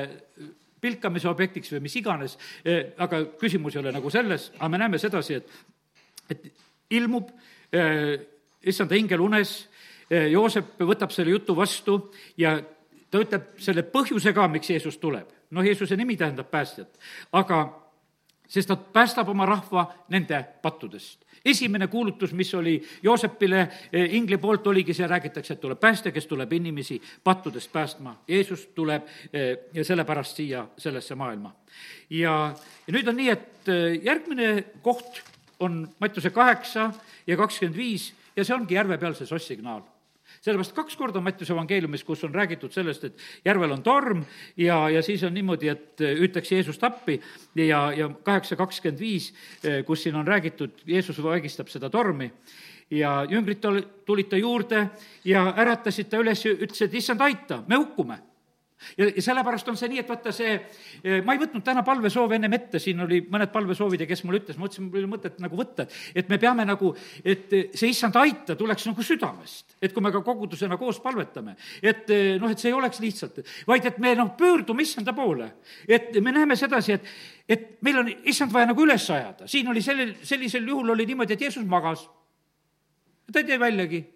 pilkamise 0.81 1.29
objektiks 1.29 1.71
või 1.71 1.85
mis 1.87 1.95
iganes, 1.95 2.37
eh, 2.65 2.93
aga 2.97 3.23
küsimus 3.39 3.75
ei 3.75 3.81
ole 3.81 3.91
nagu 3.95 4.09
selles, 4.09 4.51
aga 4.59 4.69
me 4.69 4.77
näeme 4.77 4.99
sedasi, 5.01 5.39
et, 5.39 5.49
et 6.29 6.51
ilmub 6.89 7.31
äh, 7.73 8.19
issanda 8.61 8.95
ingel 8.99 9.23
unes, 9.23 9.55
eh, 10.09 10.27
Joosep 10.33 10.77
võtab 10.83 11.15
selle 11.15 11.31
jutu 11.31 11.55
vastu 11.55 11.97
ja 12.37 12.59
ta 13.09 13.23
ütleb 13.23 13.55
selle 13.63 13.85
põhjuse 13.87 14.33
ka, 14.35 14.47
miks 14.51 14.69
Jeesus 14.69 14.99
tuleb. 15.01 15.34
Noh, 15.51 15.65
Jeesuse 15.65 15.95
nimi 15.95 16.17
tähendab 16.17 16.51
päästjat, 16.51 16.99
aga 17.31 17.85
sest 18.47 18.69
ta 18.69 18.75
päästab 18.75 19.29
oma 19.29 19.45
rahva 19.45 19.87
nende 20.09 20.43
pattudest. 20.61 21.25
esimene 21.45 21.87
kuulutus, 21.87 22.33
mis 22.33 22.53
oli 22.53 22.83
Joosepile 23.03 23.59
eh, 23.93 24.15
ingli 24.15 24.37
poolt, 24.37 24.67
oligi 24.67 24.93
see, 24.93 25.07
räägitakse, 25.07 25.53
et 25.53 25.61
tuleb 25.61 25.79
päästja, 25.79 26.11
kes 26.11 26.25
tuleb 26.27 26.53
inimesi 26.53 27.01
pattudest 27.23 27.71
päästma. 27.71 28.15
Jeesus 28.27 28.65
tuleb 28.75 29.03
eh, 29.33 29.57
ja 29.73 29.85
sellepärast 29.85 30.35
siia 30.35 30.67
sellesse 30.77 31.15
maailma. 31.15 31.55
ja, 32.09 32.55
ja 32.87 32.93
nüüd 32.93 33.07
on 33.07 33.17
nii, 33.17 33.29
et 33.29 33.69
eh, 33.69 33.99
järgmine 34.03 34.63
koht 34.81 35.21
on 35.59 35.87
Mattiuse 35.99 36.29
kaheksa 36.29 36.91
ja 37.27 37.37
kakskümmend 37.37 37.77
viis 37.77 38.13
ja 38.35 38.43
see 38.43 38.55
ongi 38.55 38.75
järvepealse 38.75 39.25
soss-signaal 39.25 39.83
sellepärast 40.45 40.75
kaks 40.77 40.97
korda 40.99 41.19
on 41.19 41.25
Mattiuse 41.25 41.53
evangeeliumis, 41.55 42.03
kus 42.05 42.23
on 42.27 42.35
räägitud 42.35 42.73
sellest, 42.73 43.03
et 43.07 43.25
järvel 43.45 43.73
on 43.73 43.81
torm 43.83 44.21
ja, 44.57 44.83
ja 44.93 45.01
siis 45.05 45.23
on 45.25 45.33
niimoodi, 45.33 45.71
et 45.73 46.05
hüütakse 46.19 46.59
Jeesust 46.59 46.83
appi 46.85 47.17
ja, 47.55 47.87
ja 47.95 48.09
kaheksa 48.23 48.57
kakskümmend 48.59 49.01
viis, 49.01 49.31
kus 49.87 50.05
siin 50.05 50.15
on 50.15 50.27
räägitud, 50.27 50.85
Jeesus 50.87 51.21
vaigistab 51.23 51.71
seda 51.73 51.89
tormi 51.89 52.29
ja 52.93 53.25
jüngrid 53.29 53.63
tulid 54.05 54.29
ta 54.29 54.37
juurde 54.37 54.85
ja 55.25 55.47
äratasid 55.57 56.11
ta 56.11 56.21
üles 56.21 56.45
ja 56.45 56.53
ütlesid, 56.53 56.93
issand, 56.93 57.25
aita, 57.25 57.63
me 57.67 57.81
hukkume 57.81 58.21
ja, 58.97 59.07
ja 59.07 59.23
sellepärast 59.23 59.69
on 59.71 59.77
see 59.79 59.89
nii, 59.91 60.01
et 60.03 60.09
vaata 60.09 60.31
see, 60.35 60.55
eh, 61.03 61.19
ma 61.25 61.35
ei 61.35 61.41
võtnud 61.41 61.63
täna 61.65 61.83
palvesoove 61.85 62.37
ennem 62.37 62.55
ette, 62.57 62.79
siin 62.81 63.01
oli 63.05 63.21
mõned 63.31 63.51
palvesoovid 63.53 64.03
ja 64.03 64.07
kes 64.09 64.23
mulle 64.25 64.41
ütles, 64.41 64.57
ma 64.59 64.65
mõtlesin, 64.65 64.87
mul 64.87 64.99
ei 64.99 65.05
ole 65.05 65.11
mõtet 65.11 65.39
nagu 65.43 65.59
võtta, 65.59 65.87
et 66.15 66.31
me 66.31 66.39
peame 66.41 66.65
nagu, 66.67 66.91
et 67.23 67.53
see 67.75 67.91
issand 67.91 68.17
aita 68.21 68.57
tuleks 68.59 68.87
nagu 68.89 69.05
südamest. 69.05 69.77
et 69.81 69.93
kui 69.93 70.01
me 70.03 70.11
ka 70.11 70.21
kogudusena 70.25 70.77
koos 70.81 70.99
palvetame, 71.03 71.55
et 71.81 72.09
eh, 72.09 72.35
noh, 72.41 72.51
et 72.51 72.59
see 72.59 72.71
ei 72.71 72.77
oleks 72.77 72.99
lihtsalt, 73.03 73.41
vaid 73.67 73.85
et 73.85 73.99
me 73.99 74.15
noh, 74.15 74.33
pöördume 74.37 74.83
issanda 74.83 75.13
poole. 75.13 75.51
et 75.87 76.13
me 76.21 76.31
näeme 76.31 76.55
sedasi, 76.55 76.99
et, 76.99 77.13
et 77.49 77.69
meil 77.81 77.99
on 77.99 78.11
issand 78.23 78.53
vaja 78.53 78.71
nagu 78.71 78.83
üles 78.85 79.09
ajada, 79.09 79.47
siin 79.47 79.67
oli 79.71 79.81
sellel, 79.81 80.15
sellisel 80.23 80.67
juhul 80.67 80.89
oli 80.95 81.05
niimoodi, 81.05 81.33
et 81.33 81.47
Jeesus 81.47 81.65
magas. 81.65 82.09
ta 83.31 83.39
ei 83.39 83.45
tee 83.45 83.59
väljagi 83.59 84.14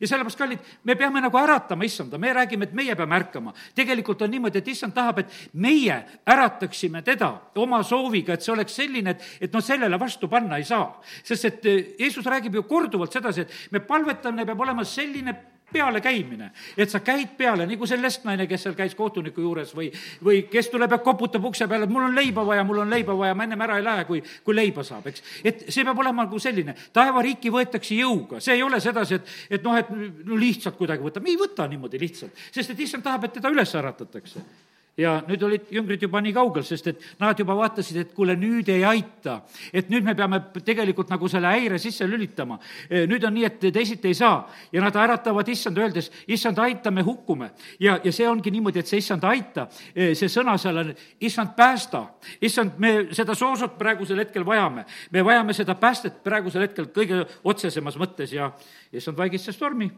ja 0.00 0.08
sellepärast, 0.08 0.38
kallid, 0.38 0.58
me 0.84 0.96
peame 0.98 1.22
nagu 1.24 1.38
äratama 1.38 1.84
issanda, 1.84 2.18
me 2.18 2.32
räägime, 2.32 2.68
et 2.68 2.74
meie 2.74 2.96
peame 2.96 3.16
ärkama. 3.16 3.54
tegelikult 3.74 4.22
on 4.22 4.30
niimoodi, 4.30 4.58
et 4.58 4.68
issand 4.68 4.94
tahab, 4.94 5.18
et 5.18 5.32
meie 5.52 5.98
ärataksime 6.26 7.02
teda 7.02 7.32
oma 7.54 7.82
sooviga, 7.82 8.34
et 8.34 8.42
see 8.42 8.52
oleks 8.52 8.74
selline, 8.74 9.10
et, 9.10 9.24
et 9.40 9.52
noh, 9.52 9.64
sellele 9.64 9.98
vastu 10.00 10.28
panna 10.28 10.58
ei 10.58 10.64
saa. 10.64 11.00
sest 11.22 11.44
et 11.44 11.66
eh, 11.66 11.96
Jeesus 11.98 12.26
räägib 12.26 12.54
ju 12.54 12.62
korduvalt 12.68 13.12
sedasi, 13.12 13.40
et 13.40 13.72
me 13.72 13.80
palvetamine 13.80 14.46
peab 14.46 14.60
olema 14.60 14.84
selline 14.84 15.53
pealekäimine. 15.74 16.50
et 16.76 16.90
sa 16.90 17.00
käid 17.00 17.36
peale, 17.36 17.66
nagu 17.66 17.86
see 17.86 18.00
lesknaine, 18.00 18.46
kes 18.50 18.66
seal 18.66 18.76
käis 18.78 18.94
kohtuniku 18.94 19.42
juures 19.42 19.74
või, 19.76 19.90
või 20.24 20.44
kes 20.50 20.70
tuleb 20.72 20.94
ja 20.94 20.98
koputab 21.02 21.44
ukse 21.50 21.68
peale, 21.68 21.88
et 21.88 21.92
mul 21.92 22.08
on 22.08 22.14
leiba 22.14 22.46
vaja, 22.46 22.64
mul 22.64 22.82
on 22.84 22.90
leiba 22.90 23.16
vaja, 23.18 23.34
ma 23.34 23.46
ennem 23.48 23.64
ära 23.66 23.78
ei 23.80 23.86
lähe, 23.86 24.04
kui, 24.08 24.22
kui 24.44 24.56
leiba 24.56 24.84
saab, 24.86 25.08
eks. 25.10 25.24
et 25.44 25.64
see 25.68 25.86
peab 25.86 25.98
olema 26.04 26.26
nagu 26.26 26.38
selline, 26.42 26.76
taevariiki 26.94 27.52
võetakse 27.54 27.98
jõuga, 27.98 28.42
see 28.44 28.58
ei 28.58 28.62
ole 28.66 28.80
sedasi, 28.84 29.18
et, 29.20 29.34
et 29.58 29.66
noh, 29.66 29.78
et 29.78 29.90
no 30.24 30.38
lihtsalt 30.38 30.78
kuidagi 30.78 31.04
võtame, 31.04 31.32
ei 31.32 31.40
võta 31.40 31.66
niimoodi 31.70 32.00
lihtsalt, 32.00 32.46
sest 32.54 32.74
et 32.74 32.86
issand 32.86 33.04
tahab, 33.06 33.26
et 33.28 33.36
teda 33.40 33.52
üles 33.52 33.74
äratatakse 33.80 34.44
ja 34.96 35.14
nüüd 35.26 35.42
olid 35.42 35.70
jüngrid 35.74 36.02
juba 36.02 36.20
nii 36.22 36.32
kaugel, 36.34 36.62
sest 36.66 36.86
et 36.92 37.02
nad 37.20 37.38
juba 37.38 37.56
vaatasid, 37.58 37.96
et 37.98 38.12
kuule, 38.14 38.36
nüüd 38.38 38.68
ei 38.70 38.84
aita. 38.86 39.40
et 39.72 39.90
nüüd 39.90 40.04
me 40.06 40.14
peame 40.14 40.40
tegelikult 40.64 41.10
nagu 41.10 41.28
selle 41.28 41.50
häire 41.50 41.78
sisse 41.78 42.06
lülitama. 42.06 42.58
E, 42.90 43.04
nüüd 43.10 43.24
on 43.26 43.34
nii, 43.34 43.44
et 43.44 43.58
teisiti 43.74 44.08
ei 44.08 44.14
saa. 44.14 44.48
ja 44.72 44.82
nad 44.82 44.96
äratavad 44.96 45.48
issand, 45.48 45.78
öeldes, 45.78 46.10
issand, 46.28 46.58
aita, 46.58 46.90
me 46.90 47.02
hukkume. 47.02 47.50
ja, 47.80 47.98
ja 48.04 48.12
see 48.12 48.28
ongi 48.28 48.50
niimoodi, 48.50 48.78
et 48.78 48.86
see 48.86 49.02
issand, 49.02 49.24
aita, 49.24 49.68
e, 49.94 50.14
see 50.14 50.30
sõna 50.30 50.56
seal 50.58 50.78
on, 50.84 50.94
issand, 51.20 51.56
päästa. 51.56 52.06
issand, 52.40 52.78
me 52.78 52.94
seda 53.12 53.34
soosut 53.34 53.78
praegusel 53.78 54.22
hetkel 54.22 54.46
vajame. 54.46 54.84
me 55.10 55.24
vajame 55.24 55.52
seda 55.52 55.74
päästet 55.74 56.22
praegusel 56.22 56.68
hetkel 56.68 56.86
kõige 56.94 57.24
otsesemas 57.44 57.98
mõttes 57.98 58.32
ja 58.32 58.52
issand 58.92 59.18
vaigistas 59.18 59.56
tormi 59.58 59.90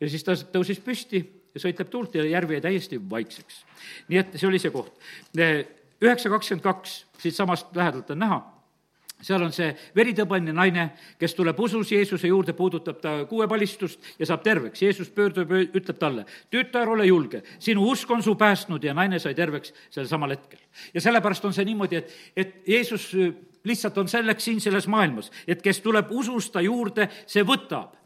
ja 0.00 0.08
siis 0.10 0.24
ta 0.24 0.36
tõusis 0.52 0.78
püsti 0.82 1.22
sõitleb 1.56 1.88
tuult 1.90 2.14
ja 2.14 2.24
järv 2.24 2.52
jäi 2.56 2.60
täiesti 2.60 3.00
vaikseks. 3.10 3.64
nii 4.08 4.18
et 4.18 4.36
see 4.36 4.48
oli 4.48 4.58
see 4.58 4.70
koht. 4.70 4.92
üheksa 6.02 6.30
kakskümmend 6.30 6.62
kaks, 6.62 7.04
siitsamast 7.18 7.76
lähedalt 7.76 8.10
on 8.10 8.18
näha 8.18 8.42
seal 9.22 9.42
on 9.42 9.52
see 9.54 9.72
veritõbeline 9.96 10.52
naine, 10.54 10.84
kes 11.18 11.34
tuleb 11.34 11.58
usus 11.60 11.90
Jeesuse 11.90 12.30
juurde, 12.30 12.54
puudutab 12.54 13.00
ta 13.02 13.14
kuuepalistust 13.30 14.14
ja 14.18 14.28
saab 14.28 14.44
terveks. 14.46 14.82
Jeesus 14.82 15.10
pöördub 15.14 15.50
ütleb 15.58 15.98
talle, 15.98 16.24
tütar, 16.52 16.90
ole 16.92 17.08
julge, 17.08 17.42
sinu 17.62 17.88
usk 17.90 18.10
on 18.14 18.22
su 18.22 18.36
päästnud 18.38 18.84
ja 18.84 18.94
naine 18.94 19.18
sai 19.22 19.34
terveks 19.38 19.74
sel 19.90 20.06
samal 20.10 20.36
hetkel. 20.36 20.60
ja 20.94 21.02
sellepärast 21.02 21.44
on 21.44 21.56
see 21.56 21.66
niimoodi, 21.66 21.98
et, 21.98 22.14
et 22.36 22.54
Jeesus 22.68 23.10
lihtsalt 23.64 23.98
on 23.98 24.08
selleks 24.08 24.44
siin 24.44 24.60
selles 24.60 24.86
maailmas, 24.88 25.30
et 25.46 25.62
kes 25.62 25.80
tuleb 25.84 26.10
usust 26.10 26.52
ta 26.52 26.60
juurde, 26.64 27.08
see 27.26 27.44
võtab. 27.46 27.98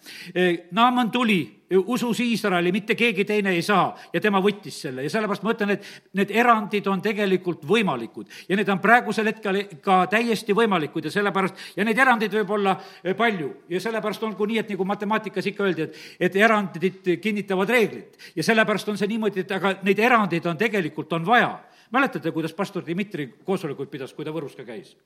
Naaman 0.75 1.11
tuli, 1.15 1.63
usus 1.87 2.21
Iisraeli, 2.21 2.73
mitte 2.73 2.95
keegi 2.99 3.25
teine 3.25 3.53
ei 3.55 3.63
saa 3.63 3.93
ja 4.13 4.21
tema 4.21 4.41
võttis 4.43 4.81
selle. 4.83 5.05
Ja 5.07 5.11
sellepärast 5.13 5.45
ma 5.47 5.55
ütlen, 5.55 5.75
et 5.77 5.87
need 6.19 6.33
erandid 6.35 6.87
on 6.91 7.03
tegelikult 7.03 7.63
võimalikud. 7.69 8.27
Ja 8.49 8.59
need 8.59 8.69
on 8.73 8.83
praegusel 8.83 9.31
hetkel 9.31 9.61
ka 9.85 10.03
täiesti 10.11 10.57
võimalikud 10.59 11.07
ja 11.07 11.15
sellepärast, 11.15 11.63
ja 11.77 11.87
neid 11.87 11.99
erandeid 12.03 12.35
võib 12.41 12.51
olla 12.59 12.77
palju. 13.19 13.53
Ja 13.71 13.81
sellepärast 13.81 14.27
olgu 14.27 14.51
nii, 14.51 14.59
et 14.65 14.75
nagu 14.75 14.89
matemaatikas 14.91 15.53
ikka 15.53 15.69
öeldi, 15.69 15.87
et, 15.87 16.05
et 16.29 16.37
erandid 16.43 17.15
kinnitavad 17.23 17.71
reeglit 17.71 18.33
ja 18.37 18.43
sellepärast 18.47 18.91
on 18.93 18.99
see 19.01 19.11
niimoodi, 19.15 19.47
et 19.47 19.55
aga 19.55 19.77
neid 19.87 20.03
erandeid 20.03 20.47
on 20.51 20.59
tegelikult, 20.59 21.13
on 21.15 21.27
vaja. 21.27 21.55
Mäletate, 21.93 22.33
kuidas 22.33 22.55
pastor 22.57 22.85
Dmitri 22.87 23.29
koosolekuid 23.45 23.91
pidas, 23.93 24.15
kui 24.17 24.25
ta 24.25 24.33
Võrus 24.33 24.57
ka 24.57 24.65
käis? 24.65 24.97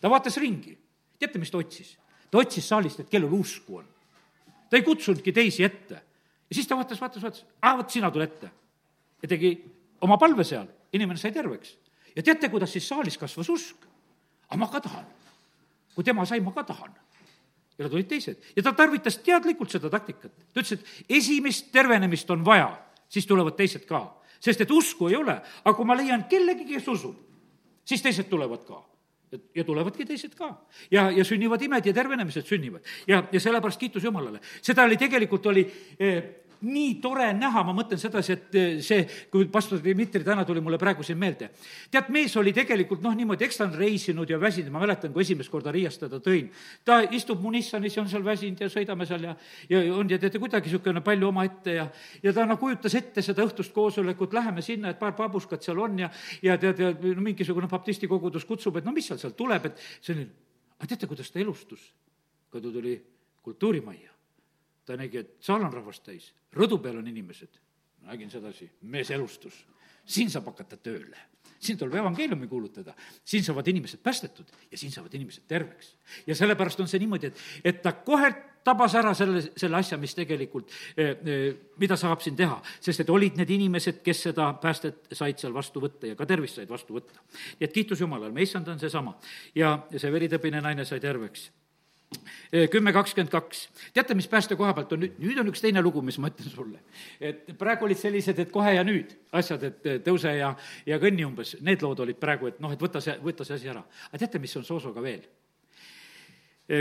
Ta 0.00 0.10
vaatas 0.10 0.36
ringi. 0.36 0.76
teate, 1.18 1.38
mis 1.38 1.50
ta 1.50 1.58
otsis? 1.58 1.96
ta 2.30 2.38
otsis 2.38 2.68
saalist, 2.68 3.00
et 3.00 3.10
kellel 3.10 3.32
usku 3.32 3.78
on. 3.80 3.86
ta 4.70 4.76
ei 4.76 4.82
kutsunudki 4.82 5.32
teisi 5.32 5.64
ette. 5.64 5.94
ja 5.94 6.54
siis 6.54 6.66
ta 6.66 6.76
vaatas, 6.76 7.00
vaatas, 7.00 7.22
vaatas, 7.22 7.44
aa, 7.62 7.76
vot 7.78 7.90
sina 7.90 8.10
tule 8.10 8.24
ette. 8.24 8.50
ja 9.22 9.28
tegi 9.28 9.56
oma 10.00 10.18
palve 10.18 10.44
seal, 10.44 10.66
inimene 10.92 11.18
sai 11.18 11.32
terveks. 11.32 11.76
ja 12.16 12.22
teate, 12.22 12.48
kuidas 12.48 12.72
siis 12.72 12.88
saalis 12.88 13.18
kasvas 13.18 13.50
usk? 13.50 13.86
aga 14.48 14.60
ma 14.60 14.68
ka 14.70 14.80
tahan. 14.80 15.06
kui 15.94 16.04
tema 16.04 16.26
sai, 16.26 16.40
ma 16.40 16.52
ka 16.52 16.64
tahan. 16.64 16.92
ja 17.78 17.88
tulid 17.88 18.08
teised 18.08 18.52
ja 18.56 18.62
ta 18.62 18.72
tarvitas 18.72 19.18
teadlikult 19.18 19.70
seda 19.70 19.90
taktikat. 19.90 20.32
ta 20.52 20.60
ütles, 20.60 20.76
et 20.78 21.16
esimest 21.20 21.72
tervenemist 21.72 22.30
on 22.30 22.44
vaja, 22.44 22.70
siis 23.08 23.26
tulevad 23.26 23.56
teised 23.56 23.86
ka. 23.88 24.04
sest 24.40 24.60
et 24.60 24.70
usku 24.70 25.08
ei 25.08 25.16
ole, 25.16 25.40
aga 25.64 25.74
kui 25.76 25.88
ma 25.88 25.96
leian 25.96 26.28
kellegi, 26.28 26.68
kes 26.74 26.88
usub, 26.88 27.16
siis 27.84 28.02
teised 28.02 28.28
tulevad 28.28 28.66
ka 28.66 28.82
ja 29.54 29.64
tulevadki 29.64 30.06
teised 30.06 30.34
ka. 30.38 30.52
ja, 30.90 31.10
ja 31.10 31.24
sünnivad 31.24 31.62
imed 31.62 31.86
ja 31.86 31.92
tervenemised 31.92 32.46
sünnivad. 32.46 32.82
ja, 33.06 33.22
ja 33.32 33.40
sellepärast 33.40 33.80
kiitus 33.80 34.04
Jumalale. 34.04 34.40
seda 34.62 34.84
oli, 34.84 34.96
tegelikult 34.96 35.46
oli 35.46 35.66
eh, 35.98 36.24
nii 36.64 36.94
tore 37.02 37.28
näha, 37.36 37.62
ma 37.66 37.74
mõtlen 37.76 38.00
sedasi, 38.00 38.32
et 38.36 38.56
eh, 38.56 38.78
see, 38.84 39.04
kui 39.32 39.46
pastor 39.52 39.80
Dmitri 39.82 40.24
täna 40.24 40.44
tuli 40.48 40.62
mulle 40.64 40.78
praegu 40.80 41.04
siin 41.06 41.18
meelde. 41.18 41.50
tead, 41.90 42.08
mees 42.14 42.36
oli 42.36 42.52
tegelikult 42.56 43.02
noh, 43.04 43.14
niimoodi, 43.16 43.44
eks 43.44 43.60
ta 43.60 43.66
on 43.66 43.74
reisinud 43.76 44.30
ja 44.30 44.38
väsinud, 44.40 44.72
ma 44.72 44.82
mäletan, 44.82 45.12
kui 45.12 45.22
esimest 45.26 45.52
korda 45.52 45.72
Riiast 45.74 46.00
teda 46.06 46.20
tõin. 46.22 46.48
ta 46.84 47.02
istub 47.10 47.42
mu 47.42 47.50
Nissanis 47.50 47.96
ja 47.96 48.02
on 48.02 48.08
seal 48.08 48.24
väsinud 48.24 48.64
ja 48.64 48.70
sõidame 48.72 49.06
seal 49.06 49.28
ja, 49.28 49.36
ja 49.68 49.82
on 49.94 50.10
ja 50.10 50.18
teate, 50.22 50.40
kuidagi 50.42 50.70
niisugune 50.70 51.04
palju 51.04 51.28
omaette 51.28 51.76
ja, 51.78 51.86
ja 52.22 52.32
ta 52.32 52.46
noh, 52.48 52.58
kujutas 52.58 52.94
ette 52.94 53.22
seda 53.22 53.44
õhtust 53.44 53.74
koosolekut, 53.76 54.32
läheme 54.32 54.64
sinna, 54.64 54.94
et 54.94 54.98
paar 54.98 55.14
babuskat 55.18 55.62
seal 55.62 55.78
on 55.82 55.98
ja, 56.06 56.10
ja 56.42 56.58
tead, 56.58 56.80
ja 56.80 56.92
no 56.96 57.22
mingisugune 57.22 57.68
baptisti 57.70 58.08
kogudus 58.08 58.48
kutsub, 58.48 58.80
et 58.80 58.88
no 58.88 58.96
mis 58.96 59.06
seal 59.06 59.20
sealt 59.20 59.36
tuleb, 59.36 59.70
et 59.70 60.12
oli, 60.16 60.26
aga 60.80 60.92
teate, 60.92 61.08
kuidas 61.10 61.30
ta 61.30 61.40
elustus, 61.42 61.92
kui 62.50 62.62
ta 62.62 62.72
tuli 62.72 62.98
kultuurimajja 63.46 64.15
ta 64.86 64.96
nägi, 64.96 65.22
et 65.22 65.36
saal 65.44 65.64
on 65.66 65.72
rahvast 65.72 66.04
täis, 66.06 66.32
rõdu 66.54 66.78
peal 66.82 67.00
on 67.02 67.08
inimesed. 67.08 67.62
nägin 68.06 68.30
sedasi, 68.30 68.70
mees 68.82 69.10
elustus. 69.10 69.66
siin 70.06 70.30
saab 70.30 70.46
hakata 70.46 70.76
tööle, 70.76 71.18
siin 71.58 71.78
tuleb 71.78 71.94
evangeeliumi 71.94 72.46
kuulutada, 72.46 72.94
siin 73.24 73.44
saavad 73.44 73.66
inimesed 73.66 73.98
päästetud 74.02 74.46
ja 74.70 74.78
siin 74.78 74.92
saavad 74.92 75.14
inimesed 75.14 75.42
terveks. 75.48 75.96
ja 76.26 76.34
sellepärast 76.34 76.80
on 76.80 76.88
see 76.88 76.98
niimoodi, 76.98 77.26
et, 77.26 77.40
et 77.64 77.82
ta 77.82 77.92
kohe 77.92 78.30
tabas 78.66 78.94
ära 78.98 79.14
selle, 79.14 79.42
selle 79.56 79.78
asja, 79.78 79.98
mis 79.98 80.14
tegelikult, 80.14 80.70
eh, 80.96 81.10
eh, 81.10 81.56
mida 81.78 81.96
saab 81.96 82.22
siin 82.24 82.36
teha, 82.36 82.58
sest 82.80 83.04
et 83.04 83.10
olid 83.10 83.38
need 83.38 83.50
inimesed, 83.50 84.00
kes 84.06 84.22
seda 84.28 84.52
päästet 84.62 85.12
said 85.12 85.38
seal 85.38 85.54
vastu 85.54 85.82
võtta 85.82 86.10
ja 86.10 86.18
ka 86.18 86.26
tervist 86.26 86.58
said 86.58 86.70
vastu 86.70 86.98
võtta. 86.98 87.20
nii 87.58 87.68
et 87.68 87.72
kiitus 87.72 88.00
Jumalale, 88.00 88.32
meie 88.34 88.48
issand 88.48 88.68
on 88.68 88.78
seesama 88.82 89.18
ja, 89.54 89.78
ja 89.90 90.02
see 90.02 90.12
veritõbine 90.12 90.62
naine 90.62 90.84
sai 90.84 91.00
terveks 91.00 91.50
kümme 92.70 92.92
kakskümmend 92.92 93.30
kaks. 93.30 93.68
teate, 93.94 94.14
mis 94.14 94.28
pääste 94.28 94.56
koha 94.56 94.74
pealt 94.74 94.92
on 94.92 95.00
nüüd, 95.02 95.16
nüüd 95.18 95.38
on 95.40 95.48
üks 95.50 95.62
teine 95.62 95.82
lugu, 95.82 96.02
mis 96.02 96.18
ma 96.18 96.30
ütlen 96.30 96.50
sulle. 96.50 96.80
et 97.20 97.50
praegu 97.58 97.84
olid 97.84 97.98
sellised, 97.98 98.38
et 98.38 98.52
kohe 98.52 98.74
ja 98.74 98.84
nüüd 98.86 99.16
asjad, 99.32 99.64
et 99.66 99.88
tõuse 100.06 100.32
ja, 100.36 100.52
ja 100.86 101.00
kõnni 101.02 101.26
umbes, 101.26 101.56
need 101.66 101.82
lood 101.82 102.04
olid 102.04 102.20
praegu, 102.22 102.50
et 102.52 102.60
noh, 102.62 102.72
et 102.72 102.82
võta 102.82 103.02
see, 103.02 103.16
võta 103.22 103.44
see 103.44 103.58
asi 103.58 103.72
ära. 103.72 103.82
aga 104.10 104.22
teate, 104.22 104.42
mis 104.42 104.56
on 104.56 104.64
Soosoga 104.64 105.02
veel? 105.02 105.26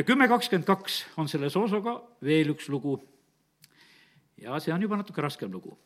kümme 0.06 0.28
kakskümmend 0.28 0.66
kaks 0.66 1.04
on 1.22 1.28
selle 1.30 1.50
Soosoga 1.54 2.00
veel 2.26 2.54
üks 2.54 2.70
lugu. 2.70 3.00
ja 4.38 4.60
see 4.60 4.74
on 4.74 4.82
juba 4.82 5.02
natuke 5.02 5.22
raskem 5.22 5.52
lugu. 5.52 5.78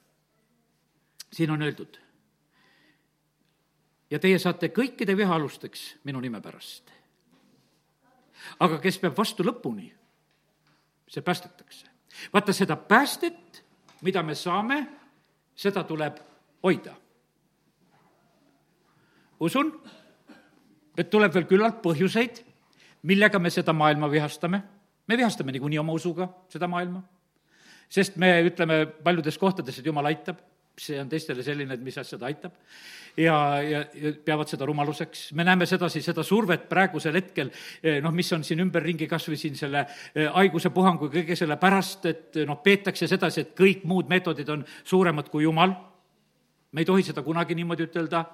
siin 1.32 1.52
on 1.52 1.62
öeldud. 1.62 2.00
ja 4.12 4.20
teie 4.20 4.40
saate 4.40 4.74
kõikide 4.76 5.16
viha 5.18 5.36
alusteks 5.36 5.96
minu 6.04 6.20
nime 6.20 6.42
pärast 6.42 6.99
aga 8.60 8.80
kes 8.82 9.00
peab 9.02 9.18
vastu 9.18 9.44
lõpuni, 9.44 9.90
see 11.10 11.22
päästetakse. 11.26 11.88
vaata, 12.34 12.54
seda 12.54 12.76
päästet, 12.76 13.64
mida 14.02 14.24
me 14.24 14.36
saame, 14.36 14.88
seda 15.56 15.84
tuleb 15.84 16.20
hoida. 16.64 16.96
usun, 19.40 19.72
et 20.98 21.10
tuleb 21.10 21.34
veel 21.34 21.48
küllalt 21.48 21.82
põhjuseid, 21.84 22.44
millega 23.04 23.40
me 23.40 23.50
seda 23.50 23.74
maailma 23.74 24.12
vihastame. 24.12 24.64
me 25.08 25.18
vihastame 25.18 25.52
niikuinii 25.52 25.80
oma 25.80 25.94
usuga 25.94 26.30
seda 26.50 26.68
maailma, 26.68 27.04
sest 27.90 28.18
me 28.18 28.42
ütleme 28.44 28.86
paljudes 29.04 29.38
kohtades, 29.38 29.80
et 29.80 29.86
jumal 29.86 30.06
aitab, 30.06 30.38
see 30.80 31.00
on 31.02 31.10
teistele 31.12 31.44
selline, 31.44 31.76
et 31.76 31.84
mis 31.84 31.98
asja 31.98 32.18
ta 32.20 32.30
aitab 32.30 32.56
ja, 33.18 33.36
ja, 33.62 33.84
ja 33.94 34.12
peavad 34.26 34.50
seda 34.50 34.66
rumaluseks. 34.66 35.34
me 35.34 35.44
näeme 35.44 35.66
sedasi, 35.66 36.02
seda 36.02 36.24
survet 36.24 36.68
praegusel 36.70 37.16
hetkel, 37.20 37.52
eh, 37.84 38.00
noh, 38.04 38.14
mis 38.16 38.32
on 38.34 38.44
siin 38.44 38.64
ümberringi 38.64 39.08
kas 39.08 39.28
või 39.30 39.40
siin 39.40 39.58
selle 39.60 39.86
eh, 40.14 40.28
haigusepuhangu 40.34 41.10
ja 41.10 41.16
kõige 41.20 41.38
selle 41.40 41.58
pärast, 41.62 42.06
et 42.10 42.42
noh, 42.48 42.62
peetakse 42.64 43.08
sedasi, 43.08 43.42
et 43.42 43.56
kõik 43.58 43.86
muud 43.90 44.10
meetodid 44.12 44.50
on 44.50 44.66
suuremad 44.84 45.30
kui 45.30 45.44
Jumal. 45.44 45.76
me 46.72 46.82
ei 46.82 46.86
tohi 46.86 47.04
seda 47.04 47.24
kunagi 47.26 47.56
niimoodi 47.56 47.88
ütelda 47.90 48.26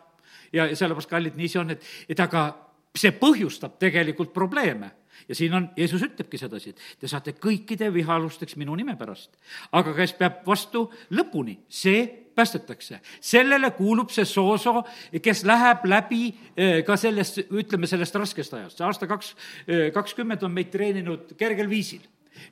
ja, 0.51 0.65
ja 0.65 0.75
sellepärast, 0.75 1.10
kallid, 1.10 1.36
nii 1.39 1.49
see 1.49 1.60
on, 1.60 1.71
et, 1.71 1.84
et 2.10 2.19
aga 2.19 2.49
see 2.95 3.12
põhjustab 3.15 3.79
tegelikult 3.79 4.34
probleeme 4.34 4.91
ja 5.29 5.36
siin 5.36 5.53
on, 5.53 5.69
Jeesus 5.77 6.03
ütlebki 6.03 6.38
sedasi, 6.38 6.69
et 6.75 6.99
te 6.99 7.08
saate 7.08 7.36
kõikide 7.39 7.91
vihalusteks 7.93 8.58
minu 8.60 8.75
nime 8.75 8.95
pärast. 8.99 9.31
aga 9.71 9.93
kes 9.95 10.13
peab 10.19 10.43
vastu 10.47 10.89
lõpuni, 11.12 11.60
see 11.69 12.25
päästetakse. 12.36 13.00
sellele 13.21 13.71
kuulub 13.71 14.10
see 14.10 14.26
sooso, 14.26 14.84
kes 15.21 15.43
läheb 15.43 15.86
läbi 15.86 16.24
eh, 16.58 16.84
ka 16.86 16.98
sellest, 16.98 17.39
ütleme, 17.52 17.88
sellest 17.88 18.15
raskest 18.15 18.54
ajast. 18.54 18.78
see 18.78 18.88
aasta 18.88 19.08
kaks, 19.08 19.36
eh, 19.67 19.91
kakskümmend 19.93 20.43
on 20.43 20.52
meid 20.52 20.71
treeninud 20.71 21.36
kergel 21.38 21.69
viisil 21.69 22.04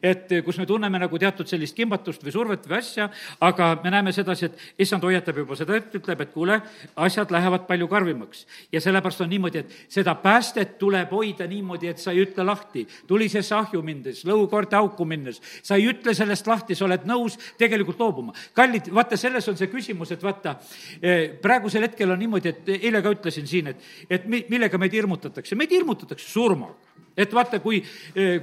et 0.01 0.31
eh, 0.31 0.41
kus 0.43 0.57
me 0.59 0.65
tunneme 0.65 0.99
nagu 0.99 1.19
teatud 1.19 1.47
sellist 1.49 1.75
kimbatust 1.77 2.23
või 2.25 2.33
survet 2.35 2.67
või 2.69 2.77
asja, 2.79 3.09
aga 3.43 3.69
me 3.83 3.91
näeme 3.93 4.13
sedasi, 4.15 4.49
et 4.49 4.83
issand 4.85 5.03
hoiatab 5.03 5.39
juba 5.43 5.57
seda 5.59 5.75
ette, 5.77 5.99
ütleb, 5.99 6.23
et 6.23 6.33
kuule, 6.33 6.59
asjad 7.05 7.31
lähevad 7.31 7.67
palju 7.69 7.87
karmimaks. 7.91 8.45
ja 8.71 8.81
sellepärast 8.81 9.21
on 9.21 9.29
niimoodi, 9.29 9.63
et 9.63 9.75
seda 9.89 10.15
päästet 10.15 10.77
tuleb 10.79 11.11
hoida 11.11 11.47
niimoodi, 11.47 11.87
et 11.87 11.99
sa 11.99 12.11
ei 12.11 12.23
ütle 12.25 12.45
lahti. 12.45 12.87
tulisesse 13.07 13.55
ahju 13.55 13.81
minnes, 13.81 14.23
lõukoorte 14.25 14.75
auku 14.77 15.05
minnes, 15.05 15.41
sa 15.63 15.75
ei 15.75 15.87
ütle 15.91 16.13
sellest 16.13 16.47
lahti, 16.47 16.75
sa 16.75 16.85
oled 16.85 17.05
nõus 17.05 17.37
tegelikult 17.57 17.99
loobuma. 17.99 18.33
kallid, 18.53 18.91
vaata, 18.93 19.17
selles 19.17 19.47
on 19.47 19.57
see 19.57 19.67
küsimus, 19.67 20.11
et 20.11 20.23
vaata, 20.23 20.57
eh, 21.01 21.29
praegusel 21.41 21.87
hetkel 21.87 22.11
on 22.11 22.19
niimoodi, 22.19 22.49
et 22.49 22.69
eile 22.83 23.01
ka 23.01 23.11
ütlesin 23.11 23.47
siin, 23.47 23.67
et, 23.67 23.77
et 24.09 24.25
mi-, 24.25 24.45
millega 24.49 24.77
meid 24.77 24.93
hirmutatakse, 24.93 25.55
meid 25.55 25.71
hirmutatakse 25.71 26.29
surmaga 26.29 26.82
et 27.17 27.33
vaata, 27.33 27.59
kui, 27.63 27.81
eh, 28.15 28.41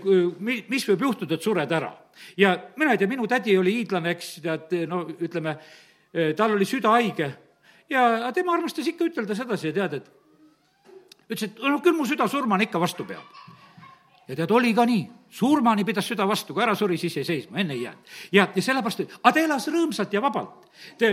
mis 0.68 0.88
võib 0.88 1.06
juhtuda, 1.09 1.35
et 1.35 1.42
sured 1.42 1.72
ära. 1.72 1.92
ja 2.37 2.56
mina 2.76 2.92
ei 2.92 2.98
tea, 2.98 3.09
minu 3.09 3.26
tädi 3.26 3.56
oli 3.59 3.72
hiidlane, 3.78 4.11
eks, 4.11 4.40
tead, 4.44 4.74
no 4.88 5.06
ütleme, 5.09 5.56
eh, 6.12 6.35
tal 6.37 6.52
oli 6.52 6.64
süda 6.64 6.90
haige 6.90 7.30
ja 7.90 8.33
tema 8.33 8.54
armastas 8.54 8.87
ikka 8.87 9.04
ütelda 9.09 9.35
sedasi, 9.35 9.72
tead, 9.72 9.94
et 9.94 10.11
ütles, 11.30 11.48
et 11.48 11.62
noh, 11.62 11.80
küll 11.83 11.96
mu 11.96 12.06
süda 12.06 12.28
surmani 12.28 12.68
ikka 12.68 12.80
vastu 12.80 13.06
peab 13.09 13.60
ja 14.31 14.37
tead, 14.38 14.53
oli 14.55 14.71
ka 14.75 14.85
nii, 14.87 15.03
surmani 15.35 15.85
pidas 15.87 16.07
süda 16.07 16.27
vastu, 16.29 16.55
kui 16.55 16.62
ära 16.62 16.77
suri, 16.79 16.99
siis 16.99 17.16
jäi 17.19 17.25
seisma, 17.27 17.59
enne 17.59 17.75
ei 17.75 17.83
jäänud. 17.83 18.12
ja, 18.33 18.47
ja 18.55 18.62
sellepärast, 18.62 19.03
aga 19.23 19.33
ta 19.35 19.43
elas 19.43 19.66
rõõmsalt 19.69 20.14
ja 20.14 20.23
vabalt. 20.23 20.69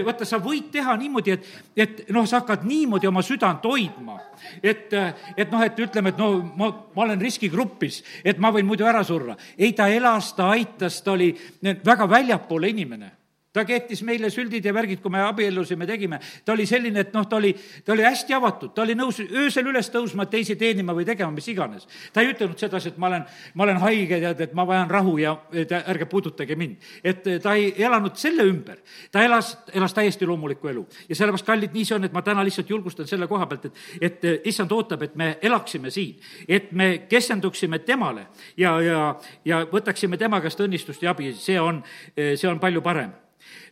vaata, 0.06 0.26
sa 0.26 0.38
võid 0.44 0.70
teha 0.72 0.96
niimoodi, 1.02 1.34
et, 1.34 1.48
et 1.76 2.04
noh, 2.14 2.28
sa 2.30 2.42
hakkad 2.42 2.66
niimoodi 2.70 3.10
oma 3.10 3.24
südant 3.26 3.66
hoidma, 3.66 4.20
et, 4.62 4.94
et 5.38 5.52
noh, 5.52 5.64
et 5.66 5.80
ütleme, 5.88 6.14
et 6.14 6.22
no 6.22 6.32
ma, 6.46 6.72
ma 6.96 7.06
olen 7.08 7.22
riskigrupis, 7.22 8.04
et 8.24 8.38
ma 8.38 8.54
võin 8.54 8.70
muidu 8.70 8.86
ära 8.86 9.04
surra. 9.04 9.38
ei, 9.58 9.74
ta 9.74 9.90
elas, 9.90 10.34
ta 10.38 10.52
aitas, 10.54 11.02
ta 11.02 11.18
oli 11.18 11.34
väga 11.62 12.10
väljapoole 12.10 12.70
inimene 12.70 13.12
ta 13.58 13.66
keetis 13.66 14.04
meile 14.06 14.30
süldid 14.34 14.66
ja 14.66 14.74
värgid, 14.76 15.02
kui 15.02 15.12
me 15.14 15.22
abiellusime, 15.26 15.88
tegime. 15.90 16.20
ta 16.46 16.54
oli 16.54 16.66
selline, 16.70 17.02
et 17.06 17.14
noh, 17.16 17.26
ta 17.30 17.40
oli, 17.40 17.54
ta 17.86 17.94
oli 17.96 18.06
hästi 18.06 18.36
avatud, 18.38 18.74
ta 18.76 18.84
oli 18.84 18.96
nõus 18.98 19.20
öösel 19.26 19.72
üles 19.72 19.90
tõusma, 19.94 20.28
teisi 20.30 20.56
teenima 20.60 20.94
või 20.98 21.08
tegema, 21.08 21.32
mis 21.34 21.48
iganes. 21.50 21.88
ta 22.14 22.22
ei 22.22 22.32
ütelnud 22.34 22.60
sedasi, 22.60 22.94
et 22.94 23.02
ma 23.02 23.10
olen, 23.10 23.26
ma 23.58 23.66
olen 23.66 23.82
haige, 23.82 24.22
tead, 24.22 24.44
et 24.48 24.56
ma 24.58 24.68
vajan 24.68 24.92
rahu 24.94 25.18
ja 25.22 25.36
et 25.52 25.74
ärge 25.78 26.06
puudutage 26.10 26.56
mind. 26.56 26.78
et 27.04 27.26
ta 27.44 27.56
ei 27.56 27.74
elanud 27.78 28.16
selle 28.18 28.46
ümber, 28.48 28.82
ta 29.12 29.24
elas, 29.26 29.56
elas 29.74 29.94
täiesti 29.94 30.26
loomulikku 30.26 30.68
elu. 30.68 30.86
ja 31.10 31.16
sellepärast, 31.16 31.46
kallid, 31.46 31.74
nii 31.74 31.86
see 31.86 31.98
on, 31.98 32.06
et 32.06 32.14
ma 32.14 32.22
täna 32.22 32.46
lihtsalt 32.46 32.70
julgustan 32.70 33.08
selle 33.08 33.28
koha 33.28 33.48
pealt, 33.50 33.66
et, 33.66 33.86
et 34.02 34.50
issand 34.52 34.72
ootab, 34.72 35.08
et 35.08 35.16
me 35.16 35.38
elaksime 35.42 35.92
siin, 35.94 36.18
et 36.48 36.72
me 36.72 37.08
keskenduksime 37.10 37.80
temale 37.80 38.28
ja, 38.58 38.78
ja, 38.82 39.06
ja 39.46 39.64
võtaksime 39.72 40.18
tema 40.18 40.42
käest 40.42 40.62
õnnistust 40.62 41.02
ja 41.02 41.16
abi, 41.16 41.34
see 41.34 41.60
on, 41.62 41.82
see 42.14 42.50
on 42.50 42.60
palju 42.62 42.86
parem 42.86 43.16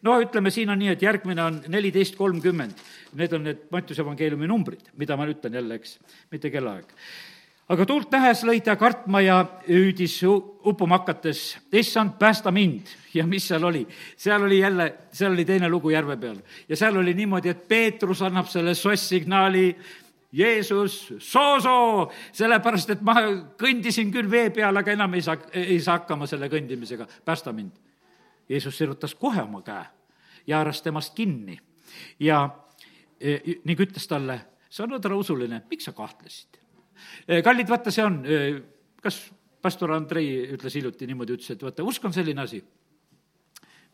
no 0.06 0.20
ütleme, 0.22 0.52
siin 0.54 0.70
on 0.70 0.80
nii, 0.80 0.94
et 0.96 1.06
järgmine 1.06 1.44
on 1.44 1.62
neliteist 1.72 2.18
kolmkümmend. 2.20 2.82
Need 3.18 3.34
on 3.34 3.48
need 3.48 3.64
Mattiuse 3.74 4.04
evangeeliumi 4.04 4.50
numbrid, 4.50 4.92
mida 5.00 5.18
ma 5.18 5.28
ütlen 5.30 5.58
jälle, 5.58 5.80
eks, 5.80 5.98
mitte 6.32 6.52
kellaaeg. 6.54 6.92
aga 7.70 7.86
tuult 7.90 8.12
nähes 8.14 8.44
lõi 8.46 8.60
ta 8.62 8.76
kartma 8.78 9.24
ja 9.26 9.40
hüüdis 9.66 10.20
uppuma 10.28 11.00
hakates, 11.00 11.58
issand, 11.74 12.20
päästa 12.20 12.52
mind. 12.52 12.92
ja 13.14 13.26
mis 13.28 13.48
seal 13.48 13.64
oli? 13.64 13.88
seal 14.18 14.44
oli 14.44 14.60
jälle, 14.60 14.94
seal 15.12 15.32
oli 15.32 15.46
teine 15.46 15.70
lugu 15.70 15.90
järve 15.90 16.18
peal. 16.18 16.38
ja 16.70 16.76
seal 16.76 16.98
oli 16.98 17.14
niimoodi, 17.14 17.50
et 17.50 17.68
Peetrus 17.68 18.22
annab 18.22 18.48
selle 18.48 18.76
soss-signaali, 18.76 19.76
Jeesus, 20.36 21.14
soo-soo, 21.18 22.12
sellepärast 22.32 22.90
et 22.90 23.02
ma 23.02 23.16
kõndisin 23.58 24.12
küll 24.12 24.30
vee 24.30 24.50
peal, 24.50 24.76
aga 24.76 24.92
enam 24.92 25.14
ei 25.14 25.22
saa, 25.22 25.38
ei 25.54 25.80
saa 25.80 26.02
hakkama 26.02 26.28
selle 26.28 26.50
kõndimisega, 26.52 27.08
päästa 27.26 27.54
mind 27.54 27.72
Jeesus 28.50 28.78
sirutas 28.78 29.16
kohe 29.16 29.42
oma 29.42 29.62
käe 29.66 29.86
ja 30.48 30.60
haaras 30.60 30.82
temast 30.86 31.16
kinni 31.16 31.58
ja 32.20 32.44
e, 33.20 33.60
ning 33.66 33.82
ütles 33.82 34.08
talle, 34.08 34.40
sa 34.70 34.86
oled 34.86 35.10
rausuline, 35.10 35.64
miks 35.70 35.88
sa 35.88 35.96
kahtlesid? 35.96 36.60
E, 37.28 37.42
kallid, 37.46 37.70
vaata, 37.70 37.94
see 37.94 38.06
on, 38.06 38.22
e, 38.26 38.40
kas 39.04 39.20
pastor 39.62 39.96
Andrei 39.96 40.46
ütles 40.56 40.78
hiljuti 40.78 41.08
niimoodi, 41.10 41.38
ütles, 41.40 41.56
et 41.56 41.64
vaata, 41.66 41.86
usk 41.88 42.06
on 42.06 42.14
selline 42.16 42.44
asi, 42.44 42.62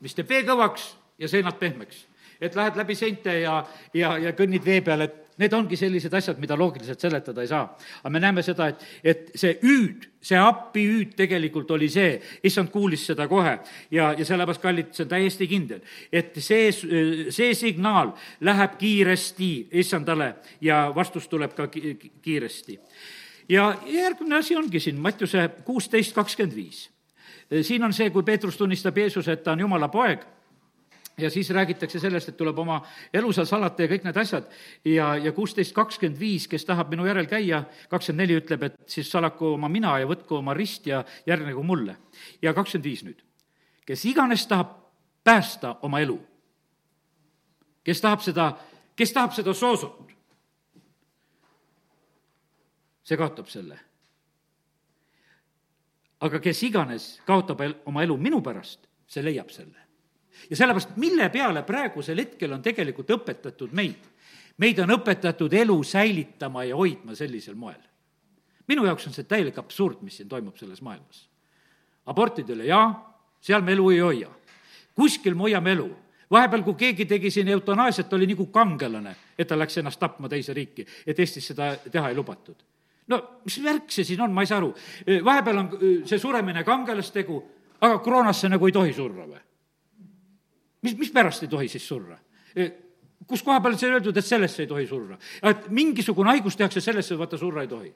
mis 0.02 0.18
teeb 0.18 0.30
vee 0.30 0.44
kõvaks 0.48 0.92
ja 1.22 1.30
seinad 1.32 1.60
pehmeks 1.62 2.06
et 2.42 2.56
lähed 2.56 2.78
läbi 2.80 2.96
seinte 2.98 3.40
ja, 3.40 3.62
ja, 3.94 4.16
ja 4.18 4.34
kõnnid 4.38 4.66
vee 4.66 4.82
peal, 4.86 5.06
et 5.06 5.22
need 5.42 5.54
ongi 5.56 5.78
sellised 5.80 6.14
asjad, 6.14 6.40
mida 6.42 6.58
loogiliselt 6.60 7.02
seletada 7.02 7.44
ei 7.44 7.50
saa. 7.50 7.64
aga 8.02 8.10
me 8.14 8.20
näeme 8.20 8.44
seda, 8.46 8.68
et, 8.72 8.84
et 9.04 9.32
see 9.36 9.56
hüüd, 9.64 10.08
see 10.22 10.38
appihüüd 10.38 11.16
tegelikult 11.18 11.72
oli 11.72 11.90
see, 11.90 12.18
issand 12.44 12.72
kuulis 12.74 13.06
seda 13.10 13.28
kohe 13.32 13.58
ja, 13.92 14.12
ja 14.18 14.26
sellepärast, 14.28 14.62
kallid, 14.62 14.92
see 14.96 15.06
on 15.06 15.14
täiesti 15.14 15.48
kindel, 15.50 15.82
et 16.12 16.38
see, 16.44 16.70
see 17.32 17.54
signaal 17.58 18.14
läheb 18.48 18.78
kiiresti 18.82 19.52
issandale 19.82 20.34
ja 20.62 20.84
vastus 20.96 21.30
tuleb 21.32 21.56
ka 21.58 21.68
ki 21.72 21.96
kiiresti. 22.22 22.80
ja 23.50 23.72
järgmine 23.86 24.42
asi 24.42 24.56
ongi 24.56 24.80
siin 24.80 25.00
Mattiuse 25.00 25.50
kuusteist 25.66 26.16
kakskümmend 26.16 26.56
viis. 26.56 26.90
siin 27.62 27.84
on 27.84 27.94
see, 27.94 28.10
kui 28.10 28.24
Peetrus 28.24 28.58
tunnistab 28.58 28.98
Jeesuse, 28.98 29.32
et 29.32 29.44
ta 29.44 29.52
on 29.52 29.60
Jumala 29.60 29.88
poeg 29.88 30.28
ja 31.22 31.30
siis 31.30 31.50
räägitakse 31.50 32.00
sellest, 32.00 32.30
et 32.30 32.38
tuleb 32.38 32.60
oma 32.60 32.80
elu 33.14 33.32
seal 33.34 33.48
salata 33.50 33.84
ja 33.84 33.90
kõik 33.92 34.06
need 34.08 34.18
asjad 34.18 34.48
ja, 34.86 35.16
ja 35.18 35.32
kuusteist 35.36 35.74
kakskümmend 35.76 36.20
viis, 36.20 36.48
kes 36.52 36.66
tahab 36.66 36.92
minu 36.94 37.06
järel 37.08 37.28
käia, 37.30 37.64
kakskümmend 37.90 38.24
neli 38.24 38.38
ütleb, 38.40 38.64
et 38.68 38.78
siis 38.90 39.12
salaku 39.12 39.54
oma 39.56 39.70
mina 39.72 39.98
ja 40.02 40.10
võtku 40.10 40.40
oma 40.40 40.56
rist 40.58 40.88
ja 40.88 41.04
järgnegu 41.28 41.64
mulle. 41.64 41.98
ja 42.42 42.54
kakskümmend 42.54 42.86
viis 42.86 43.04
nüüd. 43.04 43.22
kes 43.86 44.06
iganes 44.06 44.48
tahab 44.48 44.78
päästa 45.24 45.76
oma 45.82 46.00
elu, 46.00 46.18
kes 47.84 48.02
tahab 48.02 48.22
seda, 48.22 48.52
kes 48.96 49.14
tahab 49.14 49.34
seda 49.34 49.54
soosut, 49.54 50.12
see 53.04 53.18
kaotab 53.18 53.48
selle. 53.48 53.80
aga 56.20 56.40
kes 56.40 56.64
iganes 56.64 57.14
kaotab 57.26 57.62
oma 57.86 58.04
elu 58.04 58.18
minu 58.18 58.42
pärast, 58.42 58.88
see 59.08 59.24
leiab 59.24 59.50
selle 59.50 59.91
ja 60.50 60.56
sellepärast, 60.56 60.96
mille 60.96 61.30
peale 61.30 61.64
praegusel 61.64 62.18
hetkel 62.18 62.54
on 62.54 62.62
tegelikult 62.62 63.10
õpetatud 63.18 63.74
meid? 63.78 64.10
meid 64.62 64.80
on 64.84 64.94
õpetatud 64.94 65.54
elu 65.58 65.78
säilitama 65.84 66.64
ja 66.68 66.76
hoidma 66.76 67.16
sellisel 67.16 67.56
moel. 67.56 67.82
minu 68.68 68.86
jaoks 68.86 69.08
on 69.08 69.14
see 69.14 69.28
täielik 69.28 69.58
absurd, 69.58 70.02
mis 70.02 70.18
siin 70.18 70.30
toimub 70.30 70.58
selles 70.58 70.82
maailmas. 70.82 71.28
abortidele 72.06 72.66
jaa, 72.66 72.88
seal 73.42 73.62
me 73.62 73.74
elu 73.74 73.90
ei 73.90 74.00
hoia. 74.00 74.30
kuskil 74.96 75.36
me 75.36 75.50
hoiame 75.50 75.72
elu 75.72 75.90
vahepeal, 76.32 76.64
kui 76.64 76.76
keegi 76.80 77.06
tegi 77.06 77.32
siin 77.32 77.48
eutanaasiat, 77.52 78.14
oli 78.14 78.28
nagu 78.30 78.46
kangelane, 78.54 79.16
et 79.38 79.48
ta 79.48 79.58
läks 79.60 79.78
ennast 79.82 80.00
tapma 80.00 80.30
teise 80.32 80.54
riiki, 80.56 80.86
et 81.06 81.20
Eestis 81.20 81.52
seda 81.52 81.74
teha 81.92 82.10
ei 82.10 82.16
lubatud. 82.16 82.56
no 83.08 83.18
mis 83.44 83.58
värk 83.64 83.92
see 83.92 84.06
siin 84.08 84.22
on, 84.22 84.32
ma 84.32 84.42
ei 84.42 84.48
saa 84.48 84.62
aru. 84.62 84.74
vahepeal 85.26 85.58
on 85.58 85.70
see 86.06 86.20
suremine 86.20 86.64
kangelastegu, 86.64 87.44
aga 87.82 87.98
koroonasse 88.00 88.50
nagu 88.50 88.68
ei 88.68 88.72
tohi 88.72 88.94
surra 88.94 89.28
või? 89.28 89.42
Mis, 90.82 90.98
mispärast 90.98 91.44
ei 91.44 91.52
tohi 91.52 91.68
siis 91.72 91.88
surra? 91.88 92.18
Kus 93.28 93.44
koha 93.46 93.62
peal 93.64 93.78
see 93.80 93.92
öeldud, 93.92 94.18
et 94.18 94.26
sellesse 94.26 94.64
ei 94.64 94.70
tohi 94.70 94.88
surra? 94.90 95.18
et 95.44 95.70
mingisugune 95.70 96.34
haigus 96.34 96.58
tehakse, 96.58 96.82
sellesse 96.82 97.18
vaata 97.18 97.38
surra 97.38 97.66
ei 97.66 97.70
tohi. 97.72 97.94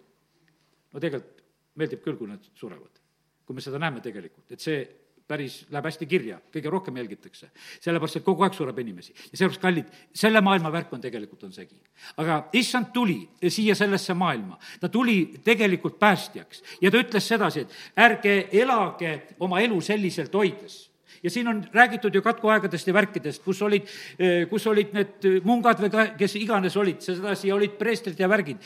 no 0.93 0.99
tegelikult 0.99 1.41
meeldib 1.75 2.03
küll, 2.03 2.19
kui 2.19 2.29
nad 2.29 2.43
surevad. 2.55 3.01
kui 3.45 3.55
me 3.55 3.61
seda 3.61 3.79
näeme 3.81 4.01
tegelikult, 4.01 4.51
et 4.51 4.61
see 4.61 4.83
päris 5.25 5.63
läheb 5.73 5.87
hästi 5.89 6.05
kirja, 6.05 6.37
kõige 6.53 6.69
rohkem 6.69 6.97
jälgitakse. 6.97 7.49
sellepärast, 7.81 8.19
et 8.19 8.23
kogu 8.23 8.43
aeg 8.43 8.53
sureb 8.53 8.79
inimesi. 8.79 9.13
ja 9.31 9.37
sellepärast, 9.37 9.61
kallid, 9.61 9.91
selle 10.13 10.41
maailma 10.41 10.71
värk 10.71 10.93
on 10.93 11.01
tegelikult, 11.01 11.43
on 11.43 11.53
segi. 11.53 11.75
aga 12.17 12.49
issand 12.53 12.93
tuli 12.93 13.29
siia 13.47 13.75
sellesse 13.75 14.13
maailma, 14.13 14.59
ta 14.79 14.89
tuli 14.89 15.33
tegelikult 15.43 15.99
päästjaks 15.99 16.63
ja 16.81 16.91
ta 16.91 17.01
ütles 17.01 17.27
sedasi, 17.27 17.65
et 17.65 17.71
ärge 17.97 18.49
elage 18.51 19.21
oma 19.39 19.59
elu 19.59 19.81
selliselt 19.81 20.33
hoides 20.33 20.94
ja 21.25 21.31
siin 21.33 21.47
on 21.49 21.63
räägitud 21.73 22.15
ju 22.15 22.21
katkuaegadest 22.21 22.87
ja 22.87 22.93
värkidest, 22.93 23.43
kus 23.43 23.61
olid, 23.65 23.89
eh, 24.19 24.45
kus 24.49 24.67
olid 24.69 24.93
need 24.93 25.27
mungad 25.43 25.81
või 25.81 25.89
ka, 25.91 26.05
kes 26.19 26.37
iganes 26.37 26.77
olid 26.77 27.01
sedasi 27.01 27.51
olid 27.51 27.77
preestrid 27.79 28.19
ja 28.19 28.29
värgid. 28.29 28.61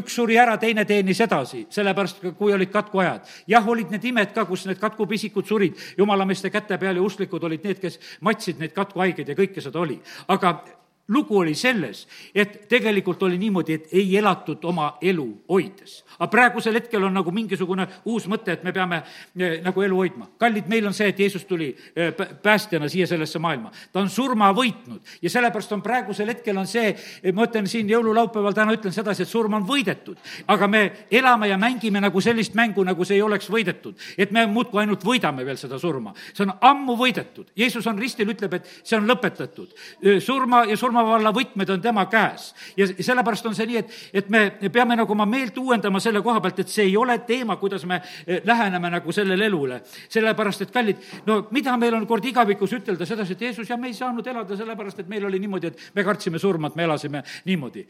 üks 0.00 0.16
suri 0.16 0.38
ära, 0.40 0.56
teine 0.58 0.84
teenis 0.88 1.20
edasi, 1.20 1.66
sellepärast 1.70 2.24
kui 2.38 2.52
olid 2.52 2.72
katkuajad. 2.72 3.28
jah, 3.46 3.68
olid 3.68 3.90
need 3.90 4.04
imed 4.04 4.34
ka, 4.34 4.44
kus 4.48 4.66
need 4.66 4.80
katkupisikud 4.80 5.46
surid 5.46 5.76
jumalameeste 5.98 6.50
käte 6.50 6.78
peal 6.78 6.96
ja 6.96 7.02
usklikud 7.02 7.44
olid 7.44 7.64
need, 7.64 7.80
kes 7.80 8.00
matsid 8.20 8.58
neid 8.58 8.72
katkuhaigeid 8.72 9.28
ja 9.28 9.34
kõike 9.34 9.60
seda 9.60 9.80
oli. 9.80 10.00
aga 10.28 10.79
lugu 11.10 11.38
oli 11.38 11.54
selles, 11.54 12.06
et 12.34 12.68
tegelikult 12.68 13.22
oli 13.22 13.38
niimoodi, 13.38 13.74
et 13.74 13.92
ei 13.92 14.16
elatud 14.18 14.64
oma 14.64 14.92
elu 15.02 15.26
hoides. 15.48 16.04
aga 16.20 16.28
praegusel 16.30 16.74
hetkel 16.74 17.04
on 17.04 17.14
nagu 17.16 17.32
mingisugune 17.32 17.86
uus 18.04 18.26
mõte, 18.28 18.52
et 18.52 18.64
me 18.64 18.72
peame 18.72 19.00
eh, 19.00 19.58
nagu 19.64 19.82
elu 19.82 19.96
hoidma. 19.96 20.28
kallid, 20.38 20.68
meil 20.68 20.86
on 20.86 20.94
see, 20.94 21.08
et 21.08 21.18
Jeesus 21.18 21.44
tuli 21.44 21.74
eh, 21.96 22.12
päästjana 22.42 22.88
siia 22.88 23.06
sellesse 23.06 23.38
maailma. 23.38 23.72
ta 23.92 24.00
on 24.00 24.10
surma 24.10 24.52
võitnud 24.54 25.00
ja 25.22 25.30
sellepärast 25.30 25.72
on 25.72 25.82
praegusel 25.82 26.28
hetkel 26.28 26.58
on 26.58 26.66
see, 26.66 26.94
ma 27.34 27.48
ütlen 27.48 27.66
siin 27.66 27.90
jõululaupäeval 27.90 28.54
täna 28.54 28.76
ütlen 28.76 28.94
sedasi, 28.94 29.22
et 29.22 29.28
surm 29.28 29.58
on 29.58 29.66
võidetud. 29.66 30.16
aga 30.46 30.68
me 30.68 31.06
elame 31.10 31.48
ja 31.48 31.58
mängime 31.58 32.00
nagu 32.00 32.20
sellist 32.20 32.54
mängu, 32.54 32.84
nagu 32.84 33.04
see 33.04 33.18
ei 33.18 33.22
oleks 33.22 33.50
võidetud. 33.50 33.98
et 34.18 34.30
me 34.30 34.46
muudkui 34.46 34.80
ainult 34.80 35.04
võidame 35.04 35.44
veel 35.44 35.58
seda 35.58 35.78
surma. 35.78 36.14
see 36.32 36.46
on 36.46 36.54
ammu 36.60 36.96
võidetud. 36.96 37.50
Jeesus 37.56 37.86
on 37.86 37.98
ristil, 37.98 38.30
ütleb, 38.30 38.54
et 38.54 38.70
see 38.82 38.96
on 38.96 39.10
lõpetatud. 39.10 39.74
surma 40.20 40.64
ja 40.70 40.76
surma 40.76 40.99
surmavalla 41.00 41.32
võtmed 41.34 41.70
on 41.70 41.80
tema 41.80 42.04
käes. 42.06 42.54
ja 42.76 42.86
sellepärast 42.86 43.46
on 43.46 43.54
see 43.54 43.66
nii, 43.66 43.80
et, 43.80 43.92
et 44.12 44.30
me 44.30 44.70
peame 44.72 44.96
nagu 44.96 45.12
oma 45.12 45.26
meelt 45.26 45.56
uuendama 45.58 46.00
selle 46.00 46.22
koha 46.22 46.40
pealt, 46.40 46.60
et 46.60 46.68
see 46.68 46.88
ei 46.88 46.96
ole 46.96 47.18
teema, 47.26 47.56
kuidas 47.56 47.84
me 47.86 48.00
eh, 48.26 48.40
läheneme 48.44 48.90
nagu 48.90 49.12
sellele 49.12 49.46
elule. 49.46 49.82
sellepärast, 50.08 50.62
et 50.62 50.70
kallid, 50.70 50.96
no 51.26 51.46
mida 51.50 51.76
meil 51.76 51.94
on 51.94 52.06
kord 52.06 52.24
igavikus 52.24 52.72
ütelda 52.78 53.06
sedasi, 53.06 53.32
et 53.32 53.46
Jeesus, 53.48 53.68
ja 53.68 53.76
me 53.76 53.88
ei 53.88 53.94
saanud 53.94 54.26
elada 54.26 54.56
sellepärast, 54.56 55.00
et 55.00 55.08
meil 55.08 55.24
oli 55.24 55.40
niimoodi, 55.40 55.66
et 55.72 55.94
me 55.94 56.04
kartsime 56.04 56.38
surma, 56.38 56.68
et 56.68 56.76
me 56.76 56.88
elasime 56.88 57.24
niimoodi 57.44 57.86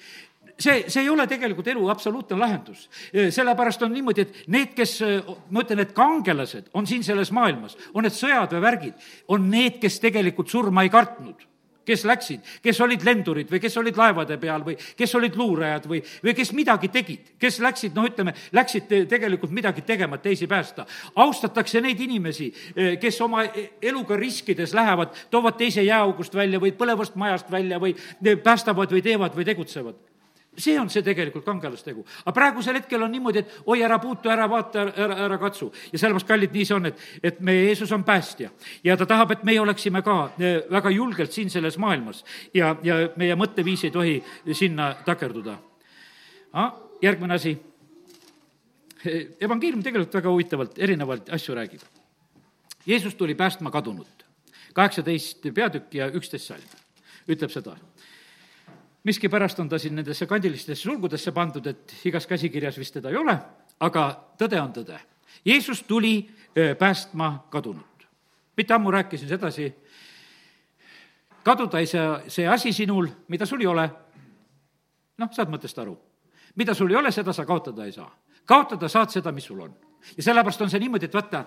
see, 0.61 0.85
see 0.93 1.03
ei 1.03 1.09
ole 1.09 1.25
tegelikult 1.25 1.69
elu 1.73 1.87
absoluutne 1.89 2.37
lahendus. 2.37 2.89
Eh, 3.13 3.31
sellepärast 3.33 3.83
on 3.87 3.95
niimoodi, 3.97 4.27
et 4.27 4.43
need, 4.53 4.75
kes, 4.77 4.97
eh, 5.03 5.31
ma 5.51 5.65
ütlen, 5.65 5.81
et 5.81 5.95
kangelased 5.97 6.69
on 6.75 6.87
siin 6.87 7.05
selles 7.07 7.33
maailmas, 7.33 7.79
on 7.95 8.05
need 8.05 8.17
sõjad 8.17 8.53
või 8.53 8.67
värgid, 8.67 9.07
on 9.33 9.49
need, 9.51 9.81
kes 9.81 10.01
tegelikult 10.03 10.53
surma 10.53 10.85
ei 10.85 10.93
kartnud 10.93 11.50
kes 11.91 12.05
läksid, 12.09 12.47
kes 12.63 12.81
olid 12.85 13.05
lendurid 13.07 13.51
või 13.51 13.61
kes 13.63 13.77
olid 13.81 13.99
laevade 13.99 14.39
peal 14.41 14.65
või 14.67 14.77
kes 14.79 15.15
olid 15.19 15.39
luurajad 15.39 15.89
või, 15.91 16.03
või 16.25 16.35
kes 16.39 16.53
midagi 16.57 16.91
tegid, 16.93 17.33
kes 17.41 17.61
läksid, 17.65 17.97
noh, 17.97 18.07
ütleme, 18.11 18.35
läksid 18.57 18.91
tegelikult 19.11 19.55
midagi 19.55 19.85
tegema, 19.87 20.19
et 20.19 20.29
teisi 20.29 20.49
päästa. 20.51 20.87
austatakse 21.17 21.81
neid 21.81 22.01
inimesi, 22.01 22.53
eh, 22.75 22.99
kes 23.01 23.21
oma 23.21 23.45
eluga 23.83 24.17
riskides 24.17 24.75
lähevad, 24.77 25.17
toovad 25.31 25.59
teise 25.59 25.83
jääaugust 25.83 26.35
välja 26.35 26.61
või 26.63 26.73
põlevast 26.77 27.17
majast 27.17 27.51
välja 27.51 27.81
või 27.83 27.97
päästavad 28.43 28.93
või 28.93 29.03
teevad 29.03 29.37
või 29.37 29.45
tegutsevad 29.45 30.10
see 30.59 30.79
on 30.79 30.91
see 30.91 31.03
tegelikult 31.03 31.45
kangelastegu. 31.45 32.05
aga 32.25 32.33
praegusel 32.35 32.75
hetkel 32.81 33.03
on 33.03 33.13
niimoodi, 33.13 33.39
et 33.39 33.55
oi, 33.67 33.81
ära 33.83 33.99
puutu, 34.03 34.31
ära 34.31 34.49
vaata, 34.51 34.83
ära, 34.97 35.17
ära 35.27 35.39
katsu. 35.39 35.71
ja 35.93 35.99
sellepärast, 35.99 36.27
kallid, 36.27 36.53
nii 36.55 36.67
see 36.67 36.77
on, 36.77 36.87
et, 36.91 37.01
et 37.23 37.41
meie 37.41 37.65
Jeesus 37.69 37.93
on 37.93 38.05
päästja 38.05 38.51
ja 38.85 38.97
ta 38.97 39.07
tahab, 39.07 39.37
et 39.37 39.45
meie 39.47 39.61
oleksime 39.61 40.03
ka 40.03 40.19
eh, 40.39 40.63
väga 40.71 40.91
julgelt 40.91 41.33
siin 41.33 41.51
selles 41.51 41.79
maailmas 41.79 42.25
ja, 42.55 42.75
ja 42.83 43.01
meie 43.17 43.37
mõtteviis 43.39 43.87
ei 43.87 43.95
tohi 43.95 44.17
sinna 44.53 44.95
takerduda. 45.07 45.59
järgmine 47.03 47.35
asi. 47.35 47.59
evangeelium 49.41 49.83
tegelikult 49.83 50.15
väga 50.15 50.31
huvitavalt 50.31 50.79
erinevaid 50.79 51.31
asju 51.31 51.55
räägib. 51.55 51.81
Jeesus 52.87 53.15
tuli 53.15 53.35
päästma 53.35 53.71
kadunut. 53.71 54.27
kaheksateist 54.73 55.47
peatükk 55.55 55.95
ja 55.95 56.11
üksteist 56.11 56.47
salm 56.47 56.81
ütleb 57.29 57.51
seda 57.51 57.77
miskipärast 59.05 59.59
on 59.61 59.69
ta 59.69 59.79
siin 59.79 59.95
nendesse 59.95 60.27
kandilistesse 60.27 60.83
sulgudesse 60.83 61.33
pandud, 61.33 61.67
et 61.67 61.95
igas 62.05 62.27
käsikirjas 62.27 62.79
vist 62.79 62.95
teda 62.95 63.11
ei 63.11 63.17
ole, 63.17 63.37
aga 63.81 64.11
tõde 64.39 64.61
on 64.61 64.73
tõde. 64.73 64.99
Jeesus 65.45 65.83
tuli 65.83 66.31
päästma 66.79 67.47
kadunut. 67.51 67.87
mitte 68.57 68.75
ammu 68.75 68.91
rääkisin 68.91 69.29
sedasi, 69.29 69.75
kaduda 71.43 71.79
ei 71.79 71.87
saa 71.87 72.21
see 72.29 72.49
asi 72.49 72.73
sinul, 72.73 73.09
mida 73.29 73.47
sul 73.47 73.61
ei 73.61 73.67
ole. 73.67 73.91
noh, 75.19 75.29
saad 75.33 75.49
mõttest 75.49 75.79
aru. 75.81 75.99
mida 76.57 76.75
sul 76.75 76.91
ei 76.91 76.97
ole, 76.97 77.13
seda 77.13 77.33
sa 77.33 77.45
kaotada 77.45 77.85
ei 77.85 77.93
saa. 77.93 78.11
kaotada 78.45 78.89
saad 78.89 79.11
seda, 79.11 79.33
mis 79.33 79.45
sul 79.45 79.61
on. 79.61 79.75
ja 80.17 80.23
sellepärast 80.23 80.61
on 80.61 80.71
see 80.71 80.81
niimoodi, 80.81 81.05
et 81.05 81.15
vaata, 81.15 81.45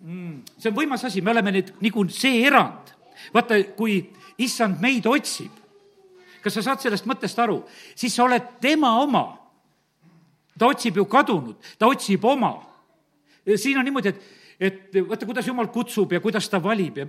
mm, 0.00 0.42
see 0.58 0.70
on 0.70 0.76
võimas 0.76 1.04
asi, 1.04 1.20
me 1.20 1.30
oleme 1.30 1.52
nüüd 1.52 1.74
nagu 1.80 2.08
see 2.08 2.44
erand. 2.46 2.92
vaata, 3.34 3.62
kui 3.76 4.12
issand 4.38 4.80
meid 4.80 5.06
otsib, 5.06 5.61
kas 6.42 6.58
sa 6.58 6.64
saad 6.66 6.82
sellest 6.82 7.06
mõttest 7.08 7.38
aru? 7.42 7.62
siis 7.94 8.14
sa 8.14 8.26
oled 8.26 8.58
tema 8.60 8.96
oma. 9.02 9.24
ta 10.58 10.68
otsib 10.68 10.96
ju 10.96 11.06
kadunud, 11.08 11.56
ta 11.78 11.86
otsib 11.86 12.24
oma. 12.24 12.54
siin 13.56 13.78
on 13.78 13.84
niimoodi, 13.84 14.08
et, 14.08 14.22
et 14.60 15.00
vaata, 15.08 15.26
kuidas 15.26 15.46
jumal 15.46 15.70
kutsub 15.72 16.12
ja 16.12 16.20
kuidas 16.20 16.48
ta 16.48 16.62
valib 16.62 16.98
ja 16.98 17.06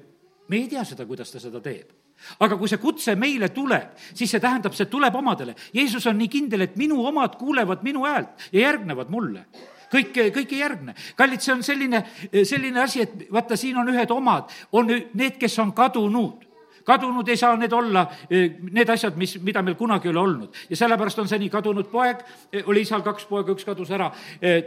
me 0.48 0.58
ei 0.58 0.68
tea 0.68 0.84
seda, 0.86 1.06
kuidas 1.06 1.32
ta 1.32 1.40
seda 1.40 1.62
teeb. 1.62 1.92
aga 2.40 2.58
kui 2.58 2.70
see 2.70 2.80
kutse 2.80 3.16
meile 3.20 3.50
tuleb, 3.50 3.98
siis 4.14 4.32
see 4.32 4.40
tähendab, 4.40 4.74
see 4.78 4.86
tuleb 4.88 5.16
omadele. 5.16 5.56
Jeesus 5.74 6.06
on 6.08 6.18
nii 6.18 6.30
kindel, 6.32 6.62
et 6.62 6.76
minu 6.80 7.02
omad 7.06 7.36
kuulevad 7.36 7.84
minu 7.84 8.06
häält 8.08 8.50
ja 8.52 8.68
järgnevad 8.70 9.10
mulle 9.12 9.48
kõik, 9.94 10.16
kõik 10.34 10.54
ei 10.54 10.62
järgne. 10.62 10.96
kallid, 11.16 11.42
see 11.42 11.54
on 11.54 11.64
selline, 11.64 12.04
selline 12.46 12.82
asi, 12.82 13.04
et 13.04 13.28
vaata, 13.32 13.58
siin 13.60 13.78
on 13.78 13.90
ühed 13.92 14.12
omad, 14.12 14.52
on 14.72 14.90
need, 14.90 15.38
kes 15.42 15.60
on 15.60 15.74
kadunud 15.76 16.46
kadunud 16.84 17.28
ei 17.30 17.38
saa 17.38 17.56
need 17.58 17.74
olla 17.74 18.06
need 18.30 18.90
asjad, 18.90 19.18
mis, 19.20 19.38
mida 19.42 19.62
meil 19.64 19.76
kunagi 19.80 20.08
ei 20.08 20.14
ole 20.14 20.20
olnud. 20.20 20.56
ja 20.70 20.76
sellepärast 20.76 21.20
on 21.20 21.28
see 21.28 21.40
nii, 21.40 21.50
kadunud 21.54 21.90
poeg, 21.92 22.24
oli 22.66 22.84
isal 22.84 23.04
kaks 23.06 23.26
poega, 23.30 23.54
üks 23.54 23.66
kadus 23.66 23.92
ära, 23.94 24.10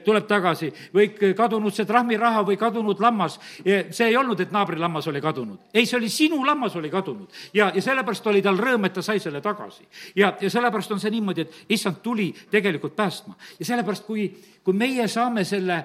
tuleb 0.05 0.27
tagasi, 0.29 0.71
või 0.95 1.11
kadunud 1.37 1.75
see 1.75 1.87
trahviraha 1.89 2.45
või 2.47 2.59
kadunud 2.61 3.01
lammas. 3.01 3.39
see 3.63 4.09
ei 4.09 4.17
olnud, 4.17 4.41
et 4.41 4.53
naabri 4.53 4.79
lammas 4.81 5.07
oli 5.09 5.21
kadunud. 5.21 5.59
ei, 5.75 5.87
see 5.87 5.99
oli 5.99 6.09
sinu 6.09 6.45
lammas 6.47 6.77
oli 6.77 6.91
kadunud. 6.91 7.29
ja, 7.55 7.71
ja 7.75 7.83
sellepärast 7.83 8.27
oli 8.27 8.43
tal 8.43 8.59
rõõm, 8.59 8.87
et 8.87 8.97
ta 8.97 9.03
sai 9.03 9.21
selle 9.21 9.41
tagasi. 9.41 9.87
ja, 10.17 10.35
ja 10.41 10.51
sellepärast 10.51 10.93
on 10.93 11.01
see 11.01 11.11
niimoodi, 11.11 11.47
et 11.47 11.65
issand 11.69 12.03
tuli 12.03 12.33
tegelikult 12.51 12.97
päästma. 12.97 13.37
ja 13.59 13.65
sellepärast, 13.65 14.07
kui, 14.07 14.31
kui 14.67 14.75
meie 14.75 15.07
saame 15.09 15.45
selle 15.47 15.79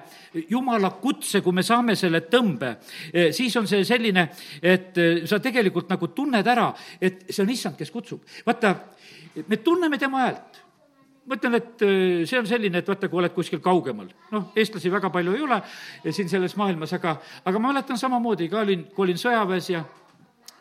jumala 0.50 0.90
kutse, 0.98 1.40
kui 1.40 1.54
me 1.54 1.62
saame 1.62 1.94
selle 1.98 2.24
tõmbe, 2.26 2.72
siis 3.30 3.54
on 3.60 3.68
see 3.70 3.84
selline, 3.86 4.26
et 4.58 4.98
sa 5.30 5.38
tegelikult 5.42 5.92
nagu 5.92 6.10
tunned 6.10 6.50
ära, 6.50 6.72
et 6.98 7.28
see 7.30 7.44
on 7.44 7.54
issand, 7.54 7.78
kes 7.78 7.94
kutsub. 7.94 8.26
vaata, 8.46 8.74
me 9.46 9.62
tunneme 9.62 9.98
tema 10.02 10.26
häält 10.26 10.62
ma 11.26 11.38
ütlen, 11.38 11.54
et 11.58 11.82
äh, 11.86 12.24
see 12.26 12.38
on 12.40 12.46
selline, 12.50 12.82
et 12.82 12.88
vaata, 12.88 13.08
kui 13.10 13.20
oled 13.22 13.34
kuskil 13.34 13.60
kaugemal, 13.62 14.08
noh, 14.34 14.48
eestlasi 14.58 14.90
väga 14.92 15.10
palju 15.14 15.36
ei 15.36 15.44
ole 15.46 15.60
siin 16.10 16.30
selles 16.30 16.56
maailmas, 16.58 16.94
aga, 16.98 17.16
aga 17.46 17.60
ma 17.62 17.70
mäletan 17.70 18.00
samamoodi 18.00 18.48
ka 18.50 18.62
olin, 18.64 18.88
kui 18.94 19.06
olin 19.06 19.20
sõjaväes 19.20 19.70
ja 19.74 19.84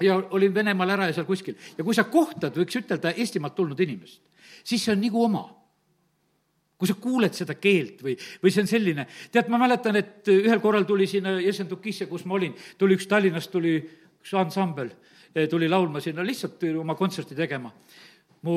ja 0.02 0.16
olin 0.34 0.54
Venemaal 0.54 0.90
ära 0.96 1.10
ja 1.10 1.14
seal 1.14 1.28
kuskil. 1.28 1.58
ja 1.78 1.84
kui 1.86 1.96
sa 1.98 2.08
kohtad, 2.10 2.56
võiks 2.58 2.78
ütelda, 2.78 3.14
Eestimaalt 3.18 3.56
tulnud 3.58 3.80
inimest, 3.80 4.22
siis 4.64 4.84
see 4.86 4.94
on 4.96 5.02
nagu 5.02 5.26
oma. 5.26 5.44
Kui 6.82 6.90
sa 6.90 6.98
kuuled 6.98 7.36
seda 7.38 7.54
keelt 7.62 8.00
või, 8.02 8.16
või 8.42 8.50
see 8.50 8.64
on 8.64 8.70
selline, 8.72 9.06
tead, 9.30 9.52
ma 9.54 9.60
mäletan, 9.62 10.00
et 10.02 10.26
ühel 10.34 10.62
korral 10.64 10.88
tuli 10.90 11.06
sinna 11.06 11.36
Jesendukisse, 11.38 12.08
kus 12.10 12.26
ma 12.26 12.40
olin, 12.40 12.56
tuli 12.82 12.98
üks 12.98 13.06
Tallinnast, 13.12 13.52
tuli 13.54 13.76
üks 13.78 14.34
ansambel, 14.42 14.90
tuli 15.52 15.70
laulma 15.70 16.02
sinna 16.02 16.26
lihtsalt 16.26 16.66
oma 16.82 16.98
kontserti 16.98 17.38
tegema. 17.38 17.70
mu 18.42 18.56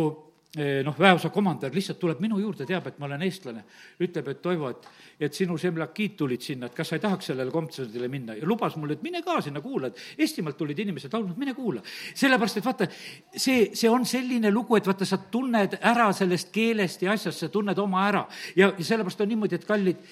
noh, 0.57 0.95
väeosa 0.99 1.31
komandör 1.35 1.73
lihtsalt 1.75 1.99
tuleb 1.99 2.21
minu 2.23 2.39
juurde, 2.39 2.67
teab, 2.67 2.87
et 2.87 2.99
ma 3.03 3.09
olen 3.09 3.23
eestlane, 3.27 3.65
ütleb, 4.05 4.29
et 4.31 4.43
Toivo, 4.43 4.69
et, 4.71 4.87
et 5.27 5.35
sinu 5.35 5.57
semlakid 5.59 6.15
tulid 6.19 6.45
sinna, 6.45 6.69
et 6.71 6.77
kas 6.77 6.93
sa 6.93 6.99
ei 6.99 7.03
tahaks 7.03 7.33
sellele 7.33 7.51
kontserdile 7.51 8.09
minna? 8.13 8.37
Ja 8.39 8.47
lubas 8.47 8.77
mulle, 8.79 8.95
et 8.95 9.03
mine 9.03 9.23
ka 9.25 9.41
sinna 9.43 9.63
kuula, 9.65 9.91
et 9.91 10.23
Eestimaalt 10.23 10.59
tulid 10.61 10.79
inimesed 10.85 11.13
laulnud, 11.15 11.39
mine 11.41 11.57
kuula. 11.59 11.83
sellepärast, 12.15 12.61
et 12.61 12.69
vaata, 12.69 12.89
see, 13.37 13.71
see 13.75 13.91
on 13.91 14.07
selline 14.07 14.53
lugu, 14.55 14.79
et 14.79 14.87
vaata, 14.87 15.09
sa 15.09 15.19
tunned 15.19 15.79
ära 15.81 16.13
sellest 16.15 16.53
keelest 16.55 17.03
ja 17.03 17.13
asjast, 17.19 17.47
sa 17.47 17.51
tunned 17.51 17.79
oma 17.79 18.07
ära. 18.09 18.25
Ja, 18.55 18.71
ja 18.79 18.89
sellepärast 18.93 19.25
on 19.27 19.33
niimoodi, 19.35 19.59
et 19.59 19.67
kallid, 19.67 20.03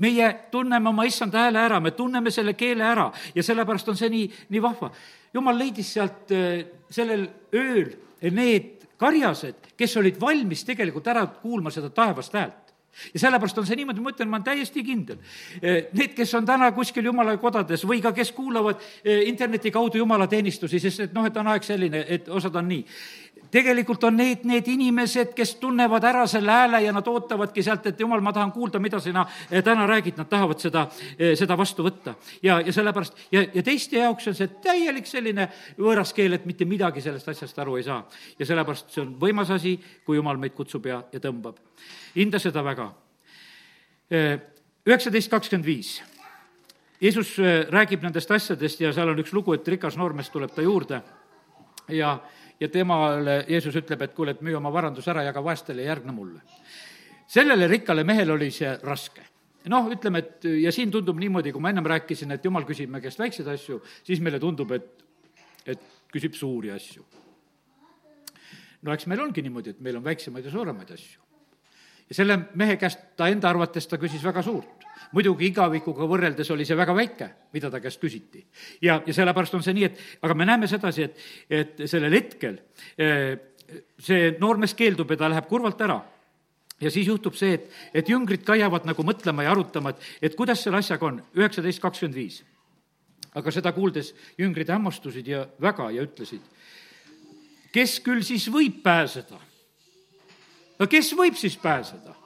meie 0.00 0.28
tunneme 0.50 0.88
oma 0.88 1.04
issanda 1.08 1.44
hääle 1.44 1.60
ära, 1.60 1.80
me 1.80 1.90
tunneme 1.96 2.30
selle 2.30 2.54
keele 2.54 2.86
ära. 2.86 3.10
Ja 3.34 3.42
sellepärast 3.44 3.90
on 3.92 3.98
see 3.98 4.12
nii, 4.12 4.28
nii 4.54 4.62
vahva. 4.62 4.92
jumal 5.34 5.58
leidis 5.58 5.92
sealt 5.94 6.30
eh, 6.34 6.64
sellel 6.90 7.28
ööl 7.54 7.92
need 8.34 8.79
karjased, 9.00 9.72
kes 9.76 9.96
olid 9.96 10.20
valmis 10.20 10.64
tegelikult 10.68 11.08
ära 11.08 11.24
kuulma 11.40 11.72
seda 11.72 11.90
taevast 11.94 12.36
häält 12.36 12.70
ja 13.14 13.20
sellepärast 13.20 13.58
on 13.58 13.66
see 13.66 13.78
niimoodi, 13.78 14.02
ma 14.02 14.12
ütlen, 14.12 14.28
ma 14.28 14.38
olen 14.38 14.46
täiesti 14.48 14.82
kindel. 14.84 15.20
Eh, 15.62 15.88
need, 15.96 16.12
kes 16.16 16.34
on 16.34 16.46
täna 16.46 16.70
kuskil 16.76 17.06
jumala 17.06 17.36
kodades 17.40 17.84
või 17.86 18.02
ka 18.02 18.12
kes 18.16 18.32
kuulavad 18.36 18.82
eh, 19.04 19.22
interneti 19.30 19.70
kaudu 19.70 20.02
jumalateenistusi, 20.02 20.80
sest 20.82 21.06
et 21.06 21.14
noh, 21.16 21.26
et 21.26 21.36
on 21.40 21.48
aeg 21.52 21.66
selline, 21.66 22.04
et 22.08 22.28
osad 22.28 22.56
on 22.60 22.68
nii 22.68 22.84
tegelikult 23.50 24.04
on 24.04 24.16
need, 24.16 24.44
need 24.48 24.68
inimesed, 24.70 25.32
kes 25.36 25.54
tunnevad 25.60 26.04
ära 26.06 26.22
selle 26.30 26.52
hääle 26.54 26.80
ja 26.84 26.92
nad 26.94 27.06
ootavadki 27.10 27.62
sealt, 27.66 27.86
et 27.90 28.00
jumal, 28.00 28.22
ma 28.24 28.32
tahan 28.34 28.52
kuulda, 28.54 28.80
mida 28.82 29.00
sina 29.02 29.24
eh, 29.50 29.62
täna 29.66 29.86
räägid, 29.90 30.18
nad 30.20 30.28
tahavad 30.30 30.62
seda, 30.62 30.86
eh, 31.18 31.34
seda 31.38 31.56
vastu 31.58 31.84
võtta. 31.86 32.14
ja, 32.42 32.60
ja 32.60 32.72
sellepärast, 32.72 33.18
ja, 33.32 33.44
ja 33.54 33.62
teiste 33.66 33.98
jaoks 33.98 34.30
on 34.30 34.38
see 34.38 34.50
täielik 34.62 35.06
selline 35.06 35.48
võõras 35.78 36.14
keel, 36.14 36.38
et 36.38 36.46
mitte 36.46 36.64
midagi 36.68 37.02
sellest 37.04 37.28
asjast 37.28 37.58
aru 37.58 37.76
ei 37.80 37.86
saa. 37.86 38.04
ja 38.38 38.46
sellepärast 38.46 38.94
see 38.94 39.02
on 39.04 39.14
võimas 39.20 39.50
asi, 39.54 39.76
kui 40.06 40.20
jumal 40.20 40.38
meid 40.38 40.54
kutsub 40.54 40.86
ja, 40.86 41.02
ja 41.12 41.20
tõmbab. 41.20 41.58
hinda 42.14 42.38
seda 42.38 42.64
väga. 42.64 42.90
Eh, 44.10 44.36
üheksateist 44.86 45.30
kakskümmend 45.30 45.66
viis. 45.66 46.00
Jeesus 47.00 47.38
räägib 47.72 48.02
nendest 48.04 48.30
asjadest 48.30 48.80
ja 48.80 48.90
seal 48.92 49.08
on 49.08 49.18
üks 49.22 49.32
lugu, 49.32 49.54
et 49.56 49.68
rikas 49.68 49.96
noormees 49.96 50.28
tuleb 50.28 50.52
ta 50.52 50.60
juurde 50.60 51.00
ja 51.88 52.18
ja 52.60 52.68
temale 52.68 53.44
Jeesus 53.48 53.76
ütleb, 53.76 54.02
et 54.02 54.14
kuule, 54.14 54.36
et 54.36 54.44
müü 54.44 54.54
oma 54.58 54.72
varandus 54.72 55.08
ära, 55.08 55.24
jaga 55.24 55.42
vaestele 55.44 55.82
ja 55.82 55.94
järgne 55.94 56.12
mulle. 56.12 56.40
sellele 57.26 57.68
rikkale 57.68 58.04
mehele 58.04 58.32
oli 58.32 58.50
see 58.50 58.78
raske 58.82 59.22
noh, 59.68 59.88
ütleme, 59.92 60.18
et 60.18 60.44
ja 60.62 60.72
siin 60.72 60.90
tundub 60.90 61.18
niimoodi, 61.20 61.52
kui 61.52 61.60
ma 61.60 61.72
ennem 61.72 61.86
rääkisin, 61.86 62.32
et 62.32 62.44
jumal 62.44 62.64
küsib 62.68 62.90
me 62.90 63.00
käest 63.00 63.18
väikseid 63.20 63.48
asju, 63.52 63.80
siis 64.06 64.20
meile 64.24 64.40
tundub, 64.40 64.72
et, 64.72 65.04
et 65.66 65.82
küsib 66.12 66.34
suuri 66.34 66.72
asju. 66.72 67.04
no 68.82 68.92
eks 68.94 69.06
meil 69.06 69.20
ongi 69.20 69.42
niimoodi, 69.44 69.74
et 69.74 69.80
meil 69.84 69.98
on 69.98 70.04
väiksemaid 70.04 70.44
ja 70.44 70.50
suuremaid 70.50 70.94
asju. 70.96 71.20
ja 72.08 72.14
selle 72.14 72.38
mehe 72.54 72.76
käest 72.76 73.12
ta 73.16 73.28
enda 73.28 73.50
arvates, 73.50 73.86
ta 73.86 73.98
küsis 74.00 74.24
väga 74.24 74.42
suurt 74.42 74.88
muidugi 75.12 75.50
igavikuga 75.50 76.06
võrreldes 76.08 76.50
oli 76.54 76.66
see 76.66 76.78
väga 76.78 76.94
väike, 76.94 77.28
mida 77.54 77.70
ta 77.70 77.80
käest 77.82 78.00
küsiti. 78.00 78.44
ja, 78.82 79.00
ja 79.06 79.14
sellepärast 79.14 79.54
on 79.58 79.64
see 79.66 79.74
nii, 79.74 79.84
et 79.90 80.00
aga 80.22 80.34
me 80.34 80.46
näeme 80.46 80.68
sedasi, 80.70 81.08
et, 81.08 81.26
et 81.50 81.84
sellel 81.90 82.14
hetkel 82.14 82.60
eh, 82.98 83.36
see 83.98 84.34
noormees 84.40 84.74
keeldub 84.74 85.10
ja 85.10 85.20
ta 85.20 85.30
läheb 85.30 85.48
kurvalt 85.50 85.80
ära 85.86 86.00
ja 86.80 86.90
siis 86.90 87.06
juhtub 87.06 87.36
see, 87.38 87.58
et, 87.58 87.66
et 87.94 88.08
jüngrid 88.08 88.44
ka 88.46 88.56
jäävad 88.58 88.86
nagu 88.88 89.04
mõtlema 89.06 89.44
ja 89.44 89.52
arutama, 89.54 89.92
et, 89.92 90.06
et 90.30 90.36
kuidas 90.38 90.62
selle 90.64 90.80
asjaga 90.80 91.10
on, 91.10 91.20
üheksateist 91.36 91.82
kakskümmend 91.82 92.16
viis. 92.16 92.42
aga 93.34 93.50
seda 93.54 93.70
kuuldes 93.72 94.14
jüngrid 94.38 94.70
hämmastusid 94.72 95.26
ja 95.26 95.44
väga 95.62 95.90
ja 95.94 96.02
ütlesid, 96.02 96.42
kes 97.72 98.00
küll 98.02 98.24
siis 98.26 98.48
võib 98.50 98.82
pääseda? 98.82 99.38
no 100.78 100.86
kes 100.86 101.12
võib 101.16 101.36
siis 101.38 101.56
pääseda? 101.56 102.19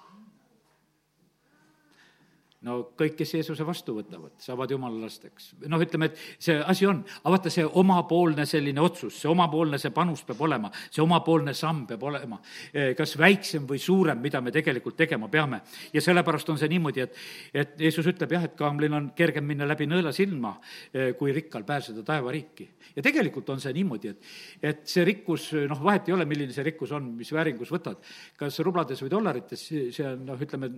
No 2.65 2.77
kõik, 2.97 3.15
kes 3.19 3.35
Jeesuse 3.37 3.65
vastu 3.67 3.95
võtavad, 3.99 4.35
saavad 4.43 4.73
jumala 4.73 5.05
lasteks. 5.05 5.53
noh, 5.69 5.81
ütleme, 5.83 6.09
et 6.11 6.21
see 6.43 6.57
asi 6.57 6.87
on, 6.89 7.03
aga 7.21 7.33
vaata, 7.37 7.53
see 7.53 7.65
omapoolne 7.81 8.47
selline 8.49 8.81
otsus, 8.81 9.19
see 9.21 9.31
omapoolne 9.31 9.79
see 9.81 9.93
panus 9.95 10.25
peab 10.27 10.41
olema, 10.47 10.71
see 10.91 11.03
omapoolne 11.05 11.55
samm 11.57 11.85
peab 11.91 12.07
olema 12.09 12.39
eh, 12.73 12.93
kas 12.97 13.17
väiksem 13.21 13.69
või 13.69 13.81
suurem, 13.83 14.21
mida 14.23 14.41
me 14.45 14.53
tegelikult 14.55 14.97
tegema 14.97 15.29
peame. 15.33 15.61
ja 15.93 16.03
sellepärast 16.05 16.51
on 16.55 16.61
see 16.61 16.71
niimoodi, 16.73 17.05
et, 17.05 17.21
et 17.53 17.77
Jeesus 17.87 18.09
ütleb 18.15 18.33
jah, 18.37 18.49
et 18.49 18.57
kaamlil 18.59 18.97
on 18.97 19.11
kergem 19.17 19.47
minna 19.47 19.69
läbi 19.69 19.89
nõela 19.91 20.13
silma, 20.17 20.57
eh, 20.93 21.13
kui 21.19 21.33
rikkal 21.37 21.67
pääseda 21.69 22.05
taevariiki. 22.07 22.69
ja 22.97 23.03
tegelikult 23.05 23.51
on 23.51 23.61
see 23.61 23.75
niimoodi, 23.77 24.15
et, 24.15 24.33
et 24.63 24.83
see 24.89 25.05
rikkus, 25.05 25.51
noh, 25.69 25.85
vahet 25.85 26.09
ei 26.09 26.17
ole, 26.17 26.29
milline 26.29 26.55
see 26.55 26.65
rikkus 26.65 26.95
on, 26.97 27.13
mis 27.19 27.33
vääringus 27.35 27.73
võtad, 27.75 28.01
kas 28.41 28.61
rublades 28.65 29.03
või 29.05 29.13
dollarites, 29.13 29.69
see 29.69 30.09
on 30.09 30.25
noh, 30.31 30.41
ütleme, 30.41 30.71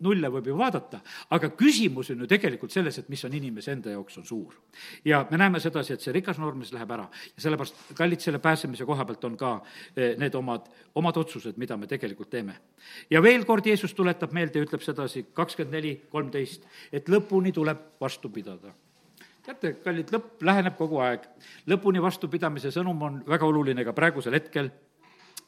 nulle 0.00 0.30
võib 0.36 0.52
ju 0.52 0.58
vaadata, 0.58 1.00
aga 1.30 1.50
küsimus 1.54 2.10
on 2.10 2.24
ju 2.24 2.28
tegelikult 2.30 2.72
selles, 2.74 2.98
et 2.98 3.08
mis 3.12 3.22
on 3.26 3.34
inimese 3.36 3.72
enda 3.74 3.94
jaoks 3.94 4.18
on 4.18 4.26
suur. 4.26 4.54
ja 5.04 5.22
me 5.30 5.38
näeme 5.38 5.60
sedasi, 5.60 5.94
et 5.94 6.04
see 6.04 6.12
rikas 6.12 6.38
noormees 6.38 6.72
läheb 6.74 6.90
ära 6.90 7.06
ja 7.36 7.44
sellepärast, 7.44 7.94
kallid, 7.94 8.20
selle 8.20 8.38
pääsemise 8.42 8.86
koha 8.86 9.04
pealt 9.04 9.24
on 9.24 9.36
ka 9.36 9.52
eh, 9.96 10.16
need 10.18 10.34
omad, 10.34 10.68
omad 10.94 11.16
otsused, 11.16 11.56
mida 11.56 11.76
me 11.76 11.86
tegelikult 11.86 12.30
teeme. 12.30 12.56
ja 13.10 13.22
veel 13.22 13.44
kord 13.44 13.66
Jeesus 13.66 13.94
tuletab 13.94 14.32
meelde 14.32 14.58
ja 14.58 14.66
ütleb 14.66 14.82
sedasi, 14.82 15.26
kakskümmend 15.32 15.76
neli, 15.78 15.96
kolmteist, 16.10 16.66
et 16.92 17.08
lõpuni 17.08 17.54
tuleb 17.54 18.00
vastu 18.00 18.30
pidada 18.30 18.74
teate, 19.44 19.74
kallid, 19.84 20.10
lõpp 20.12 20.42
läheneb 20.44 20.76
kogu 20.76 21.00
aeg. 21.02 21.24
lõpuni 21.66 22.02
vastupidamise 22.02 22.70
sõnum 22.74 23.02
on 23.02 23.22
väga 23.26 23.46
oluline 23.46 23.84
ka 23.84 23.94
praegusel 23.96 24.36
hetkel 24.36 24.70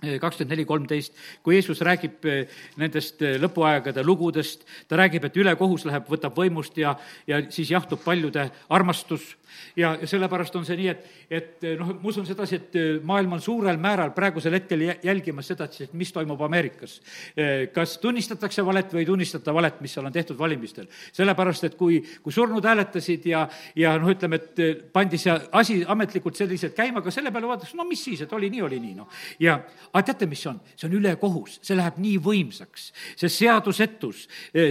kakskümmend 0.03 0.51
neli, 0.51 0.65
kolmteist, 0.67 1.15
kui 1.43 1.57
Jeesus 1.57 1.81
räägib 1.87 2.27
eh, 2.27 2.57
nendest 2.81 3.23
eh, 3.23 3.37
lõpuaegade 3.43 4.03
lugudest, 4.05 4.67
ta 4.89 4.99
räägib, 4.99 5.29
et 5.29 5.39
ülekohus 5.39 5.87
läheb, 5.87 6.09
võtab 6.11 6.39
võimust 6.39 6.79
ja, 6.81 6.97
ja 7.27 7.43
siis 7.55 7.71
jahtub 7.71 8.03
paljude 8.05 8.49
armastus 8.73 9.37
ja, 9.77 9.95
ja 10.01 10.07
sellepärast 10.09 10.57
on 10.57 10.67
see 10.67 10.77
nii, 10.79 10.89
et, 10.93 11.07
et 11.31 11.67
noh, 11.81 11.93
ma 11.97 12.11
usun 12.11 12.27
sedasi, 12.29 12.59
et 12.59 12.79
äh, 12.79 12.89
maailm 13.07 13.37
on 13.37 13.43
suurel 13.43 13.79
määral 13.81 14.13
praegusel 14.17 14.57
hetkel 14.57 14.85
jälgimas 15.03 15.49
seda, 15.53 15.69
et 15.69 15.95
mis 15.99 16.13
toimub 16.13 16.41
Ameerikas. 16.45 16.99
Äh, 17.37 17.53
kas 17.75 17.97
tunnistatakse 18.03 18.65
valet 18.67 18.93
või 18.93 19.05
ei 19.05 19.09
tunnistata 19.09 19.55
valet, 19.55 19.81
mis 19.85 19.95
seal 19.97 20.09
on 20.09 20.15
tehtud 20.15 20.39
valimistel. 20.39 20.89
sellepärast, 21.13 21.65
et 21.65 21.77
kui, 21.79 22.01
kui 22.23 22.33
surnud 22.33 22.65
hääletasid 22.65 23.27
ja, 23.31 23.47
ja 23.77 23.95
noh, 24.01 24.11
ütleme, 24.13 24.41
et 24.41 24.87
pandi 24.93 25.21
see 25.21 25.35
asi 25.53 25.81
ametlikult 25.89 26.37
selliselt 26.39 26.77
käima, 26.77 27.01
aga 27.01 27.15
selle 27.15 27.33
peale 27.33 27.49
vaadatakse, 27.51 27.77
no 27.79 27.87
mis 27.89 28.05
siis, 28.05 28.25
et 28.25 28.33
oli 28.33 28.51
nii, 28.53 28.63
oli 28.69 28.81
nii, 28.83 28.95
noh. 28.99 29.23
ja, 29.41 29.59
aga 29.93 30.05
teate, 30.11 30.29
mis 30.31 30.43
see 30.43 30.53
on? 30.53 30.61
see 30.77 30.89
on 30.89 30.97
ülekohus, 30.99 31.59
see 31.65 31.77
läheb 31.79 31.99
nii 32.03 32.19
võimsaks, 32.23 32.89
see 33.19 33.31
seadusetus, 33.33 34.25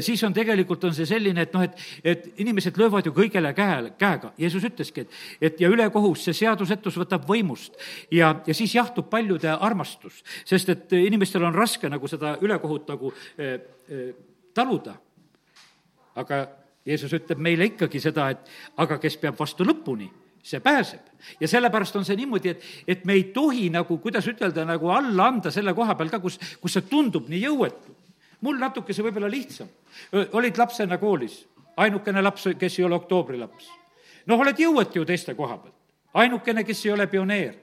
siis 0.06 0.24
on 0.28 0.34
tegelikult, 0.36 0.84
on 0.88 0.96
see 0.96 1.08
selline, 1.10 1.46
et 1.46 1.54
noh, 1.56 1.64
et, 1.66 1.78
et 2.04 2.42
inimesed 2.44 2.78
löövad 2.80 3.08
ju 3.08 3.14
kõigele 3.16 3.54
käe, 3.58 3.92
käega. 4.00 4.32
Jeesus 4.40 4.66
ütleski, 4.72 5.06
et, 5.06 5.20
et 5.42 5.62
ja 5.62 5.70
ülekohus, 5.72 6.24
see 6.26 6.38
seadusetus 6.42 6.98
võtab 7.02 7.28
võimust 7.30 7.78
ja, 8.12 8.34
ja 8.48 8.56
siis 8.58 8.76
jahtub 8.76 9.10
paljude 9.12 9.52
armastus, 9.52 10.24
sest 10.48 10.72
et 10.74 10.98
inimestel 10.98 11.46
on 11.48 11.56
raske 11.56 11.90
nagu 11.92 12.08
seda 12.12 12.38
ülekohut 12.42 12.90
nagu 12.92 13.14
eh, 13.38 13.60
eh, 13.90 14.10
taluda. 14.54 14.98
aga 16.16 16.42
Jeesus 16.86 17.14
ütleb 17.14 17.38
meile 17.38 17.68
ikkagi 17.70 18.02
seda, 18.02 18.32
et 18.34 18.50
aga 18.82 18.98
kes 19.02 19.18
peab 19.22 19.38
vastu 19.40 19.66
lõpuni, 19.68 20.10
see 20.44 20.60
pääseb. 20.60 21.02
ja 21.40 21.48
sellepärast 21.48 21.96
on 21.96 22.06
see 22.06 22.18
niimoodi, 22.18 22.50
et, 22.50 22.64
et 22.88 23.06
me 23.06 23.14
ei 23.14 23.24
tohi 23.34 23.70
nagu, 23.70 23.98
kuidas 24.02 24.28
ütelda, 24.28 24.66
nagu 24.66 24.90
alla 24.90 25.28
anda 25.30 25.52
selle 25.52 25.74
koha 25.78 25.96
peal 25.96 26.10
ka, 26.10 26.20
kus, 26.20 26.40
kus 26.62 26.74
see 26.74 26.88
tundub 26.90 27.30
nii 27.30 27.44
jõuetu. 27.44 27.94
mul 28.42 28.58
natukese 28.58 29.04
võib-olla 29.06 29.30
lihtsam. 29.30 29.70
olid 30.34 30.58
lapsena 30.58 30.98
koolis, 30.98 31.46
ainukene 31.78 32.22
laps, 32.22 32.50
kes 32.58 32.80
ei 32.80 32.86
ole 32.86 32.96
oktoobri 32.96 33.38
laps. 33.38 33.70
Noh, 34.28 34.40
oled 34.40 34.60
jõuetu 34.60 35.02
ju 35.02 35.06
teiste 35.08 35.36
koha 35.38 35.58
pealt 35.58 35.78
ainukene, 36.14 36.64
kes 36.68 36.86
ei 36.86 36.92
ole 36.92 37.08
pioneer, 37.08 37.54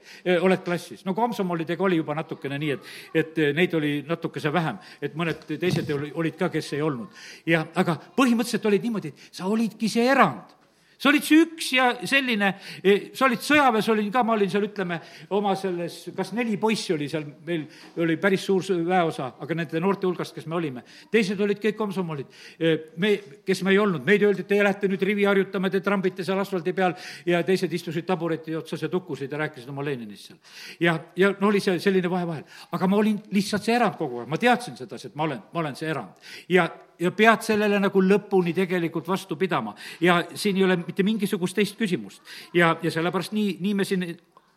oled 0.41 0.63
klassis. 0.65 1.03
no 1.05 1.13
komsomolidega 1.13 1.83
oli 1.85 1.99
juba 1.99 2.15
natukene 2.17 2.57
nii, 2.57 2.71
et, 2.73 2.87
et 3.13 3.41
neid 3.55 3.73
oli 3.77 3.91
natukese 4.07 4.51
vähem, 4.53 4.79
et 5.01 5.17
mõned 5.17 5.43
teised 5.51 5.91
olid 5.93 6.37
ka, 6.39 6.49
kes 6.49 6.73
ei 6.73 6.81
olnud. 6.81 7.13
ja, 7.45 7.65
aga 7.75 7.99
põhimõtteliselt 8.17 8.65
olid 8.65 8.87
niimoodi, 8.87 9.13
et 9.13 9.37
sa 9.41 9.45
olidki 9.45 9.89
see 9.89 10.07
erand 10.09 10.57
sa 10.99 11.09
olid 11.09 11.23
see 11.23 11.43
üks 11.45 11.69
ja 11.77 11.87
selline, 12.07 12.51
e, 12.83 12.95
sa 13.15 13.27
olid 13.29 13.43
sõjaväes, 13.43 13.87
olin 13.93 14.09
ka, 14.11 14.23
ma 14.27 14.35
olin 14.35 14.51
seal, 14.51 14.65
ütleme, 14.67 14.99
oma 15.35 15.53
selles, 15.59 15.97
kas 16.15 16.33
neli 16.35 16.57
poissi 16.59 16.93
oli 16.95 17.07
seal, 17.11 17.25
meil 17.47 17.65
oli 18.03 18.17
päris 18.19 18.43
suur 18.45 18.65
väeosa, 18.87 19.31
aga 19.39 19.57
nende 19.57 19.79
noorte 19.79 20.07
hulgast, 20.09 20.35
kes 20.35 20.47
me 20.51 20.57
olime. 20.59 20.83
teised 21.11 21.39
olid 21.39 21.61
kõik 21.63 21.77
komsomolid. 21.79 22.27
E, 22.59 22.75
me, 22.99 23.13
kes 23.47 23.63
me 23.63 23.71
ei 23.71 23.79
olnud, 23.79 24.03
meid 24.05 24.25
öeldi, 24.27 24.43
et 24.43 24.51
te 24.51 24.59
lähete 24.59 24.91
nüüd 24.91 25.05
rivi 25.07 25.27
harjutama, 25.29 25.71
te 25.71 25.81
trambite 25.85 26.25
seal 26.27 26.41
asfaldi 26.43 26.75
peal 26.75 26.97
ja 27.29 27.41
teised 27.47 27.73
istusid 27.73 28.07
tabureti 28.07 28.55
otsas 28.59 28.83
ja 28.83 28.91
tukkusid 28.91 29.31
ja 29.31 29.39
rääkisid 29.45 29.71
oma 29.71 29.85
Leninist 29.85 30.29
seal. 30.29 30.39
ja, 30.79 30.97
ja 31.15 31.31
no 31.39 31.47
oli 31.47 31.63
see 31.63 31.79
selline 31.79 32.11
vahe 32.11 32.27
vahel. 32.27 32.43
aga 32.71 32.87
ma 32.87 32.99
olin 32.99 33.21
lihtsalt 33.31 33.63
see 33.63 33.75
erand 33.75 33.95
kogu 33.97 34.21
aeg, 34.21 34.29
ma 34.29 34.37
teadsin 34.41 34.77
sedasi, 34.77 35.07
et 35.09 35.15
ma 35.15 35.29
olen, 35.29 35.41
ma 35.53 35.63
olen 35.63 35.79
see 35.79 35.89
erand. 35.89 36.29
ja 36.49 36.67
ja 36.99 37.11
pead 37.15 37.43
sellele 37.45 37.79
nagu 37.79 38.01
lõpuni 38.03 38.53
tegelikult 38.55 39.07
vastu 39.07 39.35
pidama. 39.39 39.75
ja 40.01 40.23
siin 40.35 40.57
ei 40.57 40.63
ole 40.63 40.77
mitte 40.77 41.03
mingisugust 41.03 41.55
teist 41.55 41.77
küsimust. 41.77 42.21
ja, 42.53 42.75
ja 42.83 42.91
sellepärast 42.91 43.31
nii, 43.31 43.57
nii 43.59 43.73
me 43.73 43.85
siin 43.85 44.05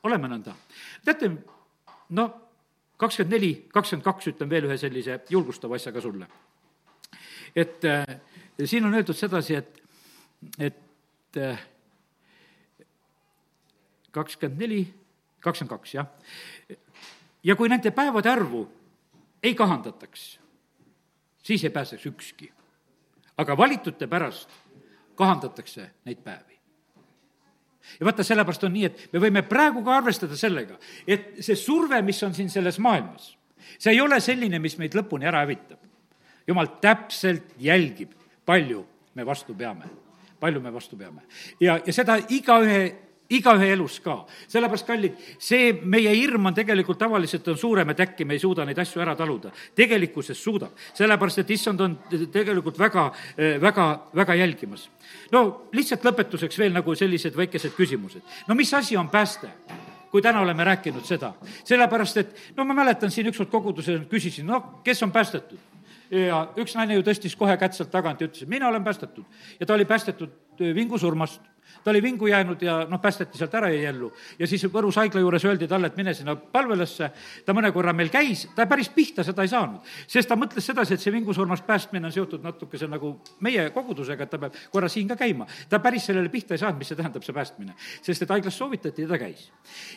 oleme 0.03 0.29
nõnda. 0.29 0.55
teate, 1.05 1.31
no 2.11 2.29
kakskümmend 2.97 3.35
neli, 3.35 3.53
kakskümmend 3.73 4.05
kaks 4.05 4.33
ütlen 4.33 4.51
veel 4.51 4.67
ühe 4.69 4.79
sellise 4.79 5.21
julgustava 5.31 5.79
asja 5.79 5.93
ka 5.93 6.01
sulle. 6.01 6.27
et 7.57 7.85
äh, 7.85 8.07
siin 8.65 8.85
on 8.85 8.95
öeldud 8.95 9.17
sedasi, 9.17 9.55
et, 9.55 9.83
et 10.59 11.39
äh, 11.39 11.65
kakskümmend 14.11 14.61
neli, 14.67 14.85
kakskümmend 15.41 15.79
kaks, 15.79 15.95
jah. 15.95 16.07
ja 17.45 17.57
kui 17.57 17.69
nende 17.69 17.91
päevade 17.91 18.31
arvu 18.31 18.67
ei 19.43 19.55
kahandataks 19.55 20.42
siis 21.43 21.65
ei 21.65 21.71
pääseks 21.71 22.07
ükski. 22.07 22.53
aga 23.37 23.57
valitute 23.57 24.07
pärast 24.07 24.51
kahandatakse 25.15 25.91
neid 26.05 26.19
päevi. 26.25 26.59
ja 28.01 28.07
vaata, 28.07 28.25
sellepärast 28.25 28.65
on 28.65 28.73
nii, 28.73 28.85
et 28.85 29.13
me 29.13 29.19
võime 29.19 29.43
praegu 29.43 29.83
ka 29.85 29.97
arvestada 29.97 30.37
sellega, 30.37 30.79
et 31.07 31.43
see 31.43 31.57
surve, 31.57 32.03
mis 32.03 32.23
on 32.23 32.35
siin 32.35 32.51
selles 32.51 32.79
maailmas, 32.79 33.33
see 33.79 33.93
ei 33.93 34.01
ole 34.01 34.21
selline, 34.21 34.59
mis 34.59 34.79
meid 34.79 34.95
lõpuni 34.95 35.27
ära 35.27 35.43
hävitab. 35.43 35.79
jumal 36.47 36.67
täpselt 36.81 37.55
jälgib, 37.59 38.13
palju 38.47 38.87
me 39.15 39.27
vastu 39.27 39.55
peame, 39.55 39.89
palju 40.41 40.61
me 40.61 40.73
vastu 40.73 40.97
peame. 40.97 41.23
ja, 41.61 41.81
ja 41.87 41.93
seda 41.93 42.19
igaühe 42.29 43.12
igaühe 43.37 43.73
elus 43.73 43.99
ka. 44.05 44.23
sellepärast, 44.49 44.87
kallid, 44.87 45.19
see 45.39 45.73
meie 45.85 46.13
hirm 46.15 46.51
on 46.51 46.57
tegelikult 46.57 46.99
tavaliselt 47.01 47.49
on 47.49 47.59
suurem, 47.59 47.93
et 47.93 48.01
äkki 48.05 48.27
me 48.29 48.37
ei 48.37 48.43
suuda 48.43 48.67
neid 48.69 48.79
asju 48.79 49.03
ära 49.03 49.17
taluda. 49.17 49.53
tegelikkuses 49.75 50.43
suudab, 50.43 50.77
sellepärast 50.95 51.43
et 51.43 51.51
issand 51.57 51.81
on 51.81 51.99
tegelikult 52.33 52.79
väga, 52.79 53.11
väga, 53.61 53.89
väga 54.15 54.35
jälgimas. 54.35 54.89
no 55.33 55.69
lihtsalt 55.73 56.05
lõpetuseks 56.05 56.59
veel 56.59 56.73
nagu 56.73 56.95
sellised 56.95 57.37
väikesed 57.37 57.77
küsimused. 57.77 58.23
no 58.49 58.55
mis 58.55 58.75
asi 58.75 58.97
on 58.97 59.09
pääste? 59.09 59.51
kui 60.13 60.21
täna 60.21 60.43
oleme 60.45 60.65
rääkinud 60.65 61.07
seda, 61.09 61.33
sellepärast 61.65 62.17
et 62.21 62.41
no 62.57 62.67
ma 62.69 62.75
mäletan 62.77 63.11
siin 63.11 63.31
ükskord 63.31 63.49
koguduses 63.49 64.03
küsisin, 64.11 64.45
no 64.47 64.83
kes 64.85 65.03
on 65.03 65.13
päästetud? 65.13 65.59
ja 66.13 66.43
üks 66.61 66.75
naine 66.77 66.99
ju 66.99 67.05
tõstis 67.07 67.33
kohe 67.39 67.55
kätt 67.57 67.73
sealt 67.73 67.89
tagant 67.91 68.21
ja 68.21 68.29
ütles, 68.29 68.45
et 68.45 68.49
mina 68.49 68.69
olen 68.69 68.85
päästetud. 68.85 69.25
ja 69.61 69.67
ta 69.67 69.75
oli 69.75 69.85
päästetud 69.89 70.61
vingusurmast 70.75 71.41
ta 71.85 71.91
oli 71.91 72.03
vingu 72.03 72.27
jäänud 72.27 72.63
ja 72.63 72.87
noh, 72.89 73.01
päästeti 73.01 73.39
sealt 73.39 73.55
ära, 73.55 73.69
jäi 73.71 73.85
ellu. 73.85 74.13
ja 74.39 74.47
siis 74.47 74.65
Võrus 74.73 74.97
haigla 74.97 75.21
juures 75.21 75.45
öeldi 75.45 75.69
talle, 75.69 75.91
et 75.91 75.97
mine 75.97 76.15
sinna 76.15 76.37
palvelesse, 76.37 77.11
ta 77.47 77.55
mõne 77.55 77.73
korra 77.73 77.93
meil 77.93 78.11
käis, 78.13 78.47
ta 78.55 78.67
päris 78.71 78.89
pihta 78.89 79.25
seda 79.25 79.43
ei 79.43 79.51
saanud. 79.51 79.81
sest 80.07 80.29
ta 80.29 80.37
mõtles 80.39 80.67
sedasi, 80.67 80.95
et 80.95 81.01
see 81.01 81.13
vingusurmast 81.13 81.67
päästmine 81.67 82.07
on 82.07 82.13
seotud 82.13 82.43
natukese 82.43 82.87
nagu 82.89 83.15
meie 83.41 83.71
kogudusega, 83.71 84.25
et 84.25 84.31
ta 84.31 84.39
peab 84.39 84.59
korra 84.71 84.89
siin 84.89 85.09
ka 85.09 85.17
käima. 85.17 85.47
ta 85.69 85.79
päris 85.79 86.07
sellele 86.07 86.29
pihta 86.29 86.55
ei 86.55 86.63
saanud, 86.63 86.79
mis 86.79 86.89
see 86.89 86.97
tähendab, 86.97 87.23
see 87.23 87.35
päästmine. 87.35 87.75
sest 88.03 88.23
et 88.23 88.31
haiglas 88.31 88.59
soovitati 88.59 89.03
ja 89.03 89.09
ta 89.09 89.19
käis. 89.19 89.51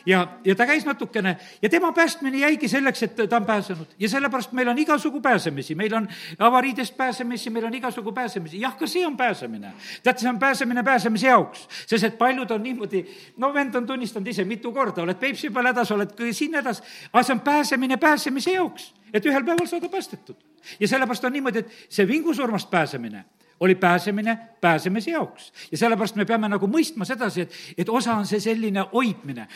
ja, 0.06 0.26
ja 0.44 0.54
ta 0.54 0.66
käis 0.66 0.84
natukene 0.86 1.36
ja 1.62 1.68
tema 1.68 1.92
päästmine 1.92 2.38
jäigi 2.38 2.68
selleks, 2.68 3.02
et 3.02 3.16
ta 3.28 3.36
on 3.36 3.46
pääsenud. 3.46 3.86
ja 3.98 4.08
sellepärast 4.08 4.52
meil 4.52 4.68
on 4.68 4.78
igasugu 4.78 5.20
pääsemisi, 5.20 5.74
meil 5.74 5.94
on 5.94 6.08
avariidest 6.38 6.96
pääsemisi, 6.96 7.50
meil 7.50 7.64
on 7.64 7.74
igasugu 7.74 8.12
pääsemisi, 8.12 8.60
jah, 8.60 8.76
ka 8.76 8.86
see 8.86 9.06
on 9.06 9.16
pääsemine. 9.16 9.72
teate, 10.02 10.20
see 10.20 10.30
on 10.30 10.38
pääsemine 10.38 10.82
pääsemise 10.82 11.26
jaoks 11.26 11.55
sest 11.86 12.04
et 12.04 12.18
paljud 12.18 12.50
on 12.50 12.62
niimoodi, 12.62 13.04
no 13.36 13.52
vend 13.54 13.74
on 13.74 13.86
tunnistanud 13.86 14.28
ise 14.28 14.44
mitu 14.44 14.72
korda, 14.72 15.02
oled 15.02 15.20
Peipsi 15.20 15.50
peal 15.50 15.70
hädas, 15.72 15.90
oled 15.94 16.12
siin 16.32 16.54
hädas, 16.54 16.82
aga 17.12 17.22
see 17.22 17.36
on 17.36 17.40
pääsemine 17.40 17.96
pääsemise 17.96 18.56
jaoks, 18.56 18.92
et 19.12 19.26
ühel 19.26 19.44
päeval 19.44 19.66
saada 19.66 19.88
päästetud. 19.88 20.36
ja 20.80 20.88
sellepärast 20.88 21.24
on 21.24 21.32
niimoodi, 21.32 21.58
et 21.58 21.72
see 21.88 22.08
vingusurmast 22.08 22.70
pääsemine 22.70 23.24
oli 23.60 23.74
pääsemine 23.74 24.38
pääsemise 24.60 25.10
jaoks. 25.10 25.52
ja 25.70 25.78
sellepärast 25.78 26.16
me 26.16 26.24
peame 26.24 26.48
nagu 26.48 26.66
mõistma 26.66 27.04
sedasi, 27.04 27.44
et, 27.46 27.54
et 27.78 27.88
osa 27.88 28.16
on 28.16 28.26
see 28.26 28.40
selline 28.40 28.82
hoidmine, 28.92 29.46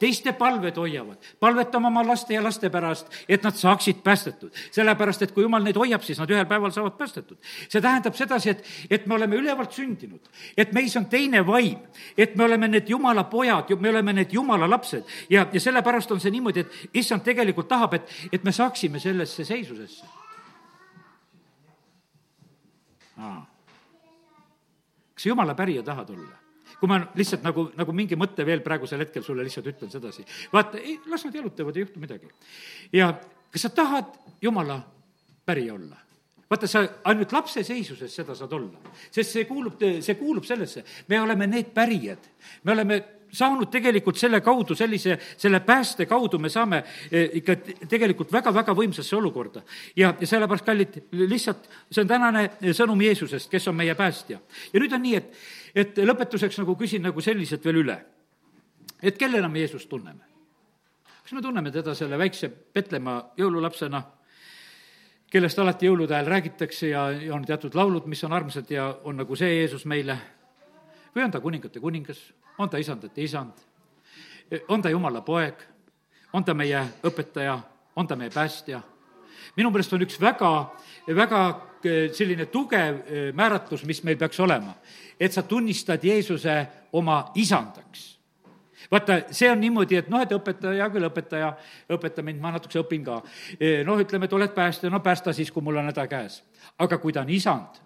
teiste 0.00 0.32
palved 0.38 0.76
hoiavad, 0.80 1.30
palvetame 1.40 1.90
oma 1.90 2.02
laste 2.06 2.34
ja 2.34 2.42
laste 2.44 2.70
pärast, 2.70 3.10
et 3.28 3.42
nad 3.46 3.56
saaksid 3.56 4.02
päästetud. 4.04 4.52
sellepärast, 4.70 5.22
et 5.22 5.32
kui 5.36 5.44
jumal 5.46 5.64
neid 5.64 5.76
hoiab, 5.76 6.02
siis 6.02 6.18
nad 6.18 6.30
ühel 6.30 6.46
päeval 6.50 6.72
saavad 6.74 6.96
päästetud. 6.98 7.38
see 7.68 7.80
tähendab 7.80 8.16
sedasi, 8.18 8.50
et, 8.50 8.64
et 8.90 9.06
me 9.06 9.14
oleme 9.14 9.36
ülevalt 9.36 9.72
sündinud, 9.72 10.30
et 10.56 10.72
meis 10.72 10.96
on 10.96 11.06
teine 11.06 11.46
vaim, 11.46 11.78
et 12.16 12.36
me 12.36 12.44
oleme 12.44 12.68
need 12.68 12.88
jumala 12.88 13.24
pojad, 13.24 13.70
me 13.80 13.90
oleme 13.90 14.12
need 14.12 14.32
jumala 14.32 14.70
lapsed 14.70 15.04
ja, 15.30 15.46
ja 15.52 15.60
sellepärast 15.60 16.10
on 16.12 16.20
see 16.20 16.30
niimoodi, 16.30 16.60
et 16.66 17.04
issand 17.04 17.22
tegelikult 17.24 17.68
tahab, 17.68 18.00
et, 18.00 18.16
et 18.32 18.44
me 18.44 18.52
saaksime 18.52 18.98
sellesse 18.98 19.44
seisusesse 19.44 20.19
kas 25.14 25.26
jumala 25.26 25.54
pärija 25.54 25.82
tahad 25.86 26.10
olla? 26.16 26.36
kui 26.80 26.88
ma 26.88 27.00
lihtsalt 27.14 27.42
nagu, 27.44 27.66
nagu 27.76 27.92
mingi 27.92 28.16
mõtte 28.16 28.44
veel 28.46 28.62
praegusel 28.64 29.02
hetkel 29.04 29.24
sulle 29.26 29.44
lihtsalt 29.44 29.66
ütlen 29.72 29.90
sedasi. 29.92 30.24
vaata, 30.52 30.78
ei, 30.78 31.00
las 31.10 31.24
nad 31.26 31.34
jalutavad, 31.34 31.76
ei 31.76 31.84
juhtu 31.84 32.00
midagi. 32.00 32.30
ja 32.92 33.12
kas 33.50 33.66
sa 33.66 33.70
tahad 33.74 34.14
jumala 34.42 34.80
pärija 35.44 35.74
olla? 35.74 35.98
vaata, 36.50 36.66
sa 36.66 36.82
ainult 37.04 37.32
lapse 37.32 37.64
seisuses 37.66 38.14
seda 38.14 38.34
saad 38.34 38.52
olla, 38.52 38.80
sest 39.10 39.36
see 39.36 39.44
kuulub, 39.48 39.78
see 39.78 40.16
kuulub 40.18 40.46
sellesse, 40.48 40.84
me 41.08 41.20
oleme 41.20 41.46
need 41.46 41.74
pärijad, 41.74 42.30
me 42.64 42.72
oleme 42.72 43.02
saanud 43.32 43.70
tegelikult 43.70 44.18
selle 44.18 44.40
kaudu, 44.44 44.74
sellise, 44.74 45.18
selle 45.36 45.60
pääste 45.66 46.06
kaudu 46.06 46.38
me 46.38 46.48
saame 46.50 46.82
eh, 47.10 47.28
ikka 47.40 47.56
tegelikult 47.88 48.32
väga-väga 48.32 48.74
võimsasse 48.76 49.16
olukorda. 49.16 49.62
ja, 49.96 50.14
ja 50.20 50.26
sellepärast, 50.26 50.66
kallid, 50.66 51.00
lihtsalt 51.12 51.68
see 51.90 52.02
on 52.02 52.08
tänane 52.08 52.46
sõnum 52.76 53.02
Jeesusest, 53.02 53.50
kes 53.50 53.68
on 53.68 53.76
meie 53.76 53.94
päästja. 53.94 54.40
ja 54.72 54.80
nüüd 54.80 54.92
on 54.92 55.02
nii, 55.02 55.14
et, 55.16 55.36
et 55.74 56.02
lõpetuseks 56.04 56.58
nagu 56.62 56.76
küsin 56.76 57.02
nagu 57.06 57.20
selliselt 57.20 57.64
veel 57.64 57.84
üle. 57.84 58.00
et 59.02 59.18
kellena 59.18 59.48
me 59.48 59.62
Jeesust 59.62 59.88
tunneme? 59.88 60.26
kas 61.22 61.32
me 61.32 61.42
tunneme 61.42 61.70
teda 61.70 61.94
selle 61.94 62.18
väikse 62.18 62.48
Petlemma 62.48 63.20
jõululapsena, 63.38 64.02
kellest 65.30 65.58
alati 65.62 65.86
jõulude 65.86 66.16
ajal 66.16 66.26
räägitakse 66.26 66.88
ja, 66.90 67.04
ja 67.10 67.34
on 67.34 67.44
teatud 67.46 67.74
laulud, 67.78 68.08
mis 68.10 68.24
on 68.24 68.32
armsad 68.34 68.70
ja 68.70 68.88
on 69.04 69.20
nagu 69.22 69.36
see 69.38 69.60
Jeesus 69.60 69.84
meile, 69.86 70.16
või 71.14 71.28
on 71.28 71.30
ta 71.30 71.40
kuningate 71.40 71.80
kuningas 71.80 72.18
on 72.58 72.70
ta 72.70 72.78
isandate 72.78 73.22
isand, 73.22 73.52
on 74.68 74.82
ta 74.82 74.90
jumala 74.90 75.20
poeg, 75.20 75.54
on 76.32 76.44
ta 76.44 76.54
meie 76.54 76.80
õpetaja, 77.06 77.58
on 77.96 78.06
ta 78.06 78.16
meie 78.16 78.30
päästja. 78.30 78.80
minu 79.56 79.70
meelest 79.70 79.92
on 79.92 80.02
üks 80.02 80.20
väga, 80.20 80.50
väga 81.16 81.40
eh, 81.84 82.12
selline 82.14 82.46
tugev 82.46 83.00
eh, 83.06 83.32
määratlus, 83.34 83.84
mis 83.84 84.02
meil 84.04 84.16
peaks 84.16 84.40
olema, 84.40 84.74
et 85.20 85.32
sa 85.32 85.42
tunnistad 85.42 86.04
Jeesuse 86.04 86.66
oma 86.92 87.32
isandaks 87.34 88.20
vaata, 88.90 89.20
see 89.30 89.50
on 89.50 89.60
niimoodi, 89.60 89.96
et 89.96 90.08
noh, 90.10 90.22
et 90.22 90.32
õpetaja, 90.34 90.74
hea 90.82 90.88
küll, 90.90 91.06
õpetaja, 91.06 91.52
õpeta 91.94 92.22
mind, 92.26 92.40
ma 92.42 92.50
natukese 92.50 92.80
õpin 92.82 93.04
ka. 93.06 93.20
Eh, 93.60 93.84
noh, 93.86 94.00
ütleme, 94.02 94.26
et 94.26 94.32
oled 94.34 94.50
päästja, 94.54 94.90
no 94.90 94.98
päästa 95.00 95.32
siis, 95.32 95.52
kui 95.54 95.62
mul 95.62 95.78
on 95.78 95.92
häda 95.92 96.06
käes. 96.10 96.42
aga 96.78 96.98
kui 96.98 97.12
ta 97.12 97.20
on 97.20 97.30
isand, 97.30 97.78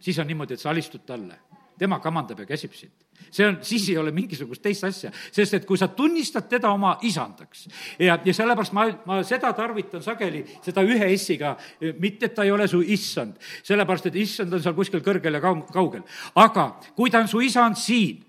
siis 0.00 0.18
on 0.18 0.26
niimoodi, 0.26 0.54
et 0.54 0.60
sa 0.60 0.70
alistud 0.70 1.04
talle 1.06 1.38
tema 1.78 1.98
kamandab 2.00 2.44
ja 2.44 2.46
käsib 2.46 2.74
sind. 2.74 2.92
see 3.30 3.46
on, 3.46 3.58
siis 3.62 3.88
ei 3.88 3.96
ole 3.98 4.10
mingisugust 4.14 4.62
teist 4.62 4.84
asja, 4.84 5.10
sest 5.32 5.54
et 5.54 5.66
kui 5.66 5.78
sa 5.78 5.88
tunnistad 5.88 6.48
teda 6.50 6.70
oma 6.74 6.96
isandaks 7.02 7.66
ja, 7.98 8.18
ja 8.24 8.34
sellepärast 8.34 8.74
ma, 8.74 8.86
ma 9.06 9.20
seda 9.26 9.52
tarvitan 9.54 10.02
sageli, 10.02 10.44
seda 10.62 10.82
ühe 10.86 11.10
S-iga, 11.16 11.54
mitte 11.98 12.30
et 12.30 12.34
ta 12.34 12.44
ei 12.44 12.52
ole 12.54 12.68
su 12.70 12.82
issand, 12.82 13.38
sellepärast 13.62 14.10
et 14.10 14.18
issand 14.22 14.54
on 14.54 14.62
seal 14.62 14.76
kuskil 14.76 15.02
kõrgel 15.04 15.38
ja 15.38 15.42
kaug-, 15.42 15.66
kaugel. 15.72 16.04
aga 16.34 16.68
kui 16.96 17.10
ta 17.10 17.22
on 17.22 17.30
su 17.30 17.42
isand 17.42 17.78
siin, 17.80 18.22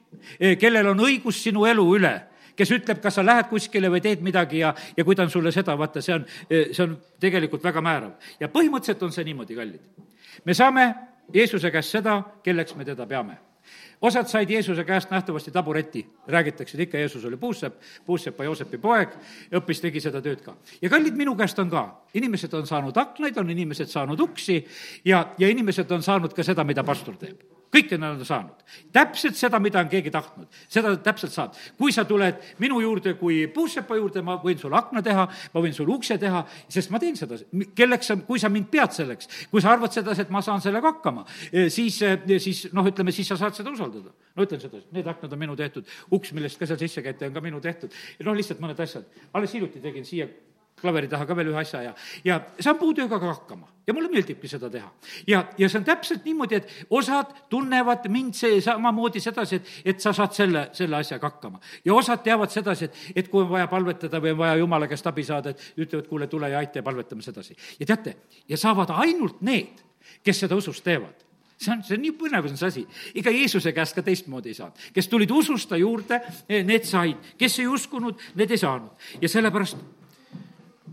kellel 0.62 0.94
on 0.94 1.06
õigus 1.06 1.44
sinu 1.44 1.66
elu 1.70 1.90
üle 1.98 2.16
kes 2.56 2.72
ütleb, 2.72 3.02
kas 3.04 3.18
sa 3.18 3.26
lähed 3.26 3.50
kuskile 3.50 3.90
või 3.92 4.02
teed 4.04 4.22
midagi 4.24 4.62
ja, 4.62 4.72
ja 4.96 5.04
kui 5.04 5.16
ta 5.16 5.26
on 5.26 5.34
sulle 5.34 5.52
seda, 5.52 5.76
vaata, 5.78 6.02
see 6.04 6.16
on, 6.16 6.24
see 6.48 6.84
on 6.86 6.96
tegelikult 7.22 7.64
väga 7.64 7.84
määrav. 7.84 8.14
ja 8.40 8.48
põhimõtteliselt 8.52 9.04
on 9.04 9.12
see 9.12 9.28
niimoodi, 9.28 9.58
kallid. 9.58 10.08
me 10.46 10.56
saame 10.56 10.86
Jeesuse 11.34 11.72
käest 11.72 11.98
seda, 11.98 12.22
kelleks 12.44 12.76
me 12.76 12.86
teda 12.86 13.06
peame. 13.06 13.38
Osad 14.02 14.28
said 14.28 14.50
Jeesuse 14.50 14.84
käest 14.84 15.10
nähtavasti 15.10 15.52
tabureti, 15.52 16.06
räägitakse, 16.28 16.78
et 16.78 16.82
ikka 16.82 16.98
Jeesus 16.98 17.26
oli 17.26 17.38
puussepp, 17.38 17.82
puussepa 18.06 18.44
Joosepi 18.44 18.78
poeg, 18.78 19.16
õppis, 19.56 19.82
tegi 19.82 20.04
seda 20.04 20.22
tööd 20.22 20.44
ka. 20.46 20.56
ja 20.82 20.90
kallid, 20.90 21.16
minu 21.18 21.36
käest 21.36 21.60
on 21.60 21.70
ka, 21.70 21.86
inimesed 22.14 22.54
on 22.54 22.68
saanud 22.68 22.98
aknaid, 22.98 23.38
on 23.38 23.50
inimesed 23.50 23.90
saanud 23.90 24.20
uksi 24.20 24.66
ja, 25.06 25.26
ja 25.38 25.50
inimesed 25.50 25.92
on 25.92 26.04
saanud 26.04 26.34
ka 26.34 26.44
seda, 26.44 26.64
mida 26.64 26.84
pastor 26.84 27.18
teeb 27.18 27.55
kõike 27.76 28.00
nad 28.00 28.16
on 28.16 28.28
saanud. 28.28 28.64
täpselt 28.94 29.38
seda, 29.38 29.60
mida 29.60 29.80
on 29.84 29.90
keegi 29.92 30.12
tahtnud, 30.12 30.48
seda 30.72 30.94
täpselt 31.04 31.34
saab. 31.34 31.56
kui 31.78 31.92
sa 31.92 32.06
tuled 32.06 32.40
minu 32.60 32.80
juurde 32.82 33.16
kui 33.20 33.46
puussepa 33.48 33.98
juurde, 34.00 34.22
ma 34.26 34.38
võin 34.44 34.60
sulle 34.60 34.78
akna 34.78 35.04
teha, 35.06 35.28
ma 35.54 35.64
võin 35.64 35.74
sulle 35.76 35.94
ukse 35.96 36.18
teha, 36.22 36.46
sest 36.70 36.92
ma 36.92 37.00
teen 37.00 37.16
seda. 37.16 37.38
kelleks 37.76 38.12
sa, 38.12 38.16
kui 38.16 38.40
sa 38.40 38.50
mind 38.50 38.70
pead 38.72 38.96
selleks, 38.96 39.30
kui 39.52 39.62
sa 39.62 39.74
arvad 39.76 39.94
sedasi, 39.94 40.26
et 40.26 40.34
ma 40.34 40.42
saan 40.42 40.62
sellega 40.64 40.96
hakkama, 40.96 41.26
eh, 41.52 41.70
siis, 41.70 42.02
eh, 42.02 42.40
siis 42.40 42.68
noh, 42.74 42.86
ütleme, 42.86 43.12
siis 43.12 43.28
sa 43.28 43.38
saad 43.38 43.56
seda 43.56 43.72
usaldada. 43.72 44.12
no 44.36 44.44
ütlen 44.44 44.62
sedasi, 44.62 44.88
need 44.92 45.08
aknad 45.08 45.32
on 45.32 45.40
minu 45.40 45.56
tehtud, 45.56 45.86
uks, 46.12 46.34
millest 46.34 46.60
ka 46.60 46.66
seal 46.66 46.80
sisse 46.80 47.02
käite, 47.02 47.28
on 47.28 47.34
ka 47.34 47.42
minu 47.42 47.62
tehtud. 47.62 47.92
noh, 48.20 48.34
lihtsalt 48.34 48.60
mõned 48.60 48.80
asjad. 48.80 49.06
alles 49.34 49.54
hiljuti 49.54 49.82
tegin 49.82 50.06
siia 50.06 50.28
klaveri 50.86 51.10
taha 51.12 51.26
ka 51.26 51.38
veel 51.38 51.52
ühe 51.54 51.62
asja 51.62 51.82
ja, 51.90 51.96
ja 52.26 52.40
saan 52.60 52.78
puutööga 52.82 53.20
ka 53.20 53.34
hakkama 53.34 53.76
ja 53.88 53.94
mulle 53.94 54.10
meeldibki 54.10 54.48
seda 54.50 54.70
teha. 54.70 54.90
ja, 55.28 55.44
ja 55.58 55.70
see 55.70 55.80
on 55.80 55.86
täpselt 55.86 56.26
niimoodi, 56.26 56.60
et 56.60 56.72
osad 56.90 57.34
tunnevad 57.50 58.08
mind 58.12 58.38
see 58.38 58.62
samamoodi 58.64 59.22
sedasi, 59.24 59.60
et, 59.60 59.74
et 59.94 60.02
sa 60.02 60.14
saad 60.14 60.34
selle, 60.38 60.68
selle 60.74 60.98
asjaga 60.98 61.30
hakkama. 61.30 61.60
ja 61.86 61.94
osad 61.94 62.24
teavad 62.26 62.54
sedasi, 62.54 62.90
et, 62.90 63.04
et 63.16 63.30
kui 63.30 63.44
on 63.44 63.52
vaja 63.52 63.68
palvetada 63.72 64.22
või 64.22 64.34
on 64.34 64.42
vaja 64.42 64.56
jumala 64.62 64.90
käest 64.92 65.08
abi 65.08 65.26
saada, 65.28 65.54
et 65.54 65.86
ütlevad, 65.86 66.08
kuule, 66.10 66.30
tule 66.32 66.50
ja 66.50 66.62
aita 66.64 66.82
ja 66.82 66.88
palvetame 66.88 67.26
sedasi. 67.26 67.58
ja 67.80 67.86
teate, 67.86 68.18
ja 68.50 68.58
saavad 68.58 68.94
ainult 68.96 69.42
need, 69.46 69.84
kes 70.24 70.46
seda 70.46 70.58
usust 70.58 70.84
teevad 70.86 71.26
see 71.58 71.72
on, 71.72 71.84
see 71.88 71.96
on 71.96 72.02
nii 72.04 72.16
põnev 72.20 72.50
on 72.50 72.58
see 72.60 72.68
asi. 72.68 72.86
ega 73.16 73.32
Jeesuse 73.32 73.72
käest 73.76 73.96
ka 73.96 74.04
teistmoodi 74.04 74.52
ei 74.52 74.58
saanud. 74.58 74.88
kes 74.94 75.08
tulid 75.08 75.32
ususta 75.32 75.78
juurde, 75.78 76.20
need 76.50 76.88
said, 76.88 77.32
kes 77.40 77.60
ei 77.62 77.68
uskunud, 77.72 78.20
need 78.36 78.52
ei 78.52 78.60
saanud. 78.60 78.92
ja 79.22 79.30
sellepärast 79.32 79.78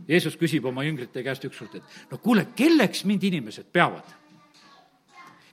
Jeesus 0.08 0.36
küsib 0.38 0.64
oma 0.66 0.84
jüngrite 0.86 1.22
käest 1.22 1.44
ükskord, 1.46 1.76
et 1.78 2.10
no 2.10 2.18
kuule, 2.18 2.46
kelleks 2.56 3.04
mind 3.08 3.22
inimesed 3.30 3.70
peavad? 3.72 4.18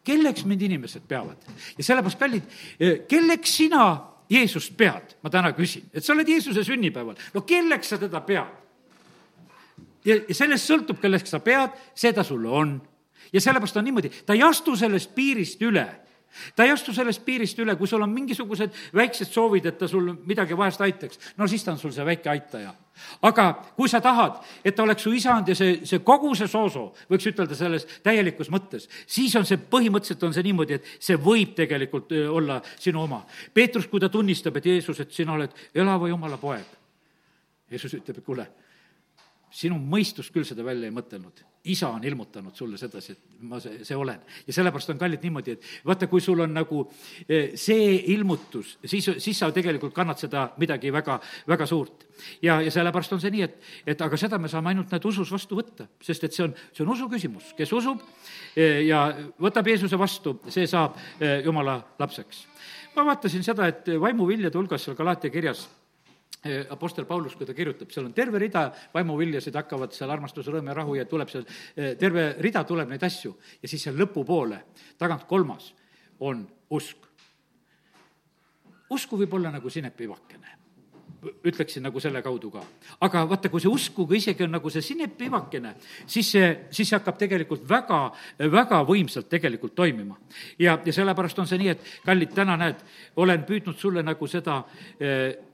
kelleks 0.04 0.45
mind 0.45 0.62
inimesed 0.66 1.06
peavad? 1.08 1.50
ja 1.78 1.84
sellepärast, 1.84 2.20
kallid, 2.20 2.56
eh, 2.80 3.02
kelleks 3.08 3.58
sina 3.62 3.89
Jeesust 4.30 4.76
pead, 4.78 5.16
ma 5.26 5.30
täna 5.34 5.54
küsin, 5.58 5.88
et 5.93 6.06
sa 6.06 6.14
oled 6.14 6.28
Jeesuse 6.30 6.64
sünnipäeval, 6.64 7.18
no 7.34 7.41
kelleks 7.41 7.93
sa 7.93 7.97
teda 8.02 8.22
pead? 8.26 8.58
ja, 10.06 10.20
sellest 10.32 10.70
sõltub, 10.70 11.00
kelleks 11.02 11.34
sa 11.34 11.41
pead, 11.43 11.76
see 11.95 12.14
ta 12.14 12.24
sulle 12.24 12.50
on. 12.50 12.78
ja 13.34 13.41
sellepärast 13.41 13.78
on 13.78 13.89
niimoodi, 13.89 14.12
ta 14.26 14.38
ei 14.38 14.43
astu 14.45 14.76
sellest 14.76 15.16
piirist 15.16 15.62
üle 15.62 15.88
ta 16.56 16.66
ei 16.66 16.74
astu 16.74 16.94
sellest 16.94 17.24
piirist 17.26 17.60
üle, 17.60 17.76
kui 17.80 17.88
sul 17.88 18.04
on 18.04 18.12
mingisugused 18.14 18.76
väiksed 18.96 19.32
soovid, 19.32 19.66
et 19.66 19.78
ta 19.80 19.88
sul 19.88 20.14
midagi 20.28 20.58
vahest 20.58 20.82
aitaks, 20.82 21.20
no 21.38 21.48
siis 21.48 21.64
ta 21.66 21.74
on 21.74 21.82
sul 21.82 21.94
see 21.96 22.06
väike 22.06 22.30
aitaja. 22.30 22.74
aga 23.22 23.44
kui 23.78 23.88
sa 23.90 24.02
tahad, 24.04 24.42
et 24.64 24.76
ta 24.76 24.84
oleks 24.84 25.04
su 25.04 25.14
isand 25.16 25.48
ja 25.48 25.56
see, 25.56 25.86
see 25.88 26.02
kogu 26.04 26.34
see 26.36 26.48
soosoo, 26.52 26.94
võiks 27.10 27.30
ütelda 27.32 27.56
selles 27.56 27.88
täielikus 28.04 28.50
mõttes, 28.52 28.90
siis 29.08 29.36
on 29.40 29.46
see, 29.48 29.58
põhimõtteliselt 29.58 30.24
on 30.28 30.36
see 30.36 30.44
niimoodi, 30.44 30.80
et 30.80 30.90
see 31.00 31.16
võib 31.16 31.56
tegelikult 31.56 32.12
olla 32.12 32.60
sinu 32.78 33.06
oma. 33.06 33.22
Peetrus, 33.54 33.88
kui 33.88 34.04
ta 34.04 34.10
tunnistab, 34.10 34.58
et 34.60 34.66
Jeesus, 34.66 35.00
et 35.00 35.16
sina 35.16 35.34
oled 35.38 35.56
elava 35.74 36.12
Jumala 36.12 36.38
poeg, 36.38 36.76
Jeesus 37.72 37.96
ütleb, 37.96 38.20
et 38.20 38.26
kuule, 38.26 38.48
sinu 39.52 39.80
mõistus 39.82 40.32
küll 40.34 40.47
seda 40.47 40.66
välja 40.66 40.89
ei 40.89 40.95
mõtelnud 40.95 41.45
isa 41.64 41.89
on 41.89 42.04
ilmutanud 42.04 42.56
sulle 42.56 42.78
sedasi, 42.78 43.12
et 43.12 43.41
ma 43.41 43.60
see, 43.60 43.84
see 43.84 43.95
olen. 43.97 44.20
ja 44.47 44.54
sellepärast 44.54 44.89
on 44.93 45.00
kallid 45.00 45.24
niimoodi, 45.24 45.58
et 45.58 45.66
vaata, 45.86 46.08
kui 46.08 46.22
sul 46.22 46.39
on 46.39 46.54
nagu 46.56 46.86
eh, 47.28 47.52
see 47.60 47.97
ilmutus, 48.14 48.78
siis, 48.86 49.10
siis 49.18 49.39
sa 49.39 49.52
tegelikult 49.52 49.93
kannad 49.95 50.20
seda 50.22 50.50
midagi 50.62 50.91
väga, 50.93 51.20
väga 51.47 51.66
suurt. 51.68 52.06
ja, 52.41 52.62
ja 52.62 52.72
sellepärast 52.72 53.14
on 53.14 53.22
see 53.22 53.34
nii, 53.36 53.43
et, 53.43 53.58
et 53.93 54.02
aga 54.02 54.18
seda 54.18 54.39
me 54.39 54.52
saame 54.52 54.72
ainult 54.72 54.91
näed 54.91 55.10
usus 55.12 55.32
vastu 55.32 55.60
võtta, 55.60 55.89
sest 56.04 56.24
et 56.24 56.36
see 56.36 56.47
on, 56.47 56.56
see 56.72 56.86
on 56.86 56.93
usu 56.95 57.10
küsimus, 57.12 57.52
kes 57.58 57.74
usub 57.76 58.02
eh, 58.56 58.86
ja 58.88 59.10
võtab 59.39 59.68
Jeesuse 59.68 60.00
vastu, 60.00 60.38
see 60.47 60.68
saab 60.68 60.95
eh, 61.20 61.41
jumala 61.45 61.82
lapseks. 62.00 62.45
ma 62.95 63.06
vaatasin 63.12 63.43
seda, 63.43 63.68
et 63.68 63.91
vaimuviljade 64.00 64.58
hulgas 64.58 64.88
seal 64.88 64.97
Galaatia 64.97 65.32
kirjas 65.34 65.68
Apostel 66.72 67.04
Paulus, 67.04 67.34
kui 67.36 67.44
ta 67.44 67.54
kirjutab, 67.54 67.90
seal 67.92 68.06
on 68.08 68.14
terve 68.16 68.40
rida 68.40 68.70
vaimuviljasid, 68.94 69.58
hakkavad 69.60 69.92
seal 69.92 70.12
armastus, 70.14 70.48
rõõm 70.48 70.70
ja 70.72 70.76
rahu 70.78 70.96
ja 70.96 71.04
tuleb 71.10 71.28
seal, 71.28 71.44
eh, 71.76 71.98
terve 72.00 72.30
rida 72.40 72.64
tuleb 72.64 72.88
neid 72.88 73.04
asju 73.04 73.34
ja 73.60 73.68
siis 73.68 73.84
seal 73.84 74.00
lõpupoole, 74.00 74.62
tagant 74.98 75.28
kolmas, 75.28 75.74
on 76.20 76.48
usk. 76.72 77.10
usku 78.90 79.20
võib 79.20 79.36
olla 79.36 79.52
nagu 79.52 79.70
sinepivakene 79.70 80.60
ütleksin 81.44 81.84
nagu 81.84 82.00
selle 82.00 82.22
kaudu 82.24 82.52
ka. 82.52 82.62
aga 83.02 83.26
vaata, 83.28 83.50
kui 83.50 83.62
see 83.62 83.72
uskuga 83.72 84.16
isegi 84.16 84.44
on 84.44 84.54
nagu 84.56 84.70
see 84.70 84.82
sinepivakene, 84.82 85.74
siis 86.08 86.32
see, 86.32 86.48
siis 86.72 86.90
see 86.90 86.98
hakkab 86.98 87.18
tegelikult 87.20 87.66
väga, 87.70 88.00
väga 88.52 88.82
võimsalt 88.88 89.30
tegelikult 89.30 89.76
toimima. 89.76 90.18
ja, 90.60 90.80
ja 90.86 90.94
sellepärast 90.94 91.40
on 91.40 91.48
see 91.48 91.60
nii, 91.60 91.70
et 91.76 91.84
kallid, 92.06 92.34
täna 92.36 92.58
näed, 92.58 92.84
olen 93.16 93.44
püüdnud 93.44 93.78
sulle 93.78 94.04
nagu 94.04 94.28
seda 94.28 94.64
eh, 95.00 95.49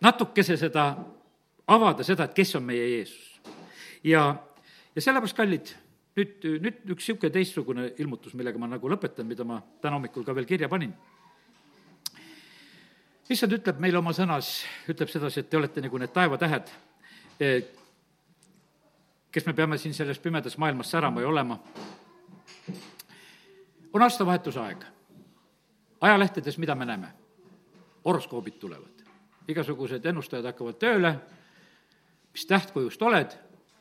natukese 0.00 0.56
seda, 0.56 0.90
avada 1.68 2.04
seda, 2.06 2.26
et 2.26 2.34
kes 2.36 2.54
on 2.58 2.66
meie 2.66 2.88
Jeesus. 2.96 3.40
ja, 4.04 4.24
ja 4.94 5.02
sellepärast, 5.02 5.36
kallid, 5.36 5.72
nüüd, 6.16 6.46
nüüd 6.64 6.94
üks 6.94 7.08
niisugune 7.08 7.32
teistsugune 7.34 7.88
ilmutus, 8.00 8.34
millega 8.34 8.58
ma 8.58 8.70
nagu 8.70 8.90
lõpetan, 8.90 9.28
mida 9.28 9.44
ma 9.44 9.60
täna 9.82 9.98
hommikul 9.98 10.24
ka 10.24 10.34
veel 10.34 10.48
kirja 10.48 10.68
panin. 10.68 10.94
issand 13.30 13.52
ütleb 13.54 13.78
meile 13.78 14.00
oma 14.00 14.10
sõnas, 14.16 14.64
ütleb 14.90 15.10
sedasi, 15.12 15.44
et 15.44 15.50
te 15.50 15.58
olete 15.58 15.84
nagu 15.84 15.98
need 15.98 16.12
taevatähed, 16.12 16.72
eh, 17.40 17.62
kes 19.30 19.46
me 19.46 19.54
peame 19.54 19.78
siin 19.78 19.94
selles 19.94 20.18
pimedas 20.18 20.58
maailmas 20.58 20.90
särama 20.90 21.20
ja 21.20 21.28
olema. 21.28 21.60
on 23.92 24.02
aastavahetuse 24.02 24.60
aeg. 24.60 24.84
ajalehtedes, 26.00 26.58
mida 26.58 26.74
me 26.74 26.84
näeme? 26.84 27.12
horoskoobid 28.04 28.58
tulevad 28.58 28.99
igasugused 29.50 30.06
ennustajad 30.06 30.46
hakkavad 30.50 30.78
tööle, 30.80 31.14
mis 32.32 32.46
tähtkujust 32.46 33.02
oled, 33.02 33.34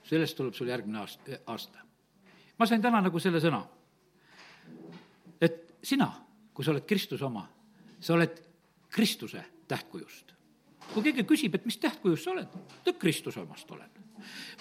sellest 0.09 0.37
tuleb 0.37 0.55
sul 0.57 0.71
järgmine 0.71 1.01
aast-, 1.03 1.29
aasta. 1.45 1.85
ma 2.57 2.65
sain 2.65 2.81
täna 2.81 3.01
nagu 3.01 3.19
selle 3.19 3.41
sõna, 3.43 3.61
et 5.41 5.61
sina, 5.83 6.09
kui 6.53 6.65
sa 6.65 6.73
oled 6.73 6.85
Kristuse 6.89 7.25
oma, 7.25 7.45
sa 7.99 8.13
oled 8.13 8.41
Kristuse 8.89 9.43
tähtkujust. 9.67 10.33
kui 10.93 11.03
keegi 11.03 11.23
küsib, 11.23 11.55
et 11.55 11.65
mis 11.65 11.77
tähtkujust 11.77 12.25
sa 12.25 12.31
oled, 12.31 12.59
ütle 12.81 12.93
Kristuse 12.99 13.39
omast 13.39 13.71
olen. 13.71 13.89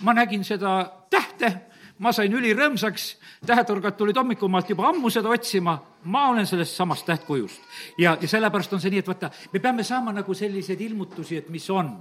ma 0.02 0.14
nägin 0.14 0.44
seda 0.44 0.92
tähte, 1.10 1.52
ma 1.98 2.12
sain 2.14 2.32
ülirõõmsaks, 2.32 3.08
tähetorgad 3.46 3.96
tulid 3.98 4.16
hommikumaalt 4.18 4.70
juba 4.70 4.88
ammu 4.88 5.10
seda 5.10 5.30
otsima, 5.34 5.78
ma 6.04 6.28
olen 6.32 6.46
sellest 6.46 6.76
samast 6.76 7.06
tähtkujust. 7.06 7.60
ja, 7.98 8.16
ja 8.20 8.28
sellepärast 8.28 8.72
on 8.72 8.80
see 8.80 8.90
nii, 8.90 9.02
et 9.02 9.10
vaata, 9.10 9.30
me 9.52 9.60
peame 9.60 9.84
saama 9.84 10.12
nagu 10.12 10.34
selliseid 10.34 10.80
ilmutusi, 10.80 11.36
et 11.36 11.48
mis 11.48 11.70
on 11.70 11.96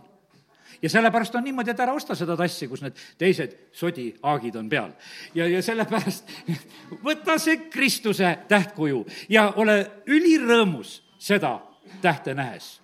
ja 0.82 0.90
sellepärast 0.90 1.36
on 1.36 1.44
niimoodi, 1.44 1.72
et 1.72 1.80
ära 1.80 1.94
osta 1.94 2.16
seda 2.16 2.38
tassi, 2.38 2.68
kus 2.68 2.84
need 2.86 3.00
teised 3.18 3.56
sodihaagid 3.74 4.56
on 4.56 4.70
peal. 4.70 4.92
ja, 5.36 5.48
ja 5.48 5.62
sellepärast 5.62 6.30
võta 7.08 7.38
see 7.42 7.70
Kristuse 7.74 8.38
tähtkuju 8.48 9.06
ja 9.30 9.50
ole 9.56 9.80
ülirõõmus 10.06 11.02
seda 11.18 11.58
tähte 12.02 12.34
nähes. 12.38 12.78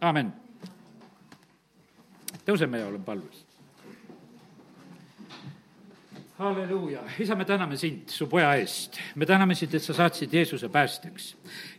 amin. 0.00 0.32
tõuseme 2.46 2.82
ja 2.82 2.86
oleme 2.86 3.04
palves 3.04 3.45
halleluuja, 6.38 7.02
isa, 7.18 7.34
me 7.34 7.44
täname 7.44 7.76
sind 7.76 8.08
su 8.08 8.26
poja 8.28 8.54
eest. 8.56 8.98
me 9.14 9.26
täname 9.26 9.54
sind, 9.54 9.74
et 9.74 9.82
sa 9.82 9.94
saatsid 9.96 10.32
Jeesuse 10.32 10.68
päästjaks. 10.68 11.34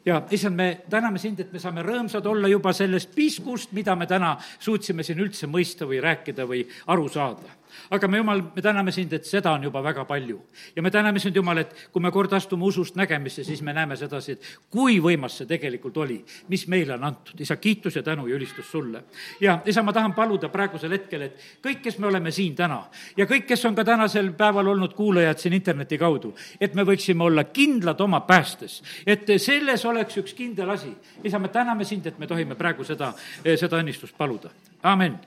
Ja 0.07 0.21
issand, 0.31 0.55
me 0.55 0.67
täname 0.89 1.19
sind, 1.19 1.41
et 1.43 1.51
me 1.53 1.59
saame 1.59 1.83
rõõmsad 1.85 2.25
olla 2.31 2.47
juba 2.47 2.73
sellest 2.73 3.11
piskust, 3.15 3.73
mida 3.75 3.95
me 3.95 4.07
täna 4.07 4.37
suutsime 4.59 5.03
siin 5.03 5.19
üldse 5.19 5.49
mõista 5.51 5.87
või 5.89 5.99
rääkida 6.03 6.47
või 6.47 6.63
aru 6.87 7.09
saada 7.11 7.57
aga 7.89 8.07
me, 8.07 8.17
Jumal, 8.17 8.41
me 8.55 8.61
täname 8.61 8.91
sind, 8.91 9.13
et 9.13 9.25
seda 9.27 9.51
on 9.55 9.63
juba 9.67 9.81
väga 9.83 10.05
palju. 10.05 10.39
ja 10.75 10.81
me 10.81 10.91
täname 10.91 11.19
sind, 11.19 11.35
Jumal, 11.35 11.57
et 11.57 11.73
kui 11.91 12.01
me 12.01 12.11
kord 12.11 12.33
astume 12.33 12.65
usust 12.65 12.95
nägemisse, 12.95 13.43
siis 13.43 13.61
me 13.61 13.73
näeme 13.73 13.95
sedasi, 13.97 14.31
et 14.31 14.47
kui 14.69 14.99
võimas 15.03 15.37
see 15.39 15.49
tegelikult 15.49 15.97
oli, 15.97 16.17
mis 16.49 16.67
meile 16.67 16.93
on 16.97 17.03
antud. 17.03 17.39
isa, 17.39 17.55
kiitus 17.55 17.95
ja 17.95 18.03
tänu 18.03 18.27
ja 18.27 18.35
ülistus 18.35 18.71
sulle. 18.71 19.03
ja 19.41 19.59
isa, 19.65 19.83
ma 19.83 19.93
tahan 19.93 20.13
paluda 20.13 20.49
praegusel 20.49 20.91
hetkel, 20.91 21.21
et 21.21 21.41
kõik, 21.63 21.81
kes 21.83 21.99
me 21.99 22.07
oleme 22.07 22.31
siin 22.31 22.55
täna 22.55 22.83
ja 23.17 23.25
kõik, 23.25 23.47
kes 23.47 23.65
on 23.65 23.75
ka 23.75 23.83
tänasel 23.85 24.31
päeval 24.37 24.67
olnud 24.67 24.93
kuulajad 24.93 25.37
siin 25.37 25.53
interneti 25.53 25.97
kaudu, 25.97 26.35
et 26.59 26.73
me 26.75 26.83
võiksime 26.83 27.23
olla 27.23 27.43
kindlad 27.43 28.01
oma 28.01 28.21
päästes, 28.27 28.81
et 29.05 29.27
selles 29.37 29.85
oleks 29.85 29.96
oleks 29.97 30.17
üks 30.23 30.35
kindel 30.37 30.69
asi. 30.73 30.93
isa, 31.23 31.39
me 31.39 31.49
täname 31.53 31.85
sind, 31.85 32.05
et 32.07 32.19
me 32.19 32.27
tohime 32.27 32.55
praegu 32.55 32.85
seda, 32.87 33.13
seda 33.43 33.81
õnnistust 33.81 34.17
paluda. 34.17 34.53
amin 34.83 35.17